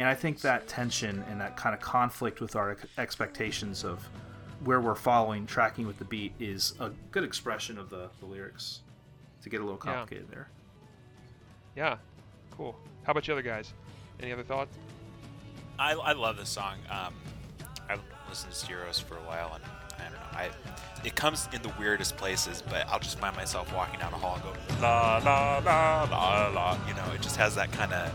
and 0.00 0.08
I 0.08 0.14
think 0.16 0.40
that 0.40 0.66
tension 0.66 1.24
and 1.30 1.40
that 1.40 1.56
kind 1.56 1.72
of 1.72 1.80
conflict 1.80 2.40
with 2.40 2.56
our 2.56 2.76
expectations 2.98 3.84
of 3.84 4.04
where 4.64 4.80
we're 4.80 4.96
following, 4.96 5.46
tracking 5.46 5.86
with 5.86 6.00
the 6.00 6.04
beat, 6.04 6.32
is 6.40 6.74
a 6.80 6.90
good 7.12 7.22
expression 7.22 7.78
of 7.78 7.90
the, 7.90 8.10
the 8.18 8.26
lyrics. 8.26 8.80
To 9.42 9.48
get 9.48 9.60
a 9.60 9.64
little 9.64 9.78
Yeah. 9.84 9.92
complicated 9.92 10.28
there. 10.32 10.48
Yeah, 11.76 11.98
cool. 12.56 12.74
How 13.04 13.12
about 13.12 13.28
you 13.28 13.34
other 13.34 13.42
guys? 13.42 13.72
Any 14.18 14.32
other 14.32 14.42
thoughts? 14.42 14.76
I, 15.78 15.92
I 15.92 16.10
love 16.10 16.36
this 16.36 16.48
song. 16.48 16.74
Um, 16.90 17.14
I've 17.88 18.00
listened 18.28 18.52
to 18.52 18.58
Zeros 18.58 18.98
for 18.98 19.14
a 19.14 19.20
while, 19.20 19.52
and 19.54 19.62
I 20.38 20.46
know. 20.46 20.52
It 21.04 21.14
comes 21.14 21.48
in 21.52 21.62
the 21.62 21.70
weirdest 21.78 22.16
places, 22.16 22.62
but 22.68 22.86
I'll 22.88 22.98
just 22.98 23.18
find 23.18 23.36
myself 23.36 23.72
walking 23.74 24.00
down 24.00 24.12
a 24.12 24.16
hall 24.16 24.34
and 24.34 24.42
go 24.44 24.52
la 24.80 25.18
la 25.24 25.58
la 25.58 26.06
la 26.10 26.48
la. 26.48 26.78
You 26.88 26.94
know, 26.94 27.04
it 27.14 27.20
just 27.20 27.36
has 27.36 27.54
that 27.56 27.70
kind 27.72 27.92
of. 27.92 28.12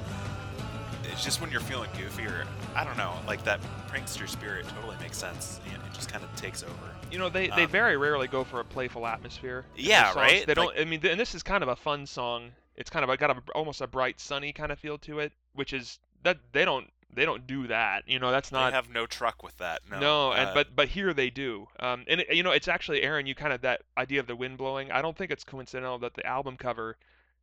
It's 1.12 1.24
just 1.24 1.42
when 1.42 1.52
you're 1.52 1.60
feeling 1.62 1.90
goofy, 1.98 2.26
or 2.26 2.46
I 2.76 2.84
don't 2.84 2.98
know, 2.98 3.14
like 3.28 3.44
that 3.44 3.60
prankster 3.88 4.28
spirit 4.28 4.66
totally 4.70 4.96
makes 5.00 5.18
sense. 5.18 5.60
and 5.66 5.76
It 5.76 5.94
just 5.94 6.12
kind 6.12 6.24
of 6.24 6.36
takes 6.36 6.64
over. 6.64 6.74
You 7.12 7.20
know, 7.20 7.30
they, 7.30 7.48
they 7.50 7.64
Um, 7.66 7.70
very 7.70 7.98
rarely 7.98 8.28
go 8.28 8.44
for 8.44 8.60
a 8.60 8.66
playful 8.66 9.06
atmosphere. 9.06 9.66
Yeah, 9.76 10.14
right? 10.14 10.46
They 10.48 10.54
don't. 10.54 10.68
Like- 10.68 10.80
I 10.82 10.86
mean, 10.86 11.06
and 11.06 11.20
this 11.20 11.36
is 11.36 11.44
kind 11.44 11.62
of 11.62 11.70
a 11.70 11.76
fun 11.76 12.06
song. 12.08 12.52
It's 12.76 12.90
kind 12.90 13.08
of 13.08 13.20
got 13.20 13.30
a, 13.30 13.42
almost 13.54 13.82
a 13.82 13.88
bright, 13.88 14.20
sunny 14.20 14.52
kind 14.52 14.72
of 14.72 14.80
feel 14.80 14.98
to 15.00 15.20
it, 15.20 15.32
which 15.54 15.74
is 15.74 16.00
that 16.24 16.38
they 16.54 16.66
don't 16.66 16.90
they 17.16 17.26
don't 17.26 17.46
do 17.48 17.68
that. 17.68 18.04
You 18.08 18.20
know, 18.20 18.32
that's 18.32 18.52
not. 18.52 18.70
They 18.72 18.76
have 18.76 18.90
no 18.90 19.06
truck 19.06 19.44
with 19.44 19.58
that. 19.58 19.82
No, 19.90 20.00
No, 20.00 20.32
and 20.34 20.50
uh, 20.50 20.54
but 20.54 20.76
but 20.76 20.88
here 20.90 21.14
they 21.14 21.30
do. 21.30 21.68
Um, 21.80 22.04
and 22.08 22.22
it, 22.22 22.34
you 22.36 22.44
know, 22.44 22.52
it's 22.52 22.68
actually 22.68 23.02
Aaron. 23.04 23.26
You 23.26 23.36
kind 23.36 23.54
of 23.54 23.62
that 23.62 23.82
idea 23.98 24.20
of 24.20 24.28
the 24.28 24.36
wind 24.36 24.58
blowing. 24.58 24.92
I 24.92 25.02
don't 25.02 25.18
think 25.18 25.32
it's 25.32 25.44
coincidental 25.44 25.98
that 26.00 26.14
the 26.16 26.26
album 26.26 26.58
cover 26.58 26.98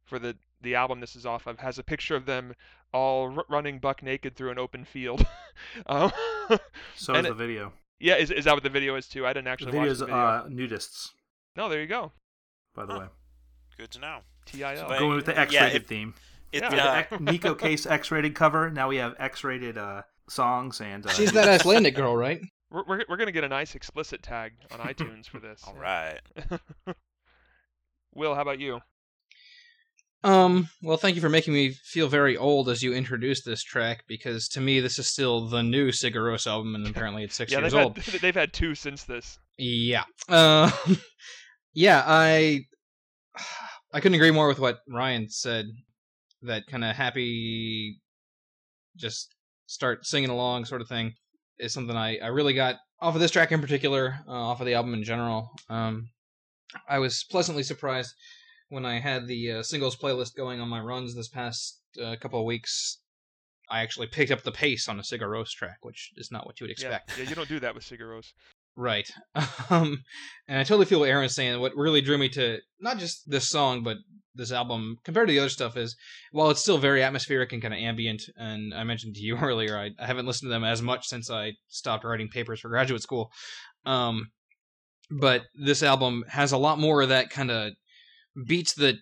for 0.04 0.18
the 0.18 0.36
the 0.62 0.74
album 0.74 1.00
this 1.00 1.16
is 1.16 1.24
off 1.24 1.46
of 1.46 1.58
has 1.60 1.78
a 1.78 1.82
picture 1.82 2.16
of 2.16 2.26
them 2.26 2.54
all 2.92 3.32
r- 3.36 3.44
running 3.48 3.78
buck 3.78 4.02
naked 4.02 4.34
through 4.36 4.50
an 4.50 4.58
open 4.58 4.84
field. 4.84 5.24
um, 5.86 6.10
So 6.96 7.14
And 7.14 7.26
is 7.26 7.30
it- 7.30 7.36
the 7.36 7.46
video. 7.46 7.72
yeah, 7.98 8.16
is, 8.16 8.30
is 8.30 8.44
that 8.46 8.54
what 8.54 8.62
the 8.62 8.68
video 8.70 8.96
is 8.96 9.06
too? 9.08 9.26
I 9.26 9.32
didn't 9.32 9.44
The 9.44 9.50
actually 9.50 9.66
video 9.72 9.80
watch 9.82 9.90
is 9.92 9.98
the 10.00 10.06
video. 10.06 10.18
uh, 10.18 10.48
nudists, 10.48 11.10
no, 11.56 11.68
there 11.68 11.80
you 11.80 11.86
go. 11.86 12.12
by 12.74 12.84
the 12.86 12.92
Huh. 12.94 12.98
way. 13.00 13.06
good 13.78 13.90
to 13.92 13.98
know. 14.00 14.18
TIL. 14.44 14.84
But- 14.88 14.98
Going 14.98 15.16
with 15.16 15.26
the 15.26 15.32
yeah, 15.32 15.40
X-rated 15.42 15.82
if- 15.82 15.88
theme. 15.88 16.14
It, 16.52 16.62
Yeah. 16.62 16.70
We 16.72 16.78
uh, 16.78 16.84
the 16.84 16.96
X- 16.96 17.12
Neko 17.44 17.58
Case 17.58 17.86
X-rated 17.86 18.34
cover. 18.34 18.70
Now 18.70 18.88
we 18.88 18.96
have 18.96 19.14
X-rated 19.18 19.78
uh, 19.78 20.02
songs 20.28 20.80
and. 20.80 21.06
Uh, 21.06 21.10
She's 21.10 21.32
that 21.32 21.48
Icelandic 21.48 21.94
girl, 21.94 22.16
right? 22.16 22.40
We're, 22.70 22.84
we're, 22.86 23.04
we're 23.08 23.16
gonna 23.16 23.32
get 23.32 23.44
a 23.44 23.48
nice 23.48 23.74
explicit 23.74 24.22
tag 24.22 24.52
on 24.70 24.78
iTunes 24.86 25.26
for 25.26 25.40
this. 25.40 25.62
all 25.66 25.74
right. 25.74 26.20
Will, 28.14 28.34
how 28.34 28.42
about 28.42 28.58
you? 28.58 28.80
Um, 30.22 30.68
well, 30.82 30.98
thank 30.98 31.14
you 31.14 31.22
for 31.22 31.30
making 31.30 31.54
me 31.54 31.70
feel 31.70 32.06
very 32.08 32.36
old 32.36 32.68
as 32.68 32.82
you 32.82 32.92
introduced 32.92 33.44
this 33.46 33.62
track, 33.62 34.04
because 34.06 34.48
to 34.48 34.60
me, 34.60 34.80
this 34.80 34.98
is 34.98 35.06
still 35.06 35.48
the 35.48 35.62
new 35.62 35.88
Sigur 35.88 36.16
Rós 36.16 36.46
album, 36.46 36.74
and 36.74 36.86
apparently 36.86 37.24
it's 37.24 37.34
six 37.34 37.50
yeah, 37.52 37.60
years 37.60 37.72
they've 37.72 37.82
old. 37.82 37.98
had, 37.98 38.14
they've 38.20 38.34
had 38.34 38.52
two 38.52 38.74
since 38.74 39.04
this. 39.04 39.38
Yeah. 39.56 40.04
Uh, 40.28 40.70
yeah, 41.72 42.02
I 42.06 42.60
I 43.92 44.00
couldn't 44.00 44.16
agree 44.16 44.30
more 44.30 44.46
with 44.48 44.58
what 44.58 44.80
Ryan 44.88 45.28
said. 45.30 45.66
That 46.42 46.66
kind 46.66 46.84
of 46.84 46.96
happy, 46.96 48.00
just 48.96 49.34
start 49.66 50.06
singing 50.06 50.30
along 50.30 50.64
sort 50.64 50.80
of 50.80 50.88
thing 50.88 51.14
is 51.58 51.72
something 51.72 51.96
I, 51.96 52.18
I 52.18 52.28
really 52.28 52.54
got 52.54 52.76
off 53.00 53.14
of 53.14 53.20
this 53.20 53.30
track 53.30 53.52
in 53.52 53.60
particular, 53.60 54.18
uh, 54.26 54.32
off 54.32 54.60
of 54.60 54.66
the 54.66 54.74
album 54.74 54.94
in 54.94 55.04
general. 55.04 55.50
Um, 55.68 56.08
I 56.88 56.98
was 56.98 57.24
pleasantly 57.30 57.62
surprised 57.62 58.14
when 58.68 58.86
I 58.86 59.00
had 59.00 59.26
the 59.26 59.52
uh, 59.52 59.62
singles 59.62 59.96
playlist 59.96 60.36
going 60.36 60.60
on 60.60 60.68
my 60.68 60.80
runs 60.80 61.14
this 61.14 61.28
past 61.28 61.80
uh, 62.02 62.16
couple 62.20 62.40
of 62.40 62.46
weeks. 62.46 62.98
I 63.68 63.82
actually 63.82 64.08
picked 64.08 64.32
up 64.32 64.42
the 64.42 64.52
pace 64.52 64.88
on 64.88 64.98
a 64.98 65.02
Rós 65.02 65.50
track, 65.50 65.78
which 65.82 66.10
is 66.16 66.32
not 66.32 66.46
what 66.46 66.60
you 66.60 66.64
would 66.64 66.72
expect. 66.72 67.16
yeah, 67.16 67.28
you 67.28 67.34
don't 67.34 67.48
do 67.48 67.60
that 67.60 67.74
with 67.74 67.84
Sigur 67.84 68.08
Rós. 68.08 68.32
Right. 68.80 69.08
Um, 69.70 70.02
and 70.48 70.58
I 70.58 70.64
totally 70.64 70.86
feel 70.86 70.98
what 70.98 71.08
Aaron's 71.08 71.34
saying. 71.34 71.60
What 71.60 71.76
really 71.76 72.00
drew 72.00 72.18
me 72.18 72.28
to 72.30 72.58
not 72.80 72.98
just 72.98 73.22
this 73.30 73.48
song, 73.48 73.84
but 73.84 73.98
this 74.34 74.50
album 74.50 74.96
compared 75.04 75.28
to 75.28 75.32
the 75.32 75.38
other 75.38 75.48
stuff 75.48 75.76
is 75.76 75.94
while 76.32 76.50
it's 76.50 76.60
still 76.60 76.78
very 76.78 77.02
atmospheric 77.04 77.52
and 77.52 77.62
kind 77.62 77.72
of 77.74 77.78
ambient, 77.78 78.22
and 78.36 78.74
I 78.74 78.82
mentioned 78.82 79.14
to 79.14 79.20
you 79.20 79.36
earlier, 79.40 79.78
I, 79.78 79.90
I 80.00 80.06
haven't 80.06 80.26
listened 80.26 80.48
to 80.48 80.52
them 80.54 80.64
as 80.64 80.82
much 80.82 81.06
since 81.06 81.30
I 81.30 81.52
stopped 81.68 82.04
writing 82.04 82.28
papers 82.28 82.58
for 82.60 82.68
graduate 82.68 83.02
school. 83.02 83.30
Um, 83.86 84.30
but 85.10 85.42
this 85.54 85.82
album 85.84 86.24
has 86.28 86.50
a 86.52 86.58
lot 86.58 86.78
more 86.78 87.02
of 87.02 87.10
that 87.10 87.30
kind 87.30 87.50
of 87.50 87.72
beats 88.46 88.74
that 88.74 88.96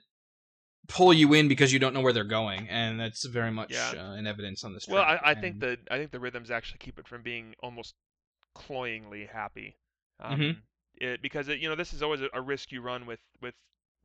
pull 0.89 1.13
you 1.15 1.33
in 1.35 1.49
because 1.49 1.73
you 1.73 1.79
don't 1.79 1.95
know 1.95 2.01
where 2.01 2.13
they're 2.13 2.25
going, 2.25 2.69
and 2.69 2.99
that's 3.01 3.25
very 3.27 3.51
much 3.53 3.71
Yeah. 3.71 3.93
uh, 3.97 4.15
in 4.15 4.27
evidence 4.27 4.65
on 4.65 4.75
this 4.75 4.87
Well. 4.89 5.03
I, 5.03 5.19
I 5.23 5.35
think 5.35 5.61
the 5.61 5.79
I 5.91 5.97
think 5.99 6.11
the 6.11 6.21
rhythms 6.21 6.51
actually 6.51 6.79
keep 6.79 6.99
it 6.99 7.07
from 7.09 7.23
being 7.23 7.55
almost 7.63 7.95
cloyingly 8.59 9.27
happy. 9.27 9.77
Um, 10.21 10.39
Mhm. 10.39 10.57
it, 10.97 11.23
because 11.23 11.49
it, 11.49 11.61
you 11.61 11.69
know 11.69 11.77
this 11.77 11.95
is 11.95 12.03
always 12.03 12.21
a, 12.21 12.29
a 12.35 12.41
risk 12.41 12.73
you 12.73 12.81
run 12.83 13.07
with 13.07 13.21
with 13.41 13.55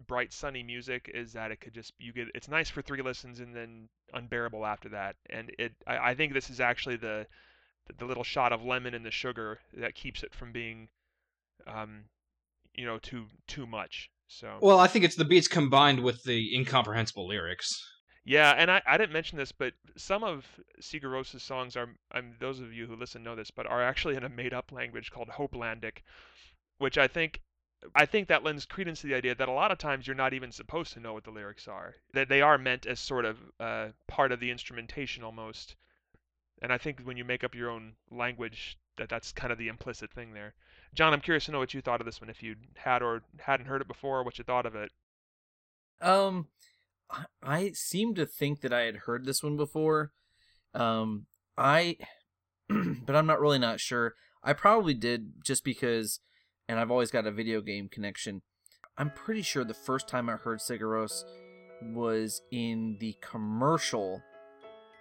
bright 0.07 0.33
sunny 0.33 0.63
music 0.63 1.09
is 1.13 1.33
that 1.33 1.51
it 1.51 1.59
could 1.61 1.73
just 1.73 1.93
you 1.97 2.13
get 2.13 2.27
it's 2.35 2.47
nice 2.49 2.69
for 2.69 2.81
three 2.81 3.01
listens 3.01 3.39
and 3.39 3.55
then 3.55 3.89
unbearable 4.13 4.65
after 4.65 4.89
that. 4.89 5.15
And 5.29 5.51
it 5.59 5.73
I, 5.87 6.11
I 6.11 6.15
think 6.15 6.33
this 6.33 6.49
is 6.49 6.59
actually 6.59 6.97
the 6.97 7.27
the 7.97 8.05
little 8.05 8.23
shot 8.23 8.53
of 8.53 8.63
lemon 8.63 8.93
in 8.93 9.03
the 9.03 9.11
sugar 9.11 9.59
that 9.73 9.95
keeps 9.95 10.23
it 10.23 10.33
from 10.33 10.51
being 10.51 10.89
um 11.67 12.05
you 12.75 12.85
know 12.85 12.99
too 12.99 13.27
too 13.47 13.65
much. 13.67 14.11
So 14.27 14.61
Well, 14.61 14.79
I 14.79 14.87
think 14.87 15.05
it's 15.05 15.15
the 15.15 15.25
beats 15.25 15.47
combined 15.47 16.03
with 16.03 16.23
the 16.23 16.55
incomprehensible 16.55 17.27
lyrics. 17.27 17.83
Yeah, 18.25 18.51
and 18.57 18.71
I, 18.71 18.81
I 18.87 18.97
didn't 18.97 19.11
mention 19.11 19.37
this, 19.37 19.51
but 19.51 19.73
some 19.97 20.23
of 20.23 20.45
Sigur 20.81 21.11
Rós' 21.11 21.41
songs 21.41 21.75
are, 21.75 21.89
um, 22.13 22.35
those 22.39 22.61
of 22.61 22.71
you 22.71 22.87
who 22.87 22.95
listen 22.95 23.21
know 23.21 23.35
this, 23.35 23.51
but 23.51 23.67
are 23.67 23.83
actually 23.83 24.15
in 24.15 24.23
a 24.23 24.29
made-up 24.29 24.71
language 24.71 25.11
called 25.11 25.27
Hopelandic, 25.27 26.03
which 26.77 26.97
I 26.97 27.07
think 27.07 27.41
I 27.95 28.05
think 28.05 28.29
that 28.29 28.43
lends 28.43 28.65
credence 28.65 29.01
to 29.01 29.07
the 29.07 29.15
idea 29.15 29.35
that 29.35 29.49
a 29.49 29.51
lot 29.51 29.71
of 29.71 29.77
times 29.77 30.07
you're 30.07 30.15
not 30.15 30.33
even 30.33 30.51
supposed 30.51 30.93
to 30.93 31.01
know 31.01 31.13
what 31.13 31.25
the 31.25 31.31
lyrics 31.31 31.67
are. 31.67 31.95
That 32.13 32.29
they 32.29 32.41
are 32.41 32.57
meant 32.57 32.85
as 32.85 32.99
sort 32.99 33.25
of 33.25 33.37
uh, 33.59 33.87
part 34.07 34.31
of 34.31 34.39
the 34.39 34.51
instrumentation 34.51 35.23
almost. 35.23 35.75
And 36.61 36.71
I 36.71 36.77
think 36.77 37.01
when 37.01 37.17
you 37.17 37.25
make 37.25 37.43
up 37.43 37.55
your 37.55 37.69
own 37.69 37.95
language, 38.09 38.77
that 38.97 39.09
that's 39.09 39.33
kind 39.33 39.51
of 39.51 39.57
the 39.57 39.67
implicit 39.67 40.11
thing 40.11 40.33
there. 40.33 40.53
John, 40.93 41.11
I'm 41.11 41.19
curious 41.19 41.45
to 41.45 41.51
know 41.51 41.59
what 41.59 41.73
you 41.73 41.81
thought 41.81 41.99
of 41.99 42.05
this 42.05 42.21
one, 42.21 42.29
if 42.29 42.41
you 42.41 42.55
had 42.75 43.01
or 43.01 43.23
hadn't 43.39 43.65
heard 43.65 43.81
it 43.81 43.87
before, 43.87 44.23
what 44.23 44.37
you 44.37 44.43
thought 44.43 44.65
of 44.65 44.75
it. 44.75 44.91
Um, 45.99 46.47
I, 47.41 47.71
seem 47.73 48.15
to 48.15 48.25
think 48.25 48.61
that 48.61 48.73
I 48.73 48.81
had 48.81 48.97
heard 49.05 49.25
this 49.25 49.43
one 49.43 49.57
before. 49.57 50.11
Um, 50.73 51.27
I, 51.57 51.97
but 52.69 53.15
I'm 53.15 53.25
not 53.25 53.39
really 53.39 53.59
not 53.59 53.79
sure. 53.79 54.13
I 54.43 54.53
probably 54.53 54.93
did 54.93 55.43
just 55.43 55.63
because, 55.63 56.19
and 56.67 56.79
I've 56.79 56.91
always 56.91 57.11
got 57.11 57.27
a 57.27 57.31
video 57.31 57.61
game 57.61 57.89
connection. 57.89 58.41
I'm 58.97 59.09
pretty 59.09 59.41
sure 59.41 59.63
the 59.63 59.73
first 59.73 60.07
time 60.07 60.29
I 60.29 60.33
heard 60.33 60.59
Sigur 60.59 60.81
Rós 60.81 61.23
was 61.81 62.41
in 62.51 62.97
the 62.99 63.15
commercial, 63.21 64.21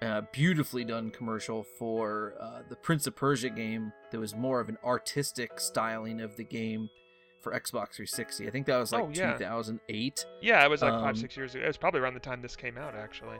uh, 0.01 0.23
beautifully 0.33 0.85
done 0.85 1.11
commercial 1.11 1.65
for 1.79 2.35
uh, 2.41 2.63
the 2.69 2.77
Prince 2.77 3.07
of 3.07 3.17
Persia 3.17 3.51
game. 3.51 3.93
That 4.11 4.21
was 4.21 4.35
more 4.35 4.61
of 4.61 4.69
an 4.69 4.79
artistic 4.85 5.61
styling 5.61 6.21
of 6.21 6.37
the 6.37 6.45
game 6.45 6.89
for 7.43 7.53
Xbox 7.53 7.95
360. 7.95 8.47
I 8.47 8.51
think 8.51 8.67
that 8.67 8.79
was 8.79 8.93
like 8.93 9.03
Oh, 9.05 9.11
yeah. 9.13 9.33
2008. 9.33 10.25
Yeah, 10.41 10.65
it 10.65 10.71
was 10.71 10.81
like 10.83 10.93
Um, 10.93 11.01
five, 11.03 11.19
six 11.19 11.37
years 11.37 11.55
ago. 11.55 11.65
It 11.65 11.67
was 11.69 11.77
probably 11.77 12.01
around 12.01 12.15
the 12.15 12.21
time 12.21 12.41
this 12.43 12.57
came 12.57 12.79
out, 12.79 12.95
actually. 12.95 13.39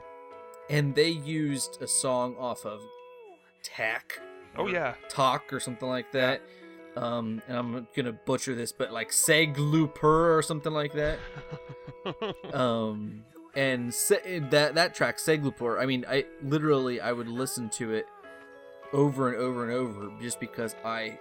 and 0.69 0.93
they 0.95 1.09
used 1.09 1.81
a 1.81 1.87
song 1.87 2.35
off 2.39 2.65
of 2.65 2.79
Takk. 3.63 4.19
Oh 4.57 4.67
yeah. 4.67 4.93
Talk 5.09 5.51
or 5.51 5.59
something 5.59 5.87
like 5.89 6.11
that. 6.11 6.41
Um, 6.95 7.41
and 7.47 7.57
I'm 7.57 7.87
gonna 7.95 8.11
butcher 8.13 8.53
this, 8.55 8.71
but 8.71 8.91
like 8.93 9.09
Sæglópur 9.09 10.37
or 10.37 10.41
something 10.43 10.73
like 10.73 10.93
that. 10.93 11.17
Um, 12.53 13.23
and 13.55 13.93
se- 13.93 14.39
that 14.51 14.75
that 14.75 14.93
track 14.93 15.17
Sæglópur. 15.17 15.79
I 15.81 15.85
mean, 15.85 16.05
I 16.07 16.25
literally 16.43 16.99
I 16.99 17.11
would 17.13 17.27
listen 17.27 17.69
to 17.71 17.93
it 17.93 18.05
over 18.91 19.29
and 19.29 19.37
over 19.37 19.63
and 19.63 19.71
over 19.73 20.11
just 20.21 20.39
because 20.39 20.75
I 20.83 21.17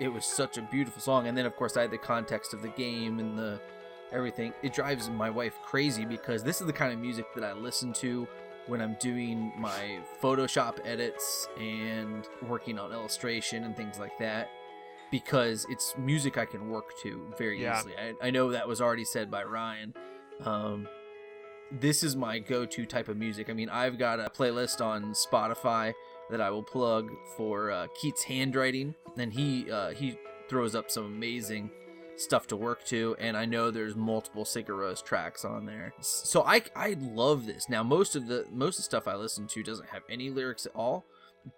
it 0.00 0.08
was 0.08 0.24
such 0.24 0.58
a 0.58 0.62
beautiful 0.62 1.00
song. 1.00 1.26
And 1.26 1.36
then 1.36 1.46
of 1.46 1.54
course 1.56 1.76
I 1.76 1.82
had 1.82 1.90
the 1.90 1.98
context 1.98 2.52
of 2.54 2.62
the 2.62 2.68
game 2.68 3.18
and 3.18 3.38
the 3.38 3.60
everything. 4.12 4.52
It 4.62 4.72
drives 4.72 5.08
my 5.10 5.30
wife 5.30 5.54
crazy 5.62 6.04
because 6.04 6.42
this 6.42 6.60
is 6.60 6.66
the 6.66 6.72
kind 6.72 6.92
of 6.92 6.98
music 6.98 7.26
that 7.34 7.44
I 7.44 7.52
listen 7.52 7.92
to 7.94 8.28
when 8.66 8.80
I'm 8.80 8.96
doing 9.00 9.52
my 9.58 9.98
Photoshop 10.22 10.78
edits 10.84 11.48
and 11.60 12.26
working 12.48 12.78
on 12.78 12.92
illustration 12.92 13.64
and 13.64 13.76
things 13.76 13.98
like 13.98 14.16
that 14.18 14.48
because 15.10 15.66
it's 15.68 15.94
music 15.98 16.38
I 16.38 16.44
can 16.46 16.70
work 16.70 16.96
to 17.02 17.26
very 17.36 17.60
Yeah. 17.62 17.78
easily. 17.78 17.94
I, 17.96 18.28
I 18.28 18.30
know 18.30 18.50
that 18.50 18.66
was 18.66 18.80
already 18.80 19.04
said 19.04 19.30
by 19.30 19.44
Ryan. 19.44 19.94
Um, 20.44 20.88
this 21.70 22.02
is 22.02 22.14
my 22.16 22.38
go-to 22.38 22.86
type 22.86 23.08
of 23.08 23.16
music. 23.16 23.50
I 23.50 23.52
mean, 23.52 23.68
I've 23.68 23.98
got 23.98 24.18
a 24.20 24.30
playlist 24.30 24.80
on 24.84 25.12
Spotify 25.12 25.92
that 26.30 26.40
I 26.40 26.50
will 26.50 26.62
plug 26.62 27.10
for 27.36 27.70
uh, 27.70 27.86
Keats 28.00 28.24
handwriting, 28.24 28.94
and 29.16 29.32
he 29.32 29.70
uh, 29.70 29.90
he 29.90 30.18
throws 30.48 30.74
up 30.74 30.90
some 30.90 31.04
amazing 31.04 31.70
stuff 32.16 32.46
to 32.46 32.56
work 32.56 32.84
to, 32.86 33.16
and 33.18 33.36
I 33.36 33.44
know 33.44 33.70
there's 33.70 33.96
multiple 33.96 34.44
Sigur 34.44 34.68
Rós 34.68 35.02
tracks 35.02 35.44
on 35.44 35.66
there. 35.66 35.92
So 36.00 36.42
I 36.42 36.62
I 36.76 36.96
love 37.00 37.46
this. 37.46 37.68
Now 37.68 37.82
most 37.82 38.14
of 38.16 38.26
the 38.28 38.46
most 38.52 38.74
of 38.78 38.78
the 38.78 38.84
stuff 38.84 39.08
I 39.08 39.16
listen 39.16 39.46
to 39.48 39.62
doesn't 39.62 39.88
have 39.90 40.02
any 40.08 40.30
lyrics 40.30 40.66
at 40.66 40.74
all, 40.74 41.04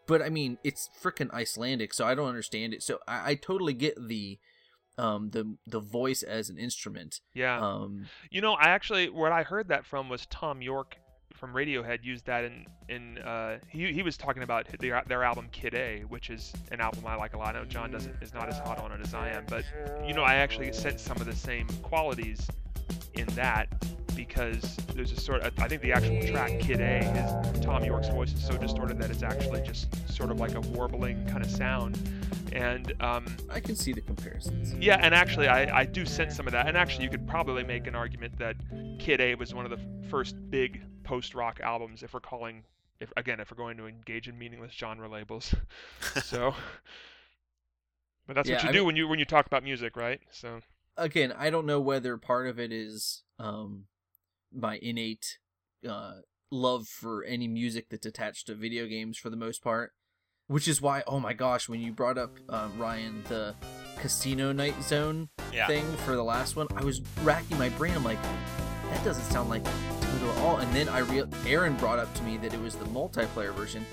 but 0.06 0.22
I 0.22 0.30
mean 0.30 0.58
it's 0.64 0.88
freaking 1.02 1.32
Icelandic, 1.32 1.92
so 1.92 2.06
I 2.06 2.14
don't 2.14 2.28
understand 2.28 2.74
it. 2.74 2.82
So 2.82 2.98
I, 3.06 3.32
I 3.32 3.34
totally 3.34 3.74
get 3.74 3.96
the 4.08 4.38
um 4.98 5.30
the 5.30 5.56
the 5.66 5.80
voice 5.80 6.22
as 6.22 6.48
an 6.48 6.58
instrument. 6.58 7.20
yeah. 7.34 7.60
Um 7.60 8.06
You 8.30 8.40
know, 8.40 8.54
I 8.54 8.68
actually 8.70 9.10
what 9.10 9.32
I 9.32 9.42
heard 9.42 9.68
that 9.68 9.84
from 9.84 10.08
was 10.08 10.26
Thom 10.26 10.62
Yorke 10.62 10.96
from 11.36 11.52
Radiohead 11.52 12.02
used 12.02 12.26
that 12.26 12.44
in 12.44 12.66
in 12.88 13.18
uh, 13.18 13.58
he 13.68 13.92
he 13.92 14.02
was 14.02 14.16
talking 14.16 14.42
about 14.42 14.66
their 14.80 15.02
their 15.06 15.22
album 15.22 15.48
Kid 15.52 15.74
A, 15.74 16.00
which 16.08 16.30
is 16.30 16.52
an 16.70 16.80
album 16.80 17.04
I 17.06 17.16
like 17.16 17.34
a 17.34 17.38
lot. 17.38 17.54
I 17.54 17.60
know 17.60 17.64
John 17.64 17.90
doesn't 17.90 18.16
is 18.22 18.34
not 18.34 18.48
as 18.48 18.58
hot 18.58 18.78
on 18.78 18.92
it 18.92 19.00
as 19.00 19.14
I 19.14 19.30
am, 19.30 19.44
but 19.48 19.64
you 20.06 20.14
know 20.14 20.22
I 20.22 20.36
actually 20.36 20.72
sense 20.72 21.02
some 21.02 21.18
of 21.18 21.26
the 21.26 21.36
same 21.36 21.66
qualities 21.82 22.48
in 23.14 23.26
that 23.28 23.68
because 24.16 24.76
there's 24.94 25.12
a 25.12 25.20
sort 25.20 25.42
of 25.42 25.52
I 25.58 25.68
think 25.68 25.82
the 25.82 25.92
actual 25.92 26.20
track 26.26 26.58
Kid 26.58 26.80
A, 26.80 27.04
his 27.04 27.64
Thom 27.64 27.84
Yorke's 27.84 28.08
voice 28.08 28.32
is 28.32 28.44
so 28.44 28.56
distorted 28.56 28.98
that 28.98 29.10
it's 29.10 29.22
actually 29.22 29.60
just 29.62 29.88
sort 30.12 30.30
of 30.30 30.40
like 30.40 30.54
a 30.54 30.60
warbling 30.60 31.24
kind 31.26 31.44
of 31.44 31.50
sound, 31.50 31.98
and 32.52 32.92
um, 33.02 33.26
I 33.50 33.60
can 33.60 33.76
see 33.76 33.92
the 33.92 34.00
comparisons. 34.00 34.74
yeah, 34.74 34.98
and 35.00 35.14
actually, 35.14 35.48
I, 35.48 35.80
I 35.80 35.84
do 35.84 36.04
sense 36.06 36.34
some 36.34 36.46
of 36.46 36.52
that. 36.52 36.66
And 36.66 36.76
actually, 36.76 37.04
you 37.04 37.10
could 37.10 37.28
probably 37.28 37.62
make 37.62 37.86
an 37.86 37.94
argument 37.94 38.38
that 38.38 38.56
Kid 38.98 39.20
A 39.20 39.34
was 39.34 39.52
one 39.54 39.64
of 39.64 39.70
the 39.70 40.08
first 40.08 40.34
big 40.50 40.82
post-rock 41.04 41.60
albums, 41.62 42.02
if 42.02 42.14
we're 42.14 42.20
calling, 42.20 42.64
if 43.00 43.12
again, 43.16 43.38
if 43.40 43.50
we're 43.50 43.56
going 43.56 43.76
to 43.76 43.86
engage 43.86 44.26
in 44.28 44.38
meaningless 44.38 44.72
genre 44.72 45.08
labels. 45.08 45.54
so, 46.24 46.54
but 48.26 48.34
that's 48.34 48.48
what 48.50 48.62
you 48.62 48.68
I 48.68 48.72
do 48.72 48.78
mean- 48.78 48.86
when 48.86 48.96
you 48.96 49.08
when 49.08 49.18
you 49.18 49.24
talk 49.24 49.46
about 49.46 49.62
music, 49.62 49.96
right? 49.96 50.20
So, 50.30 50.60
Again, 50.98 51.30
I 51.36 51.50
don't 51.50 51.66
know 51.66 51.78
whether 51.78 52.16
part 52.16 52.46
of 52.46 52.58
it 52.58 52.72
is 52.72 53.22
um 53.38 53.84
my 54.52 54.78
innate 54.82 55.38
uh 55.88 56.14
love 56.50 56.86
for 56.86 57.24
any 57.24 57.48
music 57.48 57.86
that's 57.90 58.06
attached 58.06 58.46
to 58.46 58.54
video 58.54 58.86
games 58.86 59.18
for 59.18 59.30
the 59.30 59.36
most 59.36 59.62
part. 59.62 59.92
Which 60.48 60.68
is 60.68 60.80
why, 60.80 61.02
oh 61.08 61.18
my 61.18 61.32
gosh, 61.32 61.68
when 61.68 61.80
you 61.80 61.92
brought 61.92 62.16
up 62.16 62.38
um, 62.48 62.78
Ryan 62.78 63.24
the 63.28 63.54
Casino 63.98 64.52
Night 64.52 64.80
Zone 64.80 65.28
Yeah. 65.52 65.66
thing 65.66 65.84
for 66.04 66.14
the 66.14 66.22
last 66.22 66.54
one, 66.54 66.68
I 66.76 66.84
was 66.84 67.00
racking 67.24 67.58
my 67.58 67.68
brain. 67.70 67.94
I'm 67.96 68.04
like, 68.04 68.22
that 68.90 69.04
doesn't 69.04 69.24
sound 69.24 69.50
like 69.50 69.64
Toto 69.64 70.30
at 70.30 70.38
all. 70.38 70.58
And 70.58 70.72
then 70.72 70.88
I 70.88 71.00
real 71.00 71.28
Aaron 71.46 71.74
brought 71.76 71.98
up 71.98 72.14
to 72.14 72.22
me 72.22 72.36
that 72.36 72.54
it 72.54 72.60
was 72.60 72.76
the 72.76 72.84
multiplayer 72.86 73.52
version, 73.54 73.84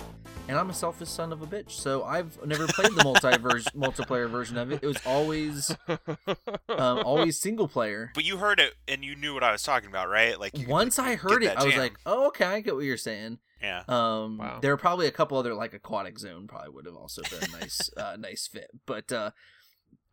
and 0.46 0.58
I'm 0.58 0.68
a 0.68 0.74
selfish 0.74 1.08
son 1.08 1.32
of 1.32 1.40
a 1.42 1.46
bitch, 1.46 1.70
so 1.70 2.04
I've 2.04 2.38
never 2.46 2.66
played 2.66 2.92
the 2.92 3.02
multiverse 3.02 3.64
multiplayer 3.74 4.28
version 4.28 4.58
of 4.58 4.70
it. 4.72 4.80
It 4.82 4.86
was 4.86 4.98
always 5.06 5.74
um, 5.88 6.98
always 7.04 7.40
single 7.40 7.66
player. 7.68 8.10
But 8.14 8.24
you 8.24 8.36
heard 8.36 8.60
it 8.60 8.74
and 8.86 9.02
you 9.04 9.16
knew 9.16 9.32
what 9.32 9.42
I 9.42 9.52
was 9.52 9.62
talking 9.62 9.88
about, 9.88 10.08
right? 10.10 10.38
Like 10.38 10.56
you 10.58 10.64
could 10.66 10.70
Once 10.72 10.98
I 10.98 11.14
heard 11.14 11.42
it, 11.42 11.56
I 11.56 11.64
was 11.64 11.76
like, 11.76 11.94
oh, 12.04 12.26
okay, 12.28 12.44
I 12.44 12.60
get 12.60 12.74
what 12.74 12.84
you're 12.84 12.96
saying. 12.98 13.38
yeah. 13.62 13.84
Um, 13.88 14.36
Wow. 14.38 14.58
there 14.60 14.72
are 14.72 14.76
probably 14.76 15.06
a 15.06 15.10
couple 15.12 15.38
other 15.38 15.54
like 15.54 15.72
aquatic 15.72 16.18
zone 16.18 16.46
probably 16.46 16.70
would 16.70 16.86
have 16.86 16.96
also 16.96 17.22
been 17.22 17.48
a 17.48 17.58
nice, 17.60 17.90
uh, 17.96 18.16
nice 18.18 18.46
fit. 18.46 18.70
But 18.84 19.10
uh, 19.12 19.30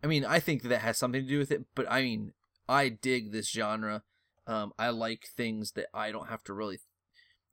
I 0.03 0.07
mean, 0.07 0.23
I 0.23 0.39
think 0.39 0.63
that 0.63 0.79
has 0.79 0.97
something 0.97 1.21
to 1.21 1.27
do 1.27 1.39
with 1.39 1.51
it. 1.51 1.65
But 1.75 1.87
I 1.91 2.01
mean, 2.03 2.31
I 2.69 2.87
dig 2.89 3.31
this 3.33 3.49
genre. 3.51 4.03
Um, 4.47 4.71
I 4.79 4.89
like 4.89 5.25
things 5.35 5.73
that 5.73 5.87
I 5.93 6.11
don't 6.13 6.29
have 6.29 6.43
to 6.45 6.53
really. 6.53 6.79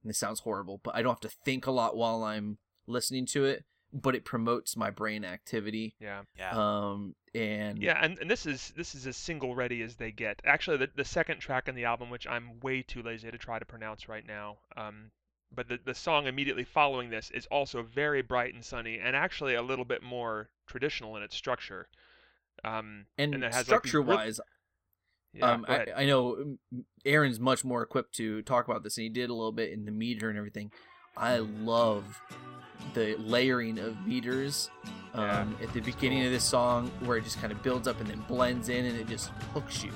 And 0.04 0.10
this 0.10 0.18
sounds 0.18 0.40
horrible, 0.40 0.80
but 0.84 0.94
I 0.94 1.02
don't 1.02 1.14
have 1.20 1.28
to 1.30 1.36
think 1.44 1.66
a 1.66 1.72
lot 1.72 1.96
while 1.96 2.22
I'm 2.22 2.58
listening 2.88 3.26
to 3.26 3.44
it. 3.44 3.64
But 3.90 4.14
it 4.14 4.26
promotes 4.26 4.76
my 4.76 4.90
brain 4.90 5.24
activity. 5.24 5.94
yeah, 5.98 6.20
Yeah. 6.36 6.50
Um, 6.50 7.14
and 7.34 7.80
yeah, 7.82 7.98
and, 8.02 8.18
and 8.18 8.30
this 8.30 8.44
is 8.44 8.70
this 8.76 8.94
is 8.94 9.06
as 9.06 9.16
single 9.16 9.54
ready 9.54 9.80
as 9.80 9.96
they 9.96 10.10
get. 10.10 10.42
Actually, 10.44 10.76
the 10.76 10.90
the 10.94 11.06
second 11.06 11.38
track 11.38 11.68
in 11.68 11.74
the 11.74 11.86
album, 11.86 12.10
which 12.10 12.26
I'm 12.26 12.60
way 12.60 12.82
too 12.82 13.02
lazy 13.02 13.30
to 13.30 13.38
try 13.38 13.58
to 13.58 13.64
pronounce 13.64 14.06
right 14.06 14.26
now, 14.26 14.58
um, 14.76 15.10
but 15.54 15.68
the 15.68 15.78
the 15.82 15.94
song 15.94 16.26
immediately 16.26 16.64
following 16.64 17.08
this 17.08 17.30
is 17.30 17.46
also 17.46 17.82
very 17.82 18.20
bright 18.20 18.52
and 18.52 18.62
sunny, 18.62 18.98
and 18.98 19.16
actually 19.16 19.54
a 19.54 19.62
little 19.62 19.86
bit 19.86 20.02
more 20.02 20.50
traditional 20.66 21.16
in 21.16 21.22
its 21.22 21.34
structure. 21.34 21.88
Um, 22.64 23.06
and, 23.16 23.34
it 23.34 23.42
has, 23.42 23.44
like, 23.44 23.54
these 23.54 23.64
structure 23.66 24.02
real- 24.02 24.16
wise, 24.16 24.40
yeah, 25.32 25.50
um. 25.50 25.64
I, 25.66 25.86
I 25.96 26.06
know 26.06 26.34
um, 26.34 26.84
Aaron's 27.06 27.40
much 27.40 27.64
more 27.64 27.82
equipped 27.82 28.14
to 28.16 28.42
talk 28.42 28.68
about 28.68 28.82
this, 28.82 28.98
and 28.98 29.04
he 29.04 29.08
did 29.08 29.30
a 29.30 29.34
little 29.34 29.52
bit 29.52 29.72
in 29.72 29.86
the 29.86 29.92
meter 29.92 30.28
and 30.28 30.36
everything. 30.36 30.72
I 31.16 31.38
love 31.38 32.20
the 32.94 33.16
layering 33.18 33.78
of 33.78 34.06
meters 34.06 34.70
Yeah, 35.14 35.40
um, 35.40 35.56
at 35.62 35.72
the 35.72 35.80
beginning 35.80 36.18
cool. 36.18 36.26
of 36.26 36.32
this 36.32 36.44
song, 36.44 36.90
where 37.04 37.16
it 37.18 37.24
just 37.24 37.40
kind 37.40 37.52
of 37.52 37.62
builds 37.62 37.88
up 37.88 38.00
and 38.00 38.08
then 38.08 38.22
blends 38.28 38.68
in, 38.68 38.84
and 38.86 38.98
it 38.98 39.06
just 39.08 39.28
hooks 39.54 39.82
you. 39.84 39.90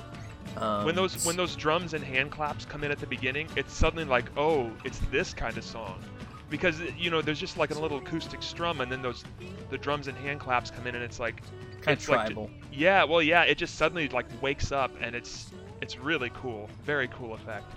Um, 0.57 0.85
when 0.85 0.95
those 0.95 1.25
when 1.25 1.37
those 1.37 1.57
drums 1.57 1.95
and 1.95 2.05
hand 2.05 2.31
claps 2.31 2.65
come 2.65 2.85
in 2.85 2.91
at 2.91 2.99
the 2.99 3.07
beginning, 3.07 3.49
it's 3.57 3.73
suddenly 3.73 4.05
like, 4.05 4.27
oh, 4.37 4.71
it's 4.85 4.99
this 5.11 5.33
kind 5.33 5.57
of 5.57 5.65
song, 5.65 6.03
because 6.51 6.81
you 6.99 7.11
know 7.11 7.23
there's 7.23 7.41
just 7.41 7.57
like 7.57 7.71
a 7.71 7.79
little 7.79 7.99
acoustic 7.99 8.43
strum, 8.43 8.81
and 8.83 8.93
then 8.93 9.01
those 9.01 9.25
the 9.71 9.79
drums 9.79 10.09
and 10.09 10.19
hand 10.19 10.41
claps 10.41 10.71
come 10.71 10.87
in, 10.87 10.95
and 10.95 11.03
it's 11.03 11.19
like, 11.19 11.41
kind 11.81 11.95
of 11.97 11.99
it's 11.99 12.09
like 12.09 12.27
tribal. 12.27 12.51
yeah, 12.71 13.03
well, 13.05 13.23
yeah, 13.23 13.45
it 13.45 13.57
just 13.57 13.77
suddenly 13.77 14.09
like 14.09 14.27
wakes 14.43 14.73
up, 14.73 14.91
and 15.01 15.15
it's 15.17 15.51
it's 15.81 15.99
really 15.99 16.31
cool, 16.35 16.69
very 16.85 17.09
cool 17.09 17.33
effect. 17.35 17.73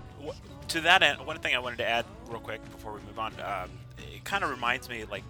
To 0.69 0.81
that 0.81 1.01
end, 1.01 1.25
one 1.25 1.37
thing 1.39 1.55
I 1.55 1.59
wanted 1.59 1.77
to 1.77 1.87
add 1.87 2.05
real 2.29 2.39
quick 2.41 2.61
before 2.71 2.91
we 2.91 2.99
move 3.01 3.19
on, 3.19 3.31
um, 3.39 3.69
it 3.97 4.23
kind 4.23 4.43
of 4.43 4.49
reminds 4.49 4.89
me 4.89 5.05
like, 5.09 5.23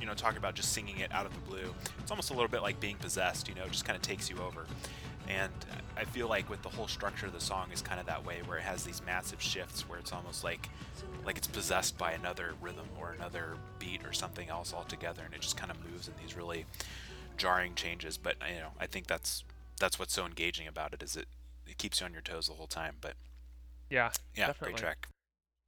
you 0.00 0.06
know, 0.06 0.14
talking 0.14 0.38
about 0.38 0.54
just 0.54 0.72
singing 0.72 0.98
it 0.98 1.12
out 1.12 1.26
of 1.26 1.32
the 1.32 1.40
blue. 1.50 1.74
It's 2.00 2.10
almost 2.10 2.30
a 2.30 2.32
little 2.32 2.48
bit 2.48 2.62
like 2.62 2.80
being 2.80 2.96
possessed. 2.96 3.48
You 3.48 3.54
know, 3.54 3.64
it 3.64 3.72
just 3.72 3.84
kind 3.84 3.96
of 3.96 4.02
takes 4.02 4.28
you 4.28 4.36
over. 4.38 4.66
And 5.28 5.52
I 5.96 6.04
feel 6.04 6.28
like 6.28 6.50
with 6.50 6.62
the 6.62 6.68
whole 6.68 6.88
structure 6.88 7.26
of 7.26 7.32
the 7.32 7.40
song 7.40 7.68
is 7.72 7.80
kind 7.80 8.00
of 8.00 8.06
that 8.06 8.24
way, 8.26 8.40
where 8.46 8.58
it 8.58 8.62
has 8.62 8.82
these 8.82 9.00
massive 9.06 9.40
shifts, 9.40 9.88
where 9.88 9.98
it's 9.98 10.12
almost 10.12 10.42
like 10.42 10.68
like 11.24 11.38
it's 11.38 11.46
possessed 11.46 11.96
by 11.96 12.12
another 12.12 12.54
rhythm 12.60 12.86
or 12.98 13.12
another 13.12 13.54
beat 13.78 14.04
or 14.04 14.12
something 14.12 14.48
else 14.48 14.74
altogether, 14.74 15.22
and 15.24 15.32
it 15.32 15.40
just 15.40 15.56
kind 15.56 15.70
of 15.70 15.76
moves 15.90 16.08
in 16.08 16.14
these 16.20 16.36
really 16.36 16.64
jarring 17.36 17.74
changes. 17.76 18.18
But 18.18 18.36
you 18.52 18.58
know, 18.58 18.70
I 18.80 18.86
think 18.86 19.06
that's 19.06 19.44
that's 19.78 19.98
what's 19.98 20.12
so 20.12 20.26
engaging 20.26 20.66
about 20.66 20.92
it 20.92 21.02
is 21.02 21.16
it 21.16 21.26
it 21.68 21.78
keeps 21.78 22.00
you 22.00 22.06
on 22.06 22.12
your 22.12 22.22
toes 22.22 22.48
the 22.48 22.54
whole 22.54 22.66
time. 22.66 22.96
But 23.00 23.14
Yeah, 23.90 24.10
yeah, 24.34 24.48
Definitely. 24.48 24.72
great 24.72 24.80
track. 24.80 25.08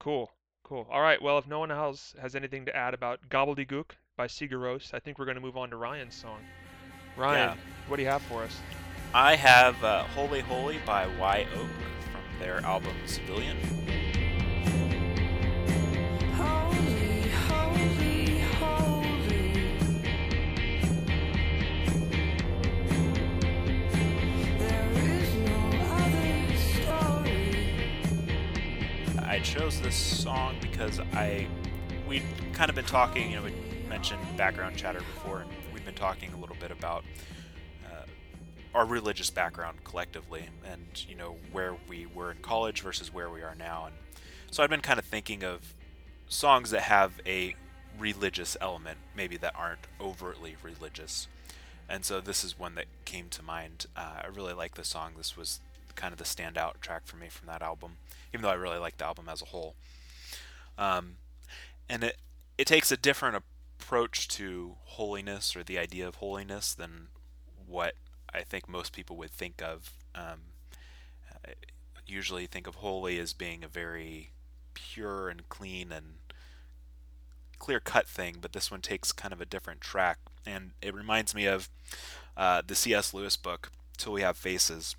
cool, 0.00 0.32
cool. 0.64 0.86
All 0.90 1.00
right, 1.00 1.20
well, 1.22 1.38
if 1.38 1.46
no 1.46 1.60
one 1.60 1.70
else 1.70 2.14
has 2.20 2.34
anything 2.34 2.64
to 2.66 2.74
add 2.76 2.92
about 2.94 3.20
Gobbledigook 3.30 3.90
by 4.16 4.26
Sigur 4.26 4.52
Rós, 4.58 4.92
I 4.92 4.98
think 4.98 5.18
we're 5.18 5.24
going 5.24 5.36
to 5.36 5.40
move 5.40 5.56
on 5.56 5.70
to 5.70 5.76
Ryan's 5.76 6.14
song. 6.14 6.40
Ryan, 7.16 7.50
Yeah. 7.56 7.64
what 7.86 7.96
do 7.98 8.02
you 8.02 8.08
have 8.08 8.22
for 8.22 8.42
us? 8.42 8.58
I 9.14 9.36
have 9.36 9.82
uh, 9.84 10.02
Holy 10.14 10.40
Holy 10.40 10.78
by 10.84 11.06
Wye 11.18 11.46
Oak 11.54 11.68
from 12.10 12.40
their 12.40 12.58
album 12.64 12.94
Civilian. 13.06 13.56
Chose 29.45 29.78
this 29.82 29.95
song 29.95 30.57
because 30.62 30.99
I 31.12 31.47
we'd 32.09 32.22
kind 32.55 32.70
of 32.70 32.74
been 32.74 32.86
talking. 32.86 33.30
You 33.30 33.36
know, 33.36 33.42
we 33.42 33.53
mentioned 33.88 34.20
background 34.38 34.74
chatter 34.76 35.01
before, 35.01 35.40
and 35.40 35.51
we've 35.72 35.84
been 35.84 35.95
talking 35.95 36.32
a 36.32 36.36
little 36.38 36.57
bit 36.59 36.70
about 36.70 37.05
uh, 37.84 38.07
our 38.74 38.86
religious 38.86 39.28
background 39.28 39.84
collectively, 39.84 40.47
and 40.64 41.05
you 41.07 41.14
know 41.14 41.36
where 41.53 41.76
we 41.86 42.07
were 42.07 42.30
in 42.30 42.38
college 42.38 42.80
versus 42.80 43.12
where 43.12 43.28
we 43.28 43.42
are 43.42 43.55
now. 43.55 43.84
And 43.84 43.95
so 44.51 44.62
I've 44.62 44.70
been 44.70 44.80
kind 44.80 44.99
of 44.99 45.05
thinking 45.05 45.45
of 45.45 45.74
songs 46.26 46.70
that 46.70 46.82
have 46.82 47.20
a 47.26 47.55
religious 47.99 48.57
element, 48.62 48.97
maybe 49.14 49.36
that 49.36 49.55
aren't 49.55 49.86
overtly 50.01 50.57
religious. 50.62 51.28
And 51.86 52.03
so 52.03 52.22
this 52.22 52.45
is 52.45 52.59
one 52.59 52.76
that 52.76 52.86
came 53.05 53.28
to 53.28 53.42
mind. 53.42 53.86
Uh, 53.95 54.22
I 54.22 54.26
really 54.34 54.55
like 54.55 54.74
the 54.74 54.84
song. 54.84 55.12
This 55.18 55.36
was 55.36 55.61
kind 55.95 56.12
of 56.12 56.18
the 56.18 56.24
standout 56.24 56.80
track 56.80 57.07
for 57.07 57.16
me 57.16 57.28
from 57.28 57.47
that 57.49 57.62
album, 57.62 57.97
even 58.32 58.42
though 58.42 58.51
I 58.51 58.55
really 58.55 58.78
like 58.78 58.99
the 58.99 59.07
album 59.07 59.28
as 59.28 59.42
a 59.42 59.47
whole. 59.47 59.74
Um, 60.76 61.16
and 61.88 62.05
it 62.05 62.16
it 62.57 62.66
takes 62.66 62.92
a 62.92 62.97
different 62.97 63.42
approach 63.80 64.28
to 64.28 64.76
holiness 64.84 65.57
or 65.57 65.64
the 65.64 65.78
idea 65.78 66.07
of 66.07 66.16
holiness 66.16 66.74
than 66.74 67.09
what 67.66 67.95
I 68.32 68.42
think 68.42 68.68
most 68.68 68.92
people 68.92 69.16
would 69.16 69.30
think 69.30 69.62
of. 69.62 69.92
Um, 70.14 70.40
usually 72.07 72.47
think 72.47 72.66
of 72.66 72.76
holy 72.76 73.18
as 73.18 73.32
being 73.32 73.64
a 73.64 73.68
very 73.68 74.30
pure 74.74 75.28
and 75.28 75.49
clean 75.49 75.92
and 75.92 76.16
clear 77.59 77.80
cut 77.80 78.07
thing, 78.07 78.36
but 78.40 78.53
this 78.53 78.70
one 78.70 78.80
takes 78.80 79.12
kind 79.12 79.32
of 79.32 79.40
a 79.40 79.47
different 79.47 79.80
track, 79.80 80.18
and 80.47 80.72
it 80.82 80.95
reminds 80.95 81.34
me 81.34 81.47
of 81.47 81.68
uh, 82.36 82.62
the 82.66 82.74
C.S. 82.74 83.14
Lewis 83.14 83.36
book 83.36 83.70
"Till 83.97 84.12
We 84.12 84.22
Have 84.22 84.36
Faces." 84.36 84.97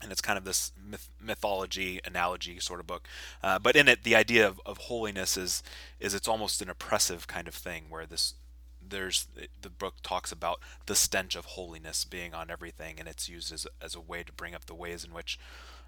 And 0.00 0.12
it's 0.12 0.20
kind 0.20 0.38
of 0.38 0.44
this 0.44 0.70
myth- 0.80 1.10
mythology 1.20 2.00
analogy 2.04 2.60
sort 2.60 2.78
of 2.78 2.86
book, 2.86 3.08
uh, 3.42 3.58
but 3.58 3.74
in 3.74 3.88
it, 3.88 4.04
the 4.04 4.14
idea 4.14 4.46
of, 4.46 4.60
of 4.64 4.78
holiness 4.78 5.36
is 5.36 5.62
is 5.98 6.14
it's 6.14 6.28
almost 6.28 6.62
an 6.62 6.70
oppressive 6.70 7.26
kind 7.26 7.48
of 7.48 7.54
thing, 7.54 7.86
where 7.88 8.06
this 8.06 8.34
there's 8.90 9.26
the 9.60 9.70
book 9.70 9.94
talks 10.02 10.32
about 10.32 10.60
the 10.86 10.94
stench 10.94 11.34
of 11.34 11.44
holiness 11.44 12.04
being 12.04 12.32
on 12.32 12.50
everything, 12.50 12.98
and 12.98 13.08
it's 13.08 13.28
used 13.28 13.52
as, 13.52 13.66
as 13.82 13.94
a 13.94 14.00
way 14.00 14.22
to 14.22 14.32
bring 14.32 14.54
up 14.54 14.66
the 14.66 14.74
ways 14.74 15.04
in 15.04 15.12
which 15.12 15.38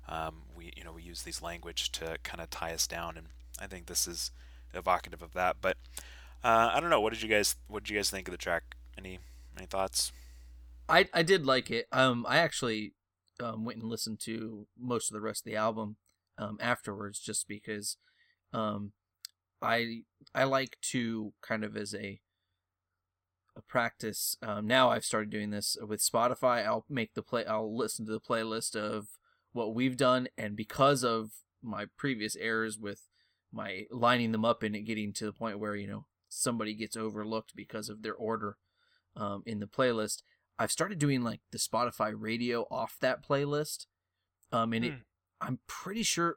um, 0.08 0.42
we 0.56 0.72
you 0.76 0.84
know 0.84 0.92
we 0.92 1.02
use 1.02 1.22
these 1.22 1.42
language 1.42 1.92
to 1.92 2.16
kind 2.22 2.40
of 2.40 2.50
tie 2.50 2.72
us 2.72 2.86
down, 2.86 3.16
and 3.16 3.28
I 3.60 3.66
think 3.66 3.86
this 3.86 4.08
is 4.08 4.30
evocative 4.74 5.22
of 5.22 5.32
that. 5.34 5.56
But 5.60 5.76
uh, 6.42 6.70
I 6.74 6.80
don't 6.80 6.90
know. 6.90 7.00
What 7.00 7.12
did 7.12 7.22
you 7.22 7.28
guys 7.28 7.56
What 7.68 7.84
did 7.84 7.90
you 7.90 7.98
guys 7.98 8.10
think 8.10 8.28
of 8.28 8.32
the 8.32 8.38
track? 8.38 8.74
Any 8.98 9.18
Any 9.56 9.66
thoughts? 9.66 10.12
I 10.88 11.08
I 11.14 11.22
did 11.22 11.46
like 11.46 11.70
it. 11.70 11.86
Um, 11.92 12.26
I 12.28 12.38
actually 12.38 12.92
um, 13.40 13.64
went 13.64 13.80
and 13.80 13.88
listened 13.88 14.20
to 14.20 14.66
most 14.78 15.08
of 15.08 15.14
the 15.14 15.20
rest 15.20 15.46
of 15.46 15.50
the 15.50 15.56
album 15.56 15.96
um, 16.38 16.58
afterwards, 16.60 17.18
just 17.20 17.48
because 17.48 17.96
um, 18.52 18.92
I 19.62 20.02
I 20.34 20.44
like 20.44 20.76
to 20.90 21.32
kind 21.42 21.64
of 21.64 21.76
as 21.76 21.94
a 21.94 22.20
a 23.56 23.62
practice. 23.62 24.36
Um, 24.42 24.66
now 24.66 24.90
I've 24.90 25.04
started 25.04 25.30
doing 25.30 25.50
this 25.50 25.76
with 25.86 26.00
Spotify. 26.00 26.64
I'll 26.64 26.84
make 26.88 27.14
the 27.14 27.22
play. 27.22 27.44
I'll 27.44 27.76
listen 27.76 28.06
to 28.06 28.12
the 28.12 28.20
playlist 28.20 28.76
of 28.76 29.08
what 29.52 29.74
we've 29.74 29.96
done, 29.96 30.28
and 30.36 30.56
because 30.56 31.02
of 31.04 31.30
my 31.62 31.86
previous 31.96 32.36
errors 32.36 32.78
with 32.78 33.02
my 33.52 33.84
lining 33.90 34.32
them 34.32 34.44
up 34.44 34.62
and 34.62 34.76
it 34.76 34.82
getting 34.82 35.12
to 35.12 35.24
the 35.24 35.32
point 35.32 35.58
where 35.58 35.74
you 35.74 35.86
know 35.86 36.06
somebody 36.28 36.74
gets 36.74 36.96
overlooked 36.96 37.54
because 37.56 37.88
of 37.88 38.02
their 38.02 38.14
order 38.14 38.56
um, 39.16 39.42
in 39.44 39.58
the 39.60 39.66
playlist. 39.66 40.22
I've 40.60 40.70
started 40.70 40.98
doing 40.98 41.22
like 41.22 41.40
the 41.50 41.58
Spotify 41.58 42.12
radio 42.14 42.66
off 42.70 42.98
that 43.00 43.26
playlist, 43.26 43.86
um, 44.52 44.74
and 44.74 44.84
it 44.84 44.92
Hmm. 44.92 44.98
I'm 45.40 45.58
pretty 45.66 46.02
sure, 46.02 46.36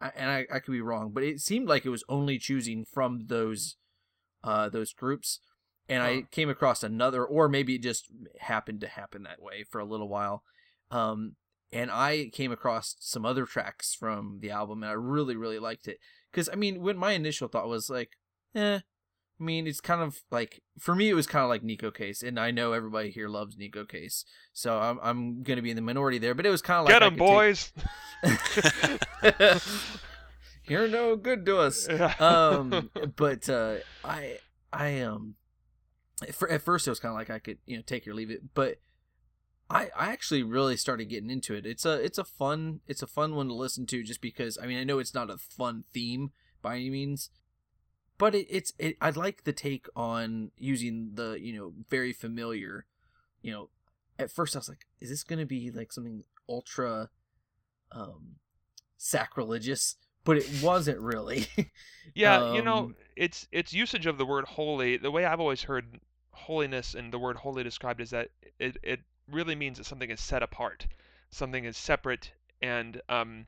and 0.00 0.28
I, 0.28 0.46
I 0.52 0.58
could 0.58 0.72
be 0.72 0.80
wrong, 0.80 1.12
but 1.12 1.22
it 1.22 1.40
seemed 1.40 1.68
like 1.68 1.86
it 1.86 1.90
was 1.90 2.02
only 2.08 2.38
choosing 2.38 2.84
from 2.84 3.28
those 3.28 3.76
uh, 4.42 4.68
those 4.68 4.92
groups, 4.92 5.38
and 5.88 6.02
I 6.02 6.22
came 6.32 6.50
across 6.50 6.82
another, 6.82 7.24
or 7.24 7.48
maybe 7.48 7.76
it 7.76 7.82
just 7.82 8.06
happened 8.40 8.80
to 8.80 8.88
happen 8.88 9.22
that 9.22 9.40
way 9.40 9.62
for 9.62 9.80
a 9.80 9.84
little 9.84 10.08
while. 10.08 10.42
Um, 10.90 11.36
and 11.72 11.90
I 11.90 12.30
came 12.32 12.50
across 12.50 12.96
some 12.98 13.24
other 13.24 13.44
tracks 13.46 13.94
from 13.94 14.38
the 14.40 14.50
album, 14.50 14.82
and 14.82 14.90
I 14.90 14.94
really, 14.94 15.36
really 15.36 15.60
liked 15.60 15.86
it. 15.86 15.98
Because 16.32 16.48
I 16.52 16.56
mean, 16.56 16.80
when 16.80 16.96
my 16.96 17.12
initial 17.12 17.46
thought 17.46 17.68
was 17.68 17.88
like, 17.88 18.10
eh, 18.56 18.80
I 19.38 19.44
mean, 19.44 19.66
it's 19.66 19.80
kind 19.82 20.00
of 20.00 20.22
like 20.30 20.62
for 20.78 20.94
me, 20.94 21.10
it 21.10 21.14
was 21.14 21.26
kind 21.26 21.42
of 21.42 21.48
like 21.50 21.62
Neko 21.62 21.94
Case, 21.94 22.22
and 22.22 22.40
I 22.40 22.50
know 22.50 22.72
everybody 22.72 23.10
here 23.10 23.28
loves 23.28 23.56
Neko 23.56 23.86
Case, 23.88 24.24
so 24.52 24.78
I'm 24.78 24.98
I'm 25.02 25.42
gonna 25.42 25.60
be 25.62 25.70
in 25.70 25.76
the 25.76 25.82
minority 25.82 26.18
there. 26.18 26.34
But 26.34 26.46
it 26.46 26.50
was 26.50 26.62
kind 26.62 26.80
of 26.80 26.86
like 26.86 26.94
Get 26.94 27.00
them, 27.00 27.18
could 27.18 27.20
take- 27.20 27.72
boys. 29.42 29.60
You're 30.68 30.88
no 30.88 31.16
good 31.16 31.46
to 31.46 31.58
us. 31.58 31.88
Um, 32.20 32.90
but 33.16 33.48
uh, 33.48 33.76
I 34.04 34.38
I 34.72 35.00
um, 35.00 35.34
at 36.22 36.40
at 36.50 36.62
first 36.62 36.86
it 36.86 36.90
was 36.90 37.00
kind 37.00 37.10
of 37.12 37.16
like 37.18 37.30
I 37.30 37.38
could 37.38 37.58
you 37.66 37.76
know 37.76 37.82
take 37.86 38.06
or 38.08 38.14
leave 38.14 38.30
it, 38.30 38.54
but 38.54 38.78
I 39.70 39.90
I 39.96 40.12
actually 40.12 40.42
really 40.42 40.76
started 40.76 41.06
getting 41.10 41.30
into 41.30 41.54
it. 41.54 41.66
It's 41.66 41.84
a 41.84 42.02
it's 42.02 42.18
a 42.18 42.24
fun 42.24 42.80
it's 42.86 43.02
a 43.02 43.06
fun 43.06 43.34
one 43.34 43.48
to 43.48 43.54
listen 43.54 43.86
to 43.86 44.02
just 44.02 44.20
because 44.20 44.58
I 44.60 44.66
mean 44.66 44.78
I 44.78 44.84
know 44.84 44.98
it's 44.98 45.14
not 45.14 45.30
a 45.30 45.36
fun 45.38 45.84
theme 45.92 46.30
by 46.62 46.76
any 46.76 46.90
means, 46.90 47.30
but 48.18 48.34
it, 48.34 48.46
it's 48.50 48.72
it, 48.78 48.96
I 49.00 49.10
like 49.10 49.44
the 49.44 49.52
take 49.52 49.86
on 49.94 50.50
using 50.56 51.10
the 51.14 51.38
you 51.40 51.52
know 51.56 51.72
very 51.88 52.12
familiar, 52.12 52.86
you 53.42 53.52
know. 53.52 53.70
At 54.18 54.30
first 54.30 54.56
I 54.56 54.60
was 54.60 54.68
like, 54.68 54.86
is 55.00 55.10
this 55.10 55.22
gonna 55.24 55.44
be 55.46 55.70
like 55.70 55.92
something 55.92 56.24
ultra, 56.48 57.10
um, 57.92 58.36
sacrilegious? 58.96 59.96
But 60.24 60.38
it 60.38 60.48
wasn't 60.62 60.98
really. 61.00 61.46
Yeah, 62.14 62.52
you 62.54 62.62
know, 62.62 62.76
Um, 62.78 62.96
it's 63.16 63.48
it's 63.50 63.72
usage 63.72 64.06
of 64.06 64.16
the 64.16 64.24
word 64.24 64.44
holy. 64.44 64.96
The 64.96 65.10
way 65.10 65.24
I've 65.24 65.40
always 65.40 65.62
heard 65.64 66.00
holiness 66.30 66.94
and 66.94 67.12
the 67.12 67.18
word 67.18 67.36
holy 67.36 67.64
described 67.64 68.00
is 68.00 68.10
that 68.10 68.30
it 68.58 68.76
it 68.82 69.00
really 69.28 69.56
means 69.56 69.78
that 69.78 69.84
something 69.84 70.08
is 70.10 70.20
set 70.20 70.42
apart, 70.42 70.86
something 71.30 71.64
is 71.64 71.76
separate, 71.76 72.32
and 72.62 73.02
um, 73.08 73.46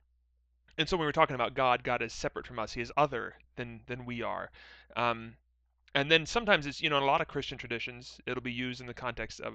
and 0.79 0.89
so 0.89 0.97
when 0.97 1.07
we're 1.07 1.13
talking 1.13 1.35
about 1.35 1.55
God, 1.55 1.85
God 1.85 2.03
is 2.03 2.13
separate 2.13 2.47
from 2.47 2.59
us. 2.59 2.73
He 2.73 2.81
is 2.81 2.93
other 2.97 3.35
than 3.57 3.81
than 3.87 4.07
we 4.07 4.23
are. 4.23 4.51
Um, 4.97 5.35
and 5.95 6.11
then 6.11 6.27
sometimes 6.27 6.67
it's 6.67 6.81
you 6.83 6.91
know 6.91 6.99
in 6.99 7.03
a 7.03 7.07
lot 7.07 7.21
of 7.21 7.29
Christian 7.29 7.59
traditions 7.59 8.21
it'll 8.27 8.43
be 8.43 8.53
used 8.53 8.81
in 8.81 8.87
the 8.87 8.95
context 8.95 9.41
of 9.41 9.55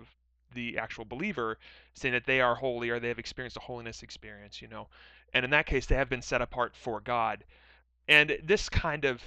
the 0.54 0.78
actual 0.78 1.06
believer 1.06 1.58
saying 1.96 2.14
that 2.14 2.26
they 2.26 2.42
are 2.42 2.56
holy 2.56 2.90
or 2.90 3.00
they 3.00 3.08
have 3.08 3.20
experienced 3.20 3.58
a 3.58 3.62
holiness 3.62 4.04
experience, 4.04 4.62
you 4.62 4.68
know. 4.68 4.88
And 5.34 5.44
in 5.46 5.52
that 5.52 5.66
case, 5.66 5.88
they 5.88 5.96
have 5.96 6.10
been 6.10 6.22
set 6.22 6.42
apart 6.42 6.76
for 6.76 7.02
God 7.02 7.44
and 8.08 8.38
this 8.44 8.70
kind 8.70 9.06
of 9.06 9.22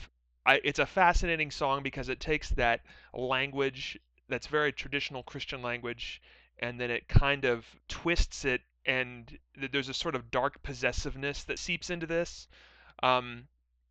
I, 0.45 0.61
it's 0.63 0.79
a 0.79 0.87
fascinating 0.87 1.51
song 1.51 1.83
because 1.83 2.09
it 2.09 2.21
takes 2.21 2.51
that 2.51 2.83
language 3.13 3.99
that's 4.29 4.47
very 4.47 4.73
traditional 4.73 5.23
christian 5.23 5.63
language 5.63 6.21
and 6.59 6.81
then 6.81 6.91
it 6.91 7.09
kind 7.09 7.45
of 7.45 7.65
twists 7.89 8.45
it 8.45 8.61
and 8.87 9.39
th- 9.59 9.73
there's 9.73 9.89
a 9.89 9.95
sort 9.95 10.15
of 10.15 10.31
dark 10.31 10.63
possessiveness 10.63 11.45
that 11.45 11.59
seeps 11.59 11.91
into 11.91 12.07
this 12.07 12.49
um, 13.03 13.47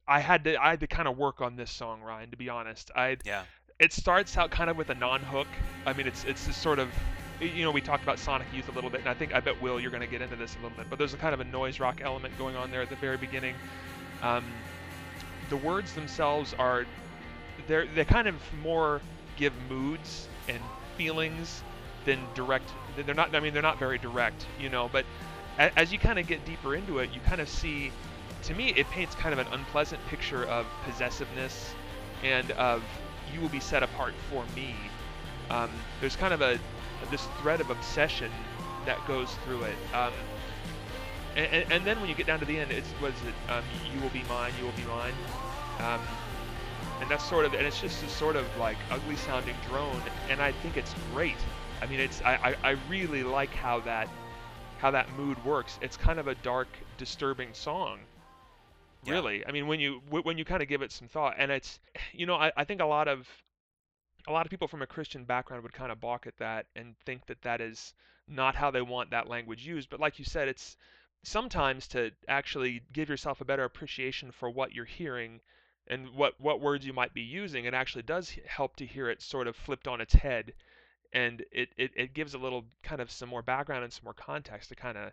i 0.08 0.20
had 0.20 0.43
to 0.43 0.56
i 0.62 0.70
had 0.72 0.80
to 0.80 0.88
kind 0.88 1.08
of 1.08 1.18
work 1.18 1.41
on 1.41 1.56
this 1.56 1.72
song 1.72 2.02
ryan 2.02 2.32
to 2.32 2.38
be 2.38 2.50
honest. 2.50 2.91
I 2.96 3.18
Yeah. 3.26 3.43
it 3.80 3.91
starts 3.93 4.38
out 4.38 4.52
kind 4.52 4.70
of 4.70 4.78
with 4.78 4.89
a 4.89 4.96
non-hook. 4.96 5.48
I 5.86 5.93
mean 5.93 6.08
it's 6.08 6.24
it's 6.24 6.46
this 6.48 6.58
sort 6.58 6.80
of 6.80 6.89
you 7.41 7.64
know 7.66 7.72
we 7.72 7.82
talked 7.82 8.04
about 8.04 8.18
sonic 8.18 8.48
youth 8.54 8.70
a 8.70 8.72
little 8.72 8.89
bit 8.89 9.02
and 9.02 9.10
i 9.10 9.14
think 9.14 9.36
i 9.36 9.41
bet 9.41 9.62
will 9.62 9.78
you're 9.78 9.91
going 9.91 10.00
to 10.02 10.08
get 10.08 10.22
into 10.22 10.38
this 10.38 10.56
a 10.56 10.64
little 10.64 10.78
bit 10.78 10.89
but 10.89 10.98
there's 10.98 11.14
a 11.14 11.18
kind 11.18 11.34
of 11.34 11.41
a 11.41 11.43
noise 11.43 11.82
rock 11.82 12.00
element 12.02 12.34
going 12.38 12.56
on 12.56 12.72
there 12.72 12.82
at 12.82 12.89
the 12.89 12.96
very 12.96 13.18
beginning. 13.18 13.56
Um, 14.22 14.46
the 15.50 15.58
words 15.58 15.93
themselves 15.93 16.54
are 16.58 16.86
they're 17.68 17.86
they 17.93 18.06
kind 18.06 18.28
of 18.28 18.36
more 18.64 19.02
give 19.38 19.54
moods 19.70 20.28
and 20.48 20.60
feelings 20.98 21.62
than 22.06 22.20
direct 22.34 22.70
they're 23.06 23.16
not 23.16 23.34
i 23.36 23.39
mean 23.39 23.53
they're 23.53 23.62
not 23.62 23.80
very 23.80 23.97
direct 23.97 24.45
you 24.60 24.70
know 24.70 24.89
but 24.91 25.06
as 25.58 25.91
you 25.91 25.99
kind 25.99 26.20
of 26.20 26.28
get 26.28 26.43
deeper 26.45 26.76
into 26.76 26.99
it 26.99 27.10
you 27.14 27.20
kind 27.22 27.41
of 27.41 27.49
see 27.49 27.91
to 28.43 28.53
me 28.53 28.70
it 28.76 28.89
paints 28.89 29.16
kind 29.16 29.34
of 29.34 29.39
an 29.39 29.47
unpleasant 29.53 30.06
picture 30.08 30.43
of 30.45 30.66
possessiveness 30.84 31.74
and 32.24 32.51
of 32.51 32.84
you 33.34 33.41
will 33.41 33.49
be 33.49 33.60
set 33.60 33.84
apart 33.84 34.14
for 34.30 34.43
me 34.56 34.76
um, 35.49 35.70
there's 36.01 36.16
kind 36.16 36.34
of 36.34 36.41
a 36.41 36.60
this 37.12 37.28
thread 37.41 37.62
of 37.62 37.70
obsession 37.70 38.32
that 38.86 38.97
goes 39.08 39.30
through 39.45 39.64
it 39.64 39.76
um, 39.93 40.12
and, 41.36 41.72
and, 41.72 41.86
then 41.86 41.99
when 41.99 42.10
you 42.10 42.16
get 42.16 42.28
down 42.28 42.39
to 42.39 42.45
the 42.45 42.58
end, 42.58 42.72
it's 42.72 42.88
what 42.99 43.12
is 43.12 43.18
it? 43.28 43.51
Um, 43.51 43.64
you 43.93 44.01
will 44.01 44.10
be 44.10 44.24
mine. 44.30 44.53
You 44.58 44.66
will 44.66 44.72
be 44.72 44.84
mine. 44.84 45.14
Um, 45.80 45.99
and 47.01 47.10
that's 47.10 47.28
sort 47.28 47.45
of, 47.45 47.53
and 47.53 47.68
it's 47.68 47.82
just 47.82 48.01
a 48.03 48.10
sort 48.10 48.38
of 48.38 48.45
like 48.58 48.78
ugly 48.89 49.18
sounding 49.18 49.56
drone, 49.68 50.01
and 50.30 50.41
I 50.41 50.53
think 50.53 50.78
it's 50.78 50.95
great. 51.14 51.36
I 51.82 51.88
mean, 51.88 52.00
it's 52.00 52.22
I, 52.22 52.56
I, 52.64 52.70
I 52.72 52.78
really 52.90 53.24
like 53.24 53.54
how 53.54 53.80
that 53.82 54.10
how 54.80 54.92
that 54.92 55.12
mood 55.18 55.44
works. 55.46 55.80
It's 55.82 55.98
kind 55.98 56.20
of 56.20 56.28
a 56.28 56.36
dark, 56.36 56.68
disturbing 56.98 57.54
song. 57.54 58.00
Yeah. 59.04 59.14
Really, 59.14 59.46
I 59.46 59.52
mean, 59.52 59.68
when 59.68 59.80
you 59.80 60.02
when 60.10 60.38
you 60.38 60.46
kind 60.46 60.62
of 60.64 60.68
give 60.68 60.82
it 60.82 60.92
some 60.92 61.08
thought, 61.08 61.36
and 61.38 61.52
it's 61.52 61.80
you 62.14 62.26
know 62.26 62.36
I, 62.36 62.52
I 62.58 62.64
think 62.64 62.82
a 62.82 62.86
lot 62.86 63.08
of 63.08 63.28
a 64.28 64.32
lot 64.32 64.46
of 64.46 64.50
people 64.50 64.68
from 64.68 64.82
a 64.82 64.88
Christian 64.88 65.24
background 65.24 65.64
would 65.64 65.74
kind 65.74 65.92
of 65.92 66.00
balk 66.00 66.26
at 66.28 66.38
that 66.38 66.66
and 66.76 66.96
think 67.06 67.28
that 67.28 67.42
that 67.44 67.62
is 67.62 67.94
not 68.28 68.56
how 68.56 68.72
they 68.72 68.82
want 68.82 69.12
that 69.12 69.30
language 69.30 69.66
used. 69.68 69.90
But 69.90 70.00
like 70.00 70.18
you 70.18 70.26
said, 70.26 70.48
it's 70.48 70.78
sometimes 71.24 71.88
to 71.90 72.12
actually 72.28 72.82
give 72.94 73.10
yourself 73.10 73.42
a 73.42 73.46
better 73.46 73.64
appreciation 73.64 74.32
for 74.32 74.50
what 74.50 74.74
you're 74.74 74.86
hearing 74.86 75.42
and 75.88 76.10
what 76.16 76.40
what 76.40 76.62
words 76.62 76.86
you 76.86 76.94
might 76.94 77.14
be 77.14 77.22
using, 77.22 77.66
it 77.66 77.74
actually 77.74 78.04
does 78.04 78.38
help 78.48 78.76
to 78.78 78.86
hear 78.86 79.10
it 79.10 79.22
sort 79.22 79.48
of 79.48 79.56
flipped 79.56 79.88
on 79.88 80.02
its 80.02 80.14
head, 80.14 80.54
and 81.16 81.43
it 81.51 81.70
it, 81.78 81.91
it 81.95 82.13
gives 82.13 82.36
a 82.36 82.38
little 82.38 82.66
kind 82.84 83.01
of 83.01 83.09
some 83.09 83.30
more 83.30 83.41
background 83.41 83.84
and 83.84 83.91
some 83.91 84.03
more 84.03 84.13
context 84.13 84.70
to 84.70 84.76
kind 84.76 84.97
of 84.97 85.11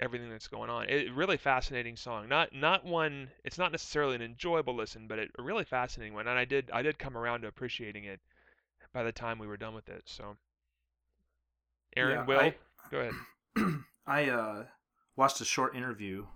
everything 0.00 0.30
that's 0.30 0.46
going 0.46 0.70
on. 0.70 0.88
It 0.88 1.12
really 1.12 1.36
fascinating 1.36 1.96
song. 1.96 2.28
Not 2.28 2.52
not 2.54 2.84
one. 2.84 3.30
It's 3.44 3.58
not 3.58 3.72
necessarily 3.72 4.14
an 4.14 4.22
enjoyable 4.22 4.76
listen, 4.76 5.08
but 5.08 5.18
it, 5.18 5.30
a 5.38 5.42
really 5.42 5.64
fascinating 5.64 6.14
one. 6.14 6.28
And 6.28 6.38
I 6.38 6.44
did 6.44 6.70
I 6.72 6.82
did 6.82 6.98
come 7.00 7.16
around 7.16 7.40
to 7.40 7.48
appreciating 7.48 8.04
it 8.04 8.20
by 8.92 9.02
the 9.02 9.10
time 9.12 9.38
we 9.40 9.46
were 9.48 9.56
done 9.56 9.74
with 9.74 9.88
it. 9.88 10.02
So, 10.06 10.36
Aaron, 11.96 12.18
Yeah, 12.18 12.24
Will, 12.26 12.40
I- 12.40 12.54
go 12.90 13.00
ahead. 13.00 13.14
I 14.06 14.28
uh, 14.30 14.64
watched 15.16 15.40
a 15.40 15.44
short 15.44 15.74
interview 15.76 16.26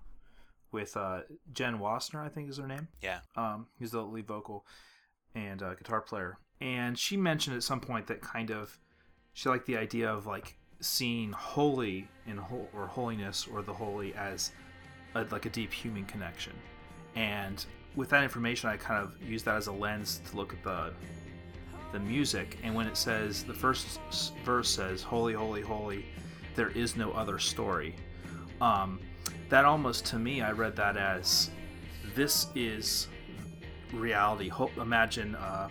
with 0.71 0.97
uh, 0.97 1.21
Jenn 1.53 1.79
Wasner, 1.79 2.23
I 2.23 2.29
think 2.29 2.49
is 2.49 2.57
her 2.57 2.67
name. 2.67 2.87
Yeah. 3.01 3.19
Um, 3.35 3.67
who's 3.79 3.91
the 3.91 4.01
lead 4.01 4.27
vocal 4.27 4.65
and 5.35 5.61
uh, 5.63 5.73
guitar 5.75 6.01
player, 6.01 6.37
and 6.61 6.97
she 6.99 7.17
mentioned 7.17 7.55
at 7.55 7.63
some 7.63 7.79
point 7.79 8.07
that 8.07 8.21
kind 8.21 8.51
of 8.51 8.77
she 9.33 9.49
liked 9.49 9.65
the 9.65 9.77
idea 9.77 10.11
of 10.11 10.25
like 10.25 10.55
seeing 10.79 11.31
holy 11.31 12.07
in 12.27 12.37
whole 12.37 12.69
or 12.73 12.87
holiness 12.87 13.47
or 13.51 13.61
the 13.61 13.73
holy 13.73 14.13
as 14.15 14.51
a, 15.15 15.23
like 15.25 15.45
a 15.45 15.49
deep 15.49 15.71
human 15.71 16.05
connection, 16.05 16.53
and 17.15 17.65
with 17.95 18.09
that 18.09 18.23
information, 18.23 18.69
I 18.69 18.77
kind 18.77 19.03
of 19.03 19.21
use 19.21 19.43
that 19.43 19.55
as 19.55 19.67
a 19.67 19.71
lens 19.71 20.21
to 20.29 20.37
look 20.37 20.53
at 20.53 20.63
the 20.63 20.93
the 21.91 21.99
music. 21.99 22.57
And 22.63 22.73
when 22.73 22.87
it 22.87 22.97
says 22.97 23.43
the 23.43 23.53
first 23.53 23.99
verse 24.43 24.69
says 24.69 25.03
"Holy, 25.03 25.33
holy, 25.33 25.61
holy," 25.61 26.05
there 26.55 26.69
is 26.69 26.95
no 26.95 27.11
other 27.11 27.37
story. 27.39 27.95
Um, 28.61 28.99
that 29.49 29.65
almost 29.65 30.05
to 30.07 30.19
me, 30.19 30.41
I 30.41 30.51
read 30.51 30.75
that 30.77 30.97
as 30.97 31.49
this 32.15 32.47
is 32.55 33.07
reality. 33.91 34.49
Ho- 34.49 34.71
imagine 34.77 35.35
uh, 35.35 35.69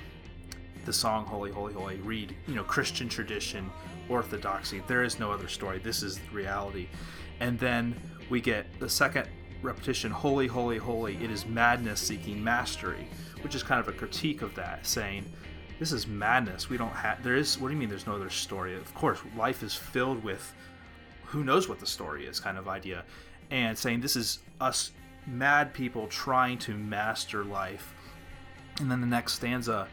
the 0.85 0.93
song 0.93 1.25
"Holy, 1.27 1.51
Holy, 1.51 1.73
Holy." 1.73 1.97
Read, 1.97 2.35
you 2.47 2.55
know, 2.55 2.65
Christian 2.65 3.09
tradition, 3.09 3.71
orthodoxy. 4.09 4.83
There 4.87 5.03
is 5.03 5.19
no 5.19 5.31
other 5.31 5.49
story. 5.49 5.79
This 5.79 6.03
is 6.03 6.21
reality. 6.33 6.89
And 7.41 7.59
then 7.59 7.95
we 8.31 8.41
get 8.41 8.67
the 8.81 8.89
second 8.89 9.29
repetition 9.63 10.11
holy 10.11 10.47
holy 10.47 10.79
holy 10.79 11.17
it 11.23 11.31
is 11.31 11.47
madness 11.47 12.01
seeking 12.01 12.43
mastery 12.43 13.07
which 13.43 13.55
is 13.55 13.63
kind 13.63 13.81
of 13.81 13.89
a 13.89 13.93
critique 13.93 14.43
of 14.43 14.55
that 14.55 14.85
saying 14.85 15.25
this 15.79 15.93
is 15.93 16.07
madness 16.07 16.69
we 16.69 16.77
don't 16.77 16.91
have 16.91 17.23
there 17.23 17.37
is 17.37 17.59
what 17.59 17.69
do 17.69 17.75
you 17.75 17.79
mean 17.79 17.89
there's 17.89 18.07
no 18.07 18.15
other 18.15 18.31
story 18.31 18.77
of 18.77 18.93
course 18.95 19.21
life 19.37 19.63
is 19.63 19.75
filled 19.75 20.23
with 20.25 20.55
who 21.25 21.45
knows 21.45 21.69
what 21.69 21.79
the 21.79 21.87
story 21.87 22.27
is 22.27 22.41
kind 22.41 22.59
of 22.59 22.69
idea 22.69 23.05
and 23.51 23.79
saying 23.79 24.01
this 24.01 24.17
is 24.17 24.41
us 24.61 24.93
mad 25.27 25.73
people 25.73 26.09
trying 26.09 26.59
to 26.59 26.75
master 26.75 27.45
life 27.45 27.95
and 28.81 28.91
then 28.91 29.01
the 29.01 29.07
next 29.07 29.35
stanza 29.35 29.87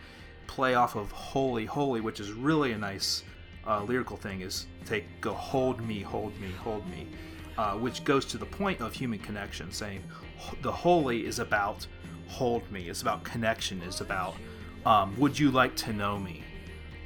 play 0.49 0.73
off 0.75 0.95
of 0.95 1.11
holy 1.11 1.65
holy 1.65 2.01
which 2.01 2.19
is 2.19 2.31
really 2.31 2.71
a 2.71 2.77
nice 2.77 3.23
uh, 3.67 3.83
lyrical 3.83 4.17
thing 4.17 4.41
is 4.41 4.65
take 4.85 5.05
go 5.21 5.33
hold 5.33 5.79
me 5.81 6.01
hold 6.01 6.37
me 6.39 6.51
hold 6.63 6.85
me 6.89 7.07
uh, 7.57 7.73
which 7.73 8.03
goes 8.03 8.25
to 8.25 8.37
the 8.37 8.45
point 8.45 8.81
of 8.81 8.93
human 8.93 9.19
connection 9.19 9.71
saying 9.71 10.01
the 10.61 10.71
holy 10.71 11.25
is 11.25 11.39
about 11.39 11.85
hold 12.27 12.69
me 12.71 12.89
it's 12.89 13.01
about 13.01 13.23
connection 13.23 13.81
it's 13.85 14.01
about 14.01 14.35
um, 14.85 15.17
would 15.19 15.37
you 15.37 15.51
like 15.51 15.75
to 15.77 15.93
know 15.93 16.17
me? 16.17 16.43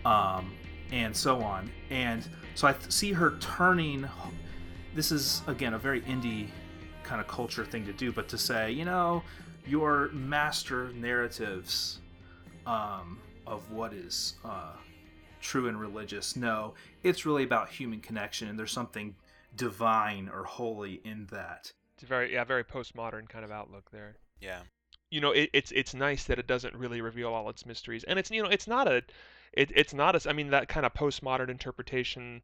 Um, 0.06 0.54
and 0.92 1.16
so 1.16 1.42
on. 1.42 1.72
And 1.90 2.28
so 2.56 2.68
i 2.68 2.74
th- 2.74 2.92
see 2.92 3.12
her 3.12 3.32
turning 3.40 4.08
this 4.94 5.12
is 5.12 5.42
again 5.48 5.74
a 5.74 5.78
very 5.80 6.02
indie 6.02 6.48
kind 7.02 7.20
of 7.20 7.28
culture 7.28 7.66
thing 7.66 7.84
to 7.84 7.94
do 7.94 8.12
but 8.12 8.28
to 8.28 8.38
say 8.38 8.72
you 8.72 8.86
know 8.86 9.24
your 9.66 10.10
master 10.10 10.92
narratives 10.94 12.00
um, 12.68 13.18
of 13.48 13.72
what 13.72 13.94
is 13.94 14.36
uh, 14.46 14.74
true 15.42 15.68
and 15.68 15.80
religious 15.80 16.36
no 16.36 16.74
it's 17.04 17.26
really 17.26 17.44
about 17.44 17.70
human 17.70 18.00
connection 18.00 18.48
and 18.48 18.58
there's 18.58 18.72
something 18.72 19.16
divine 19.56 20.30
or 20.34 20.44
holy 20.44 21.02
in 21.04 21.28
that 21.32 21.72
It's 21.96 22.04
a 22.04 22.08
very 22.08 22.34
yeah 22.34 22.44
very 22.44 22.64
postmodern 22.64 23.28
kind 23.30 23.46
of 23.46 23.52
outlook 23.52 23.92
there. 23.92 24.16
Yeah. 24.42 24.62
you 25.12 25.22
know 25.22 25.32
it, 25.32 25.50
it's 25.54 25.72
it's 25.72 25.94
nice 25.94 26.24
that 26.26 26.40
it 26.40 26.48
doesn't 26.48 26.76
really 26.76 27.02
reveal 27.02 27.30
all 27.34 27.50
its 27.50 27.66
mysteries 27.66 28.04
and 28.06 28.18
it's 28.18 28.32
you 28.32 28.42
know 28.42 28.50
it's 28.50 28.68
not 28.68 28.88
a 28.88 29.04
it, 29.54 29.72
it's 29.76 29.94
not 29.94 30.16
a 30.16 30.30
i 30.30 30.34
mean 30.34 30.50
that 30.50 30.68
kind 30.68 30.86
of 30.86 30.94
postmodern 30.94 31.50
interpretation 31.50 32.42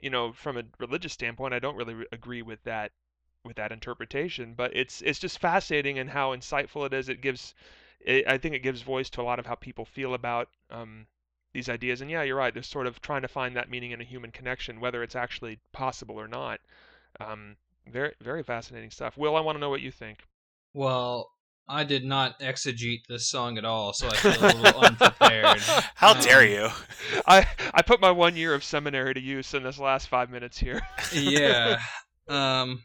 you 0.00 0.10
know 0.10 0.32
from 0.32 0.56
a 0.56 0.62
religious 0.78 1.12
standpoint 1.12 1.54
i 1.54 1.58
don't 1.58 1.76
really 1.76 1.94
re- 1.94 2.06
agree 2.12 2.42
with 2.42 2.62
that 2.64 2.90
with 3.44 3.56
that 3.56 3.72
interpretation 3.72 4.52
but 4.54 4.70
it's 4.76 5.00
it's 5.02 5.18
just 5.18 5.38
fascinating 5.38 5.98
and 5.98 6.10
how 6.10 6.34
insightful 6.36 6.84
it 6.84 6.92
is 6.92 7.08
it 7.08 7.22
gives 7.22 7.54
it, 8.00 8.26
i 8.28 8.38
think 8.38 8.54
it 8.54 8.62
gives 8.62 8.82
voice 8.82 9.10
to 9.10 9.20
a 9.20 9.24
lot 9.24 9.38
of 9.38 9.46
how 9.46 9.54
people 9.54 9.84
feel 9.84 10.14
about 10.14 10.48
um, 10.70 11.06
these 11.52 11.68
ideas 11.68 12.00
and 12.00 12.10
yeah 12.10 12.22
you're 12.22 12.36
right 12.36 12.54
they're 12.54 12.62
sort 12.62 12.86
of 12.86 13.00
trying 13.00 13.22
to 13.22 13.28
find 13.28 13.56
that 13.56 13.70
meaning 13.70 13.90
in 13.92 14.00
a 14.00 14.04
human 14.04 14.30
connection 14.30 14.80
whether 14.80 15.02
it's 15.02 15.16
actually 15.16 15.58
possible 15.72 16.18
or 16.20 16.28
not 16.28 16.60
um, 17.20 17.56
very 17.86 18.12
very 18.20 18.42
fascinating 18.42 18.90
stuff 18.90 19.16
will 19.16 19.36
i 19.36 19.40
want 19.40 19.56
to 19.56 19.60
know 19.60 19.70
what 19.70 19.80
you 19.80 19.90
think 19.90 20.20
Well, 20.74 21.30
I 21.68 21.84
did 21.84 22.04
not 22.04 22.40
exegete 22.40 23.06
this 23.08 23.28
song 23.30 23.56
at 23.58 23.64
all, 23.64 23.92
so 23.92 24.08
I 24.08 24.16
feel 24.16 24.32
a 24.40 24.50
little 24.50 24.80
unprepared. 24.80 25.60
How 25.94 26.14
Um, 26.14 26.20
dare 26.20 26.44
you? 26.44 26.68
I 27.26 27.46
I 27.72 27.82
put 27.82 28.00
my 28.00 28.10
one 28.10 28.36
year 28.36 28.54
of 28.54 28.64
seminary 28.64 29.14
to 29.14 29.20
use 29.20 29.54
in 29.54 29.62
this 29.62 29.78
last 29.78 30.08
five 30.08 30.30
minutes 30.30 30.58
here. 30.58 30.80
yeah. 31.12 31.80
Um 32.28 32.84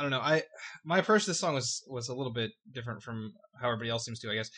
I 0.00 0.02
don't 0.02 0.10
know. 0.10 0.20
I 0.20 0.42
my 0.82 0.98
approach 1.00 1.24
to 1.24 1.30
this 1.30 1.38
song 1.40 1.54
was 1.54 1.84
was 1.86 2.08
a 2.08 2.14
little 2.14 2.32
bit 2.32 2.52
different 2.72 3.02
from 3.02 3.34
how 3.60 3.66
everybody 3.68 3.90
else 3.90 4.06
seems 4.06 4.18
to, 4.20 4.30
I 4.30 4.34
guess. 4.34 4.48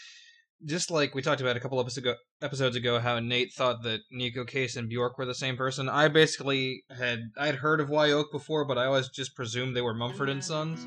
Just 0.65 0.93
like 0.93 1.13
we 1.17 1.23
talked 1.23 1.41
about 1.41 1.57
a 1.57 1.61
couple 1.61 1.81
episodes 1.81 1.99
ago, 2.07 2.15
episodes 2.41 2.77
ago, 2.77 3.01
how 3.01 3.19
Nate 3.19 3.53
thought 3.53 3.83
that 3.83 3.99
Neko 4.17 4.47
Case 4.47 4.77
and 4.77 4.89
Bjork 4.89 5.19
were 5.19 5.27
the 5.27 5.35
same 5.35 5.57
person. 5.57 5.89
I 5.89 6.07
basically 6.07 6.85
had 6.97 7.19
I'd 7.37 7.57
heard 7.57 7.81
of 7.81 7.91
Wye 7.91 8.13
Oak 8.13 8.31
before, 8.31 8.65
but 8.65 8.79
I 8.79 8.85
always 8.87 9.09
just 9.09 9.35
presumed 9.35 9.75
they 9.75 9.81
were 9.83 9.95
Mumford 9.95 10.29
and 10.29 10.45
Sons. 10.45 10.87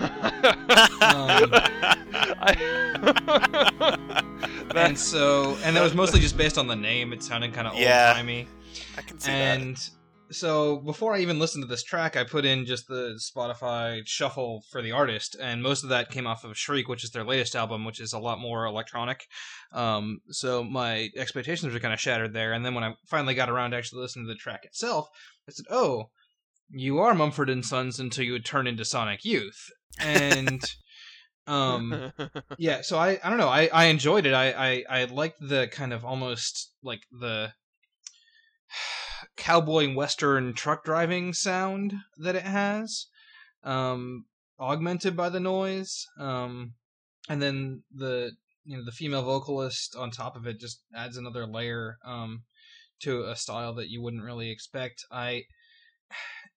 Um, 1.02 1.52
and 4.76 4.98
so, 4.98 5.56
and 5.62 5.74
that 5.76 5.82
was 5.82 5.94
mostly 5.94 6.20
just 6.20 6.36
based 6.36 6.58
on 6.58 6.66
the 6.66 6.76
name. 6.76 7.12
It 7.12 7.22
sounded 7.22 7.52
kind 7.52 7.66
of 7.66 7.74
Yeah. 7.74 8.08
old 8.08 8.16
timey. 8.16 8.46
I 8.96 9.02
can 9.02 9.18
see 9.18 9.30
And 9.30 9.90
so 10.30 10.78
before 10.78 11.14
I 11.14 11.20
even 11.20 11.38
listened 11.38 11.62
to 11.62 11.68
this 11.68 11.82
track, 11.82 12.16
I 12.16 12.24
put 12.24 12.44
in 12.44 12.64
just 12.64 12.86
the 12.86 13.18
Spotify 13.18 14.02
shuffle 14.06 14.62
for 14.70 14.82
the 14.82 14.92
artist, 14.92 15.36
and 15.40 15.62
most 15.62 15.82
of 15.82 15.90
that 15.90 16.10
came 16.10 16.26
off 16.26 16.44
of 16.44 16.56
Shriek, 16.56 16.88
which 16.88 17.04
is 17.04 17.10
their 17.10 17.24
latest 17.24 17.56
album, 17.56 17.84
which 17.84 18.00
is 18.00 18.12
a 18.12 18.18
lot 18.18 18.38
more 18.38 18.64
electronic. 18.66 19.26
Um, 19.72 20.20
so 20.30 20.62
my 20.62 21.10
expectations 21.16 21.72
were 21.72 21.80
kind 21.80 21.94
of 21.94 22.00
shattered 22.00 22.32
there. 22.32 22.52
And 22.52 22.64
then 22.64 22.74
when 22.74 22.84
I 22.84 22.94
finally 23.06 23.34
got 23.34 23.50
around 23.50 23.72
to 23.72 23.76
actually 23.76 24.02
listening 24.02 24.26
to 24.26 24.32
the 24.32 24.38
track 24.38 24.64
itself, 24.64 25.08
I 25.48 25.52
said, 25.52 25.66
"Oh, 25.70 26.10
you 26.68 27.00
are 27.00 27.14
Mumford 27.14 27.50
and 27.50 27.64
Sons 27.64 27.98
until 27.98 28.24
you 28.24 28.38
turn 28.38 28.66
into 28.66 28.84
Sonic 28.84 29.24
Youth." 29.24 29.70
And 29.98 30.62
um, 31.46 32.12
yeah 32.58 32.80
so 32.82 32.96
i 32.96 33.18
i 33.24 33.28
don't 33.28 33.38
know 33.38 33.48
i 33.48 33.68
i 33.72 33.86
enjoyed 33.86 34.24
it 34.24 34.34
i 34.34 34.52
i 34.52 34.84
i 35.00 35.04
liked 35.04 35.40
the 35.40 35.66
kind 35.68 35.92
of 35.92 36.04
almost 36.04 36.72
like 36.82 37.00
the 37.10 37.52
cowboy 39.40 39.84
and 39.84 39.96
western 39.96 40.52
truck 40.52 40.84
driving 40.84 41.32
sound 41.32 41.94
that 42.18 42.36
it 42.36 42.42
has 42.42 43.06
um 43.64 44.26
augmented 44.60 45.16
by 45.16 45.30
the 45.30 45.40
noise 45.40 46.06
um 46.18 46.74
and 47.30 47.40
then 47.40 47.82
the 47.94 48.30
you 48.64 48.76
know 48.76 48.84
the 48.84 48.92
female 48.92 49.22
vocalist 49.22 49.96
on 49.96 50.10
top 50.10 50.36
of 50.36 50.46
it 50.46 50.60
just 50.60 50.82
adds 50.94 51.16
another 51.16 51.46
layer 51.46 51.96
um 52.04 52.42
to 53.00 53.24
a 53.24 53.34
style 53.34 53.72
that 53.74 53.88
you 53.88 54.02
wouldn't 54.02 54.22
really 54.22 54.50
expect 54.50 55.06
i 55.10 55.42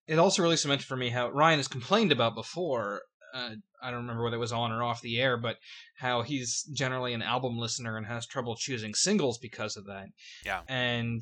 it 0.06 0.18
also 0.18 0.42
really 0.42 0.56
cemented 0.56 0.84
for 0.84 0.96
me 0.96 1.08
how 1.08 1.30
ryan 1.30 1.58
has 1.58 1.68
complained 1.68 2.12
about 2.12 2.34
before 2.34 3.00
uh, 3.34 3.50
I 3.82 3.90
don't 3.90 4.02
remember 4.02 4.22
whether 4.22 4.36
it 4.36 4.38
was 4.38 4.52
on 4.52 4.70
or 4.70 4.84
off 4.84 5.02
the 5.02 5.20
air, 5.20 5.36
but 5.36 5.56
how 5.96 6.22
he's 6.22 6.62
generally 6.72 7.14
an 7.14 7.20
album 7.20 7.58
listener 7.58 7.96
and 7.96 8.06
has 8.06 8.28
trouble 8.28 8.54
choosing 8.54 8.94
singles 8.94 9.38
because 9.38 9.76
of 9.76 9.86
that. 9.86 10.06
Yeah. 10.44 10.60
And 10.68 11.20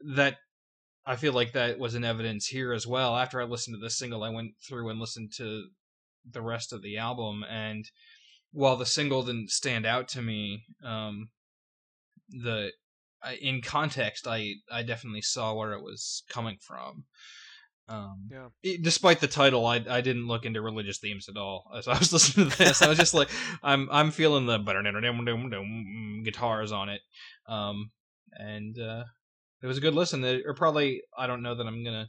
that 0.00 0.36
I 1.06 1.16
feel 1.16 1.32
like 1.32 1.52
that 1.52 1.78
was 1.78 1.94
in 1.94 2.04
evidence 2.04 2.46
here 2.48 2.72
as 2.72 2.86
well. 2.86 3.16
After 3.16 3.40
I 3.40 3.44
listened 3.44 3.76
to 3.76 3.80
this 3.80 3.96
single, 3.98 4.24
I 4.24 4.30
went 4.30 4.52
through 4.66 4.88
and 4.90 4.98
listened 4.98 5.32
to 5.36 5.68
the 6.28 6.42
rest 6.42 6.72
of 6.72 6.82
the 6.82 6.98
album, 6.98 7.44
and 7.48 7.84
while 8.52 8.76
the 8.76 8.86
single 8.86 9.22
didn't 9.22 9.50
stand 9.50 9.86
out 9.86 10.08
to 10.08 10.22
me, 10.22 10.64
um, 10.84 11.28
the 12.30 12.72
in 13.40 13.60
context, 13.62 14.26
I 14.26 14.54
I 14.70 14.82
definitely 14.82 15.22
saw 15.22 15.54
where 15.54 15.72
it 15.72 15.82
was 15.82 16.22
coming 16.28 16.58
from. 16.60 17.04
Um, 17.88 18.28
Yeah. 18.30 18.48
it- 18.64 18.82
despite 18.82 19.20
the 19.20 19.28
title, 19.28 19.64
I 19.66 19.76
I 19.88 20.00
didn't 20.00 20.26
look 20.26 20.44
into 20.44 20.60
religious 20.60 20.98
themes 20.98 21.28
at 21.28 21.36
all 21.36 21.70
as 21.76 21.86
I 21.86 21.98
was 21.98 22.12
listening 22.16 22.50
to 22.50 22.58
this. 22.58 22.82
I 22.82 22.88
was 22.88 22.98
just 22.98 23.14
like, 23.14 23.30
I'm 23.62 23.88
I'm 23.92 24.10
feeling 24.10 24.46
the 24.46 24.58
guitars 26.24 26.72
on 26.72 26.88
it, 26.88 27.00
um, 27.46 27.90
and 28.32 28.76
uh, 28.78 29.04
it 29.62 29.66
was 29.66 29.78
a 29.78 29.80
good 29.80 29.94
listen. 29.94 30.24
Or 30.24 30.54
probably 30.54 31.02
I 31.16 31.26
don't 31.26 31.42
know 31.42 31.54
that 31.54 31.66
I'm 31.66 31.84
gonna 31.84 32.08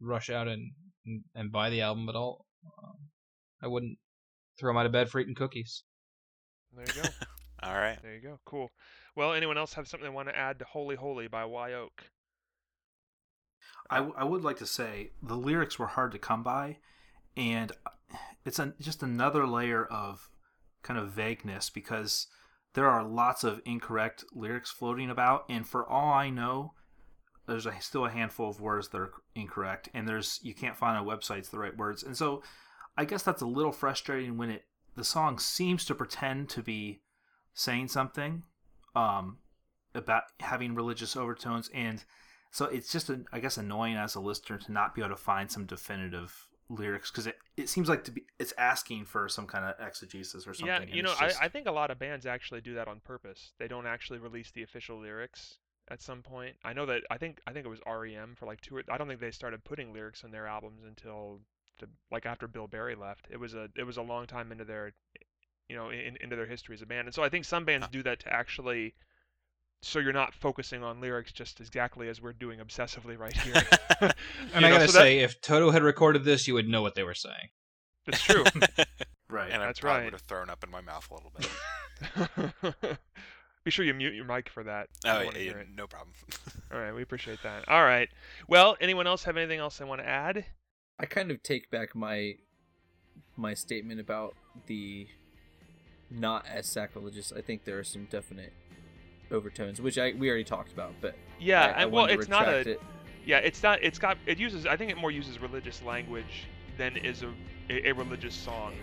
rush 0.00 0.30
out 0.30 0.48
and 0.48 0.72
and, 1.04 1.22
and 1.34 1.52
buy 1.52 1.70
the 1.70 1.82
album, 1.82 2.06
but 2.06 2.16
I'll 2.16 2.46
um, 2.82 2.96
I 3.62 3.66
wouldn't 3.68 3.98
throw 4.58 4.70
them 4.70 4.78
out 4.78 4.86
of 4.86 4.92
bed 4.92 5.08
for 5.10 5.20
eating 5.20 5.34
cookies. 5.34 5.82
There 6.74 6.84
you 6.86 7.02
go. 7.02 7.08
All 7.62 7.74
right. 7.74 7.98
there 8.02 8.14
you 8.14 8.20
go. 8.20 8.38
Cool. 8.44 8.70
Well, 9.14 9.32
anyone 9.32 9.56
else 9.56 9.72
have 9.74 9.88
something 9.88 10.08
they 10.08 10.14
want 10.14 10.28
to 10.28 10.36
add 10.36 10.58
to 10.58 10.64
"Holy 10.64 10.96
Holy" 10.96 11.26
by 11.26 11.44
Wye 11.44 11.72
Oak? 11.72 12.04
I, 13.88 13.96
w- 13.96 14.14
I 14.16 14.24
would 14.24 14.42
like 14.42 14.58
to 14.58 14.66
say 14.66 15.10
the 15.22 15.36
lyrics 15.36 15.78
were 15.78 15.86
hard 15.86 16.12
to 16.12 16.18
come 16.18 16.42
by, 16.42 16.78
and 17.36 17.72
it's 18.44 18.58
an, 18.58 18.74
just 18.80 19.02
another 19.02 19.46
layer 19.46 19.84
of 19.84 20.28
kind 20.82 20.98
of 20.98 21.10
vagueness 21.10 21.70
because 21.70 22.26
there 22.76 22.90
are 22.90 23.02
lots 23.02 23.42
of 23.42 23.62
incorrect 23.64 24.22
lyrics 24.34 24.70
floating 24.70 25.08
about, 25.08 25.46
and 25.48 25.66
for 25.66 25.88
all 25.88 26.12
I 26.12 26.28
know, 26.28 26.74
there's 27.46 27.64
a, 27.64 27.72
still 27.80 28.04
a 28.04 28.10
handful 28.10 28.50
of 28.50 28.60
words 28.60 28.88
that 28.88 28.98
are 28.98 29.12
incorrect, 29.34 29.88
and 29.94 30.06
there's 30.06 30.40
you 30.42 30.54
can't 30.54 30.76
find 30.76 30.98
on 30.98 31.06
websites 31.06 31.50
the 31.50 31.58
right 31.58 31.74
words, 31.74 32.02
and 32.02 32.14
so 32.14 32.42
I 32.94 33.06
guess 33.06 33.22
that's 33.22 33.40
a 33.40 33.46
little 33.46 33.72
frustrating 33.72 34.36
when 34.36 34.50
it 34.50 34.64
the 34.94 35.04
song 35.04 35.38
seems 35.38 35.86
to 35.86 35.94
pretend 35.94 36.50
to 36.50 36.62
be 36.62 37.00
saying 37.54 37.88
something 37.88 38.42
um, 38.94 39.38
about 39.94 40.24
having 40.40 40.74
religious 40.74 41.16
overtones 41.16 41.70
and 41.72 42.04
so 42.50 42.66
it's 42.66 42.92
just 42.92 43.10
I 43.32 43.40
guess 43.40 43.56
annoying 43.56 43.96
as 43.96 44.14
a 44.14 44.20
listener 44.20 44.58
to 44.58 44.72
not 44.72 44.94
be 44.94 45.00
able 45.00 45.10
to 45.10 45.16
find 45.16 45.50
some 45.50 45.64
definitive 45.64 46.48
lyrics 46.68 47.10
because 47.10 47.26
it, 47.26 47.36
it 47.56 47.68
seems 47.68 47.88
like 47.88 48.04
to 48.04 48.10
be 48.10 48.24
it's 48.38 48.52
asking 48.58 49.04
for 49.04 49.28
some 49.28 49.46
kind 49.46 49.64
of 49.64 49.74
exegesis 49.84 50.46
or 50.46 50.54
something. 50.54 50.88
Yeah, 50.88 50.94
you 50.94 51.02
know, 51.02 51.14
it's 51.20 51.38
I, 51.38 51.46
I 51.46 51.48
think 51.48 51.66
a 51.66 51.72
lot 51.72 51.90
of 51.90 51.98
bands 51.98 52.26
actually 52.26 52.60
do 52.60 52.74
that 52.74 52.88
on 52.88 53.00
purpose. 53.00 53.52
They 53.58 53.68
don't 53.68 53.86
actually 53.86 54.18
release 54.18 54.50
the 54.50 54.62
official 54.62 55.00
lyrics 55.00 55.58
at 55.88 56.02
some 56.02 56.22
point. 56.22 56.56
I 56.64 56.72
know 56.72 56.86
that 56.86 57.02
I 57.10 57.18
think 57.18 57.40
I 57.46 57.52
think 57.52 57.66
it 57.66 57.68
was 57.68 57.80
REM 57.86 58.34
for 58.36 58.46
like 58.46 58.60
two 58.60 58.76
or 58.76 58.82
I 58.90 58.98
don't 58.98 59.08
think 59.08 59.20
they 59.20 59.30
started 59.30 59.64
putting 59.64 59.92
lyrics 59.92 60.24
in 60.24 60.30
their 60.30 60.46
albums 60.46 60.82
until 60.86 61.40
the, 61.78 61.88
like 62.10 62.26
after 62.26 62.48
Bill 62.48 62.66
Berry 62.66 62.94
left. 62.94 63.28
It 63.30 63.38
was 63.38 63.54
a 63.54 63.68
it 63.76 63.84
was 63.84 63.96
a 63.96 64.02
long 64.02 64.26
time 64.26 64.50
into 64.52 64.64
their 64.64 64.92
you 65.68 65.76
know 65.76 65.90
in, 65.90 66.16
into 66.20 66.36
their 66.36 66.46
history 66.46 66.74
as 66.74 66.82
a 66.82 66.86
band. 66.86 67.06
And 67.06 67.14
so 67.14 67.22
I 67.22 67.28
think 67.28 67.44
some 67.44 67.64
bands 67.64 67.86
uh 67.86 67.90
do 67.90 68.02
that 68.02 68.20
to 68.20 68.32
actually 68.32 68.94
so 69.82 69.98
you're 69.98 70.12
not 70.12 70.34
focusing 70.34 70.82
on 70.82 71.00
lyrics 71.00 71.32
just 71.32 71.60
exactly 71.60 72.08
as 72.08 72.20
we're 72.20 72.32
doing 72.32 72.58
obsessively 72.60 73.18
right 73.18 73.36
here. 73.36 73.54
And 74.00 74.12
You 74.50 74.54
I 74.54 74.60
know, 74.60 74.70
gotta 74.70 74.86
so 74.88 74.92
that- 74.92 74.98
say, 75.04 75.18
if 75.20 75.40
Toto 75.40 75.70
had 75.70 75.82
recorded 75.82 76.24
this, 76.24 76.46
you 76.48 76.54
would 76.54 76.68
know 76.68 76.82
what 76.82 76.94
they 76.94 77.02
were 77.02 77.14
saying. 77.14 77.48
it's 78.06 78.22
true. 78.22 78.44
right. 79.30 79.50
and 79.50 79.62
I 79.62 79.66
That's 79.66 79.80
probably 79.80 79.98
right. 79.98 80.04
would 80.06 80.12
have 80.12 80.22
thrown 80.22 80.50
up 80.50 80.62
in 80.64 80.70
my 80.70 80.80
mouth 80.80 81.08
a 81.10 81.14
little 81.14 81.32
bit. 82.82 82.98
Be 83.64 83.70
sure 83.70 83.84
you 83.84 83.94
mute 83.94 84.14
your 84.14 84.24
mic 84.24 84.48
for 84.48 84.62
that. 84.62 84.88
Oh, 85.04 85.22
yeah, 85.22 85.30
yeah, 85.38 85.52
no 85.74 85.86
problem. 85.88 86.12
All 86.72 86.78
right, 86.78 86.92
we 86.94 87.02
appreciate 87.02 87.42
that. 87.42 87.68
All 87.68 87.82
right. 87.82 88.08
Well, 88.46 88.76
anyone 88.80 89.06
else 89.08 89.24
have 89.24 89.36
anything 89.36 89.58
else 89.58 89.78
they 89.78 89.84
want 89.84 90.00
to 90.02 90.08
add? 90.08 90.44
I 91.00 91.06
kind 91.06 91.30
of 91.32 91.42
take 91.42 91.70
back 91.70 91.94
my 91.94 92.36
my 93.36 93.54
statement 93.54 94.00
about 94.00 94.34
the 94.66 95.08
not 96.10 96.46
as 96.46 96.66
sacrilegious. 96.66 97.32
I 97.36 97.40
think 97.40 97.64
there 97.64 97.78
are 97.78 97.84
some 97.84 98.04
definite 98.08 98.52
overtones, 99.30 99.80
which 99.80 99.98
I 99.98 100.12
we 100.16 100.28
already 100.28 100.44
talked 100.44 100.72
about, 100.72 100.92
but 101.00 101.16
Yeah, 101.38 101.74
I, 101.76 101.82
I 101.82 101.84
well, 101.86 102.06
it's 102.06 102.28
not 102.28 102.48
a 102.48 102.58
it. 102.70 102.80
yeah, 103.24 103.38
it's 103.38 103.62
not. 103.62 103.82
It's 103.82 103.98
got 103.98 104.18
it 104.26 104.38
uses. 104.38 104.66
I 104.66 104.76
think 104.76 104.90
it 104.90 104.96
more 104.96 105.10
uses 105.10 105.40
religious 105.40 105.82
language 105.82 106.44
than 106.78 106.96
is 106.96 107.22
a 107.22 107.32
a, 107.70 107.88
a 107.88 107.92
religious 107.92 108.34
song. 108.34 108.74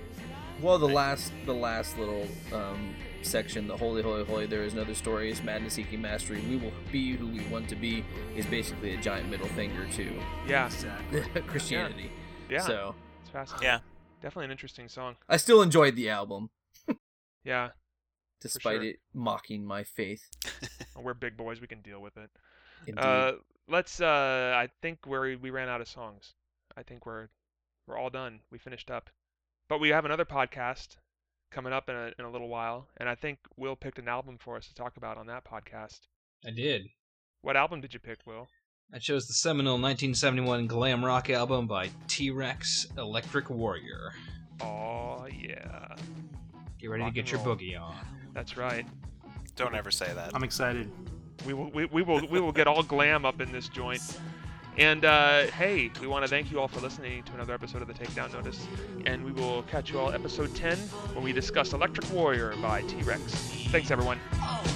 Well, 0.62 0.78
the 0.78 0.88
last 0.88 1.32
the 1.46 1.54
last 1.54 1.98
little 1.98 2.28
um, 2.54 2.94
section, 3.22 3.68
the 3.68 3.76
holy, 3.76 4.02
holy, 4.04 4.24
holy. 4.24 4.46
There 4.46 4.64
is 4.64 4.74
another 4.74 4.94
story. 4.94 5.32
Is 5.32 5.42
madness 5.42 5.74
seeking 5.74 6.02
mastery. 6.02 6.42
We 6.48 6.58
will 6.58 6.72
be 6.92 7.16
who 7.16 7.28
we 7.28 7.42
want 7.48 7.68
to 7.70 7.76
be. 7.76 8.06
Is 8.36 8.46
basically 8.46 8.94
a 8.94 8.98
giant 9.02 9.30
middle 9.30 9.48
finger 9.48 9.88
to 9.94 10.22
Yeah, 10.48 10.68
Exactly. 10.68 11.22
Christianity. 11.48 12.12
yeah, 12.50 12.60
So 12.60 12.96
it's 13.22 13.30
fascinating. 13.32 13.66
yeah. 13.66 13.80
definitely 14.22 14.46
an 14.46 14.52
interesting 14.52 14.88
song. 14.88 15.16
I 15.28 15.38
still 15.38 15.62
enjoyed 15.62 15.96
the 15.96 16.10
album, 16.10 16.50
Yeah, 17.44 17.70
despite 18.44 18.82
sure. 18.82 18.84
it 18.84 19.00
mocking 19.14 19.66
my 19.66 19.84
faith. 19.84 20.30
we're 20.96 21.14
big 21.14 21.36
boys. 21.36 21.60
We 21.60 21.68
can 21.68 21.82
deal 21.82 22.02
with 22.02 22.18
it. 22.18 22.30
Indeed. 22.86 23.02
Uh, 23.02 23.32
let's. 23.68 24.00
Uh, 24.00 24.54
I 24.56 24.70
think 24.82 25.06
we 25.08 25.36
we 25.36 25.50
ran 25.50 25.70
out 25.70 25.82
of 25.82 25.88
songs. 25.88 26.34
I 26.78 26.84
think 26.84 27.06
we're 27.06 27.30
we're 27.88 27.98
all 27.98 28.10
done. 28.10 28.42
We 28.52 28.58
finished 28.58 28.92
up, 28.92 29.10
but 29.70 29.80
we 29.80 29.90
have 29.90 30.06
another 30.06 30.26
podcast 30.26 30.98
coming 31.52 31.74
up 31.74 31.90
in 31.90 31.96
a 31.96 32.12
in 32.20 32.26
a 32.26 32.32
little 32.32 32.50
while, 32.50 32.88
and 32.98 33.10
I 33.10 33.16
think 33.16 33.40
Will 33.58 33.76
picked 33.76 34.00
an 34.00 34.08
album 34.08 34.38
for 34.40 34.58
us 34.58 34.68
to 34.68 34.76
talk 34.76 34.98
about 34.98 35.18
on 35.18 35.28
that 35.28 35.46
podcast. 35.46 36.02
I 36.46 36.52
did. 36.52 36.88
What 37.42 37.58
album 37.58 37.82
did 37.82 37.94
you 37.94 38.00
pick, 38.00 38.20
Will? 38.26 38.48
I 38.94 39.00
chose 39.00 39.28
the 39.28 39.34
seminal 39.34 39.74
1971 39.74 40.68
glam 40.68 41.04
rock 41.04 41.30
album 41.30 41.68
by 41.68 41.90
T 42.08 42.30
Rex 42.32 42.88
Electric 42.98 43.50
Warrior. 43.50 44.14
Oh 44.62 45.26
yeah, 45.26 45.96
Get 46.84 46.90
ready 46.90 47.04
Rock 47.04 47.14
to 47.14 47.22
get 47.22 47.32
your 47.32 47.40
boogie 47.40 47.82
on. 47.82 47.96
that's 48.34 48.58
right. 48.58 48.86
Don't 49.56 49.74
ever 49.74 49.90
say 49.90 50.12
that. 50.14 50.32
I'm 50.34 50.44
excited. 50.44 50.92
We 51.48 51.54
will 51.54 51.72
we, 51.72 51.86
we 51.86 52.02
will 52.04 52.28
we 52.28 52.42
will 52.42 52.52
get 52.52 52.68
all 52.68 52.84
glam 52.84 53.24
up 53.26 53.40
in 53.40 53.54
this 53.54 53.70
joint. 53.70 54.02
And 54.78 55.06
uh, 55.06 55.44
hey, 55.44 55.92
we 56.02 56.08
want 56.08 56.26
to 56.26 56.28
thank 56.28 56.52
you 56.52 56.60
all 56.60 56.68
for 56.68 56.82
listening 56.82 57.24
to 57.24 57.34
another 57.36 57.54
episode 57.54 57.82
of 57.82 57.88
the 57.88 57.94
Takedown 57.94 58.34
Notice, 58.34 58.68
and 59.06 59.24
we 59.24 59.32
will 59.32 59.64
catch 59.64 59.92
you 59.92 60.00
all 60.00 60.12
episode 60.12 60.54
10 60.58 60.78
when 61.14 61.24
we 61.24 61.32
discuss 61.32 61.72
Electric 61.72 62.12
Warrior 62.12 62.54
by 62.62 62.82
T 62.82 63.02
Rex. 63.04 63.22
Thanks 63.70 63.90
everyone. 63.90 64.20
Oh, 64.34 64.73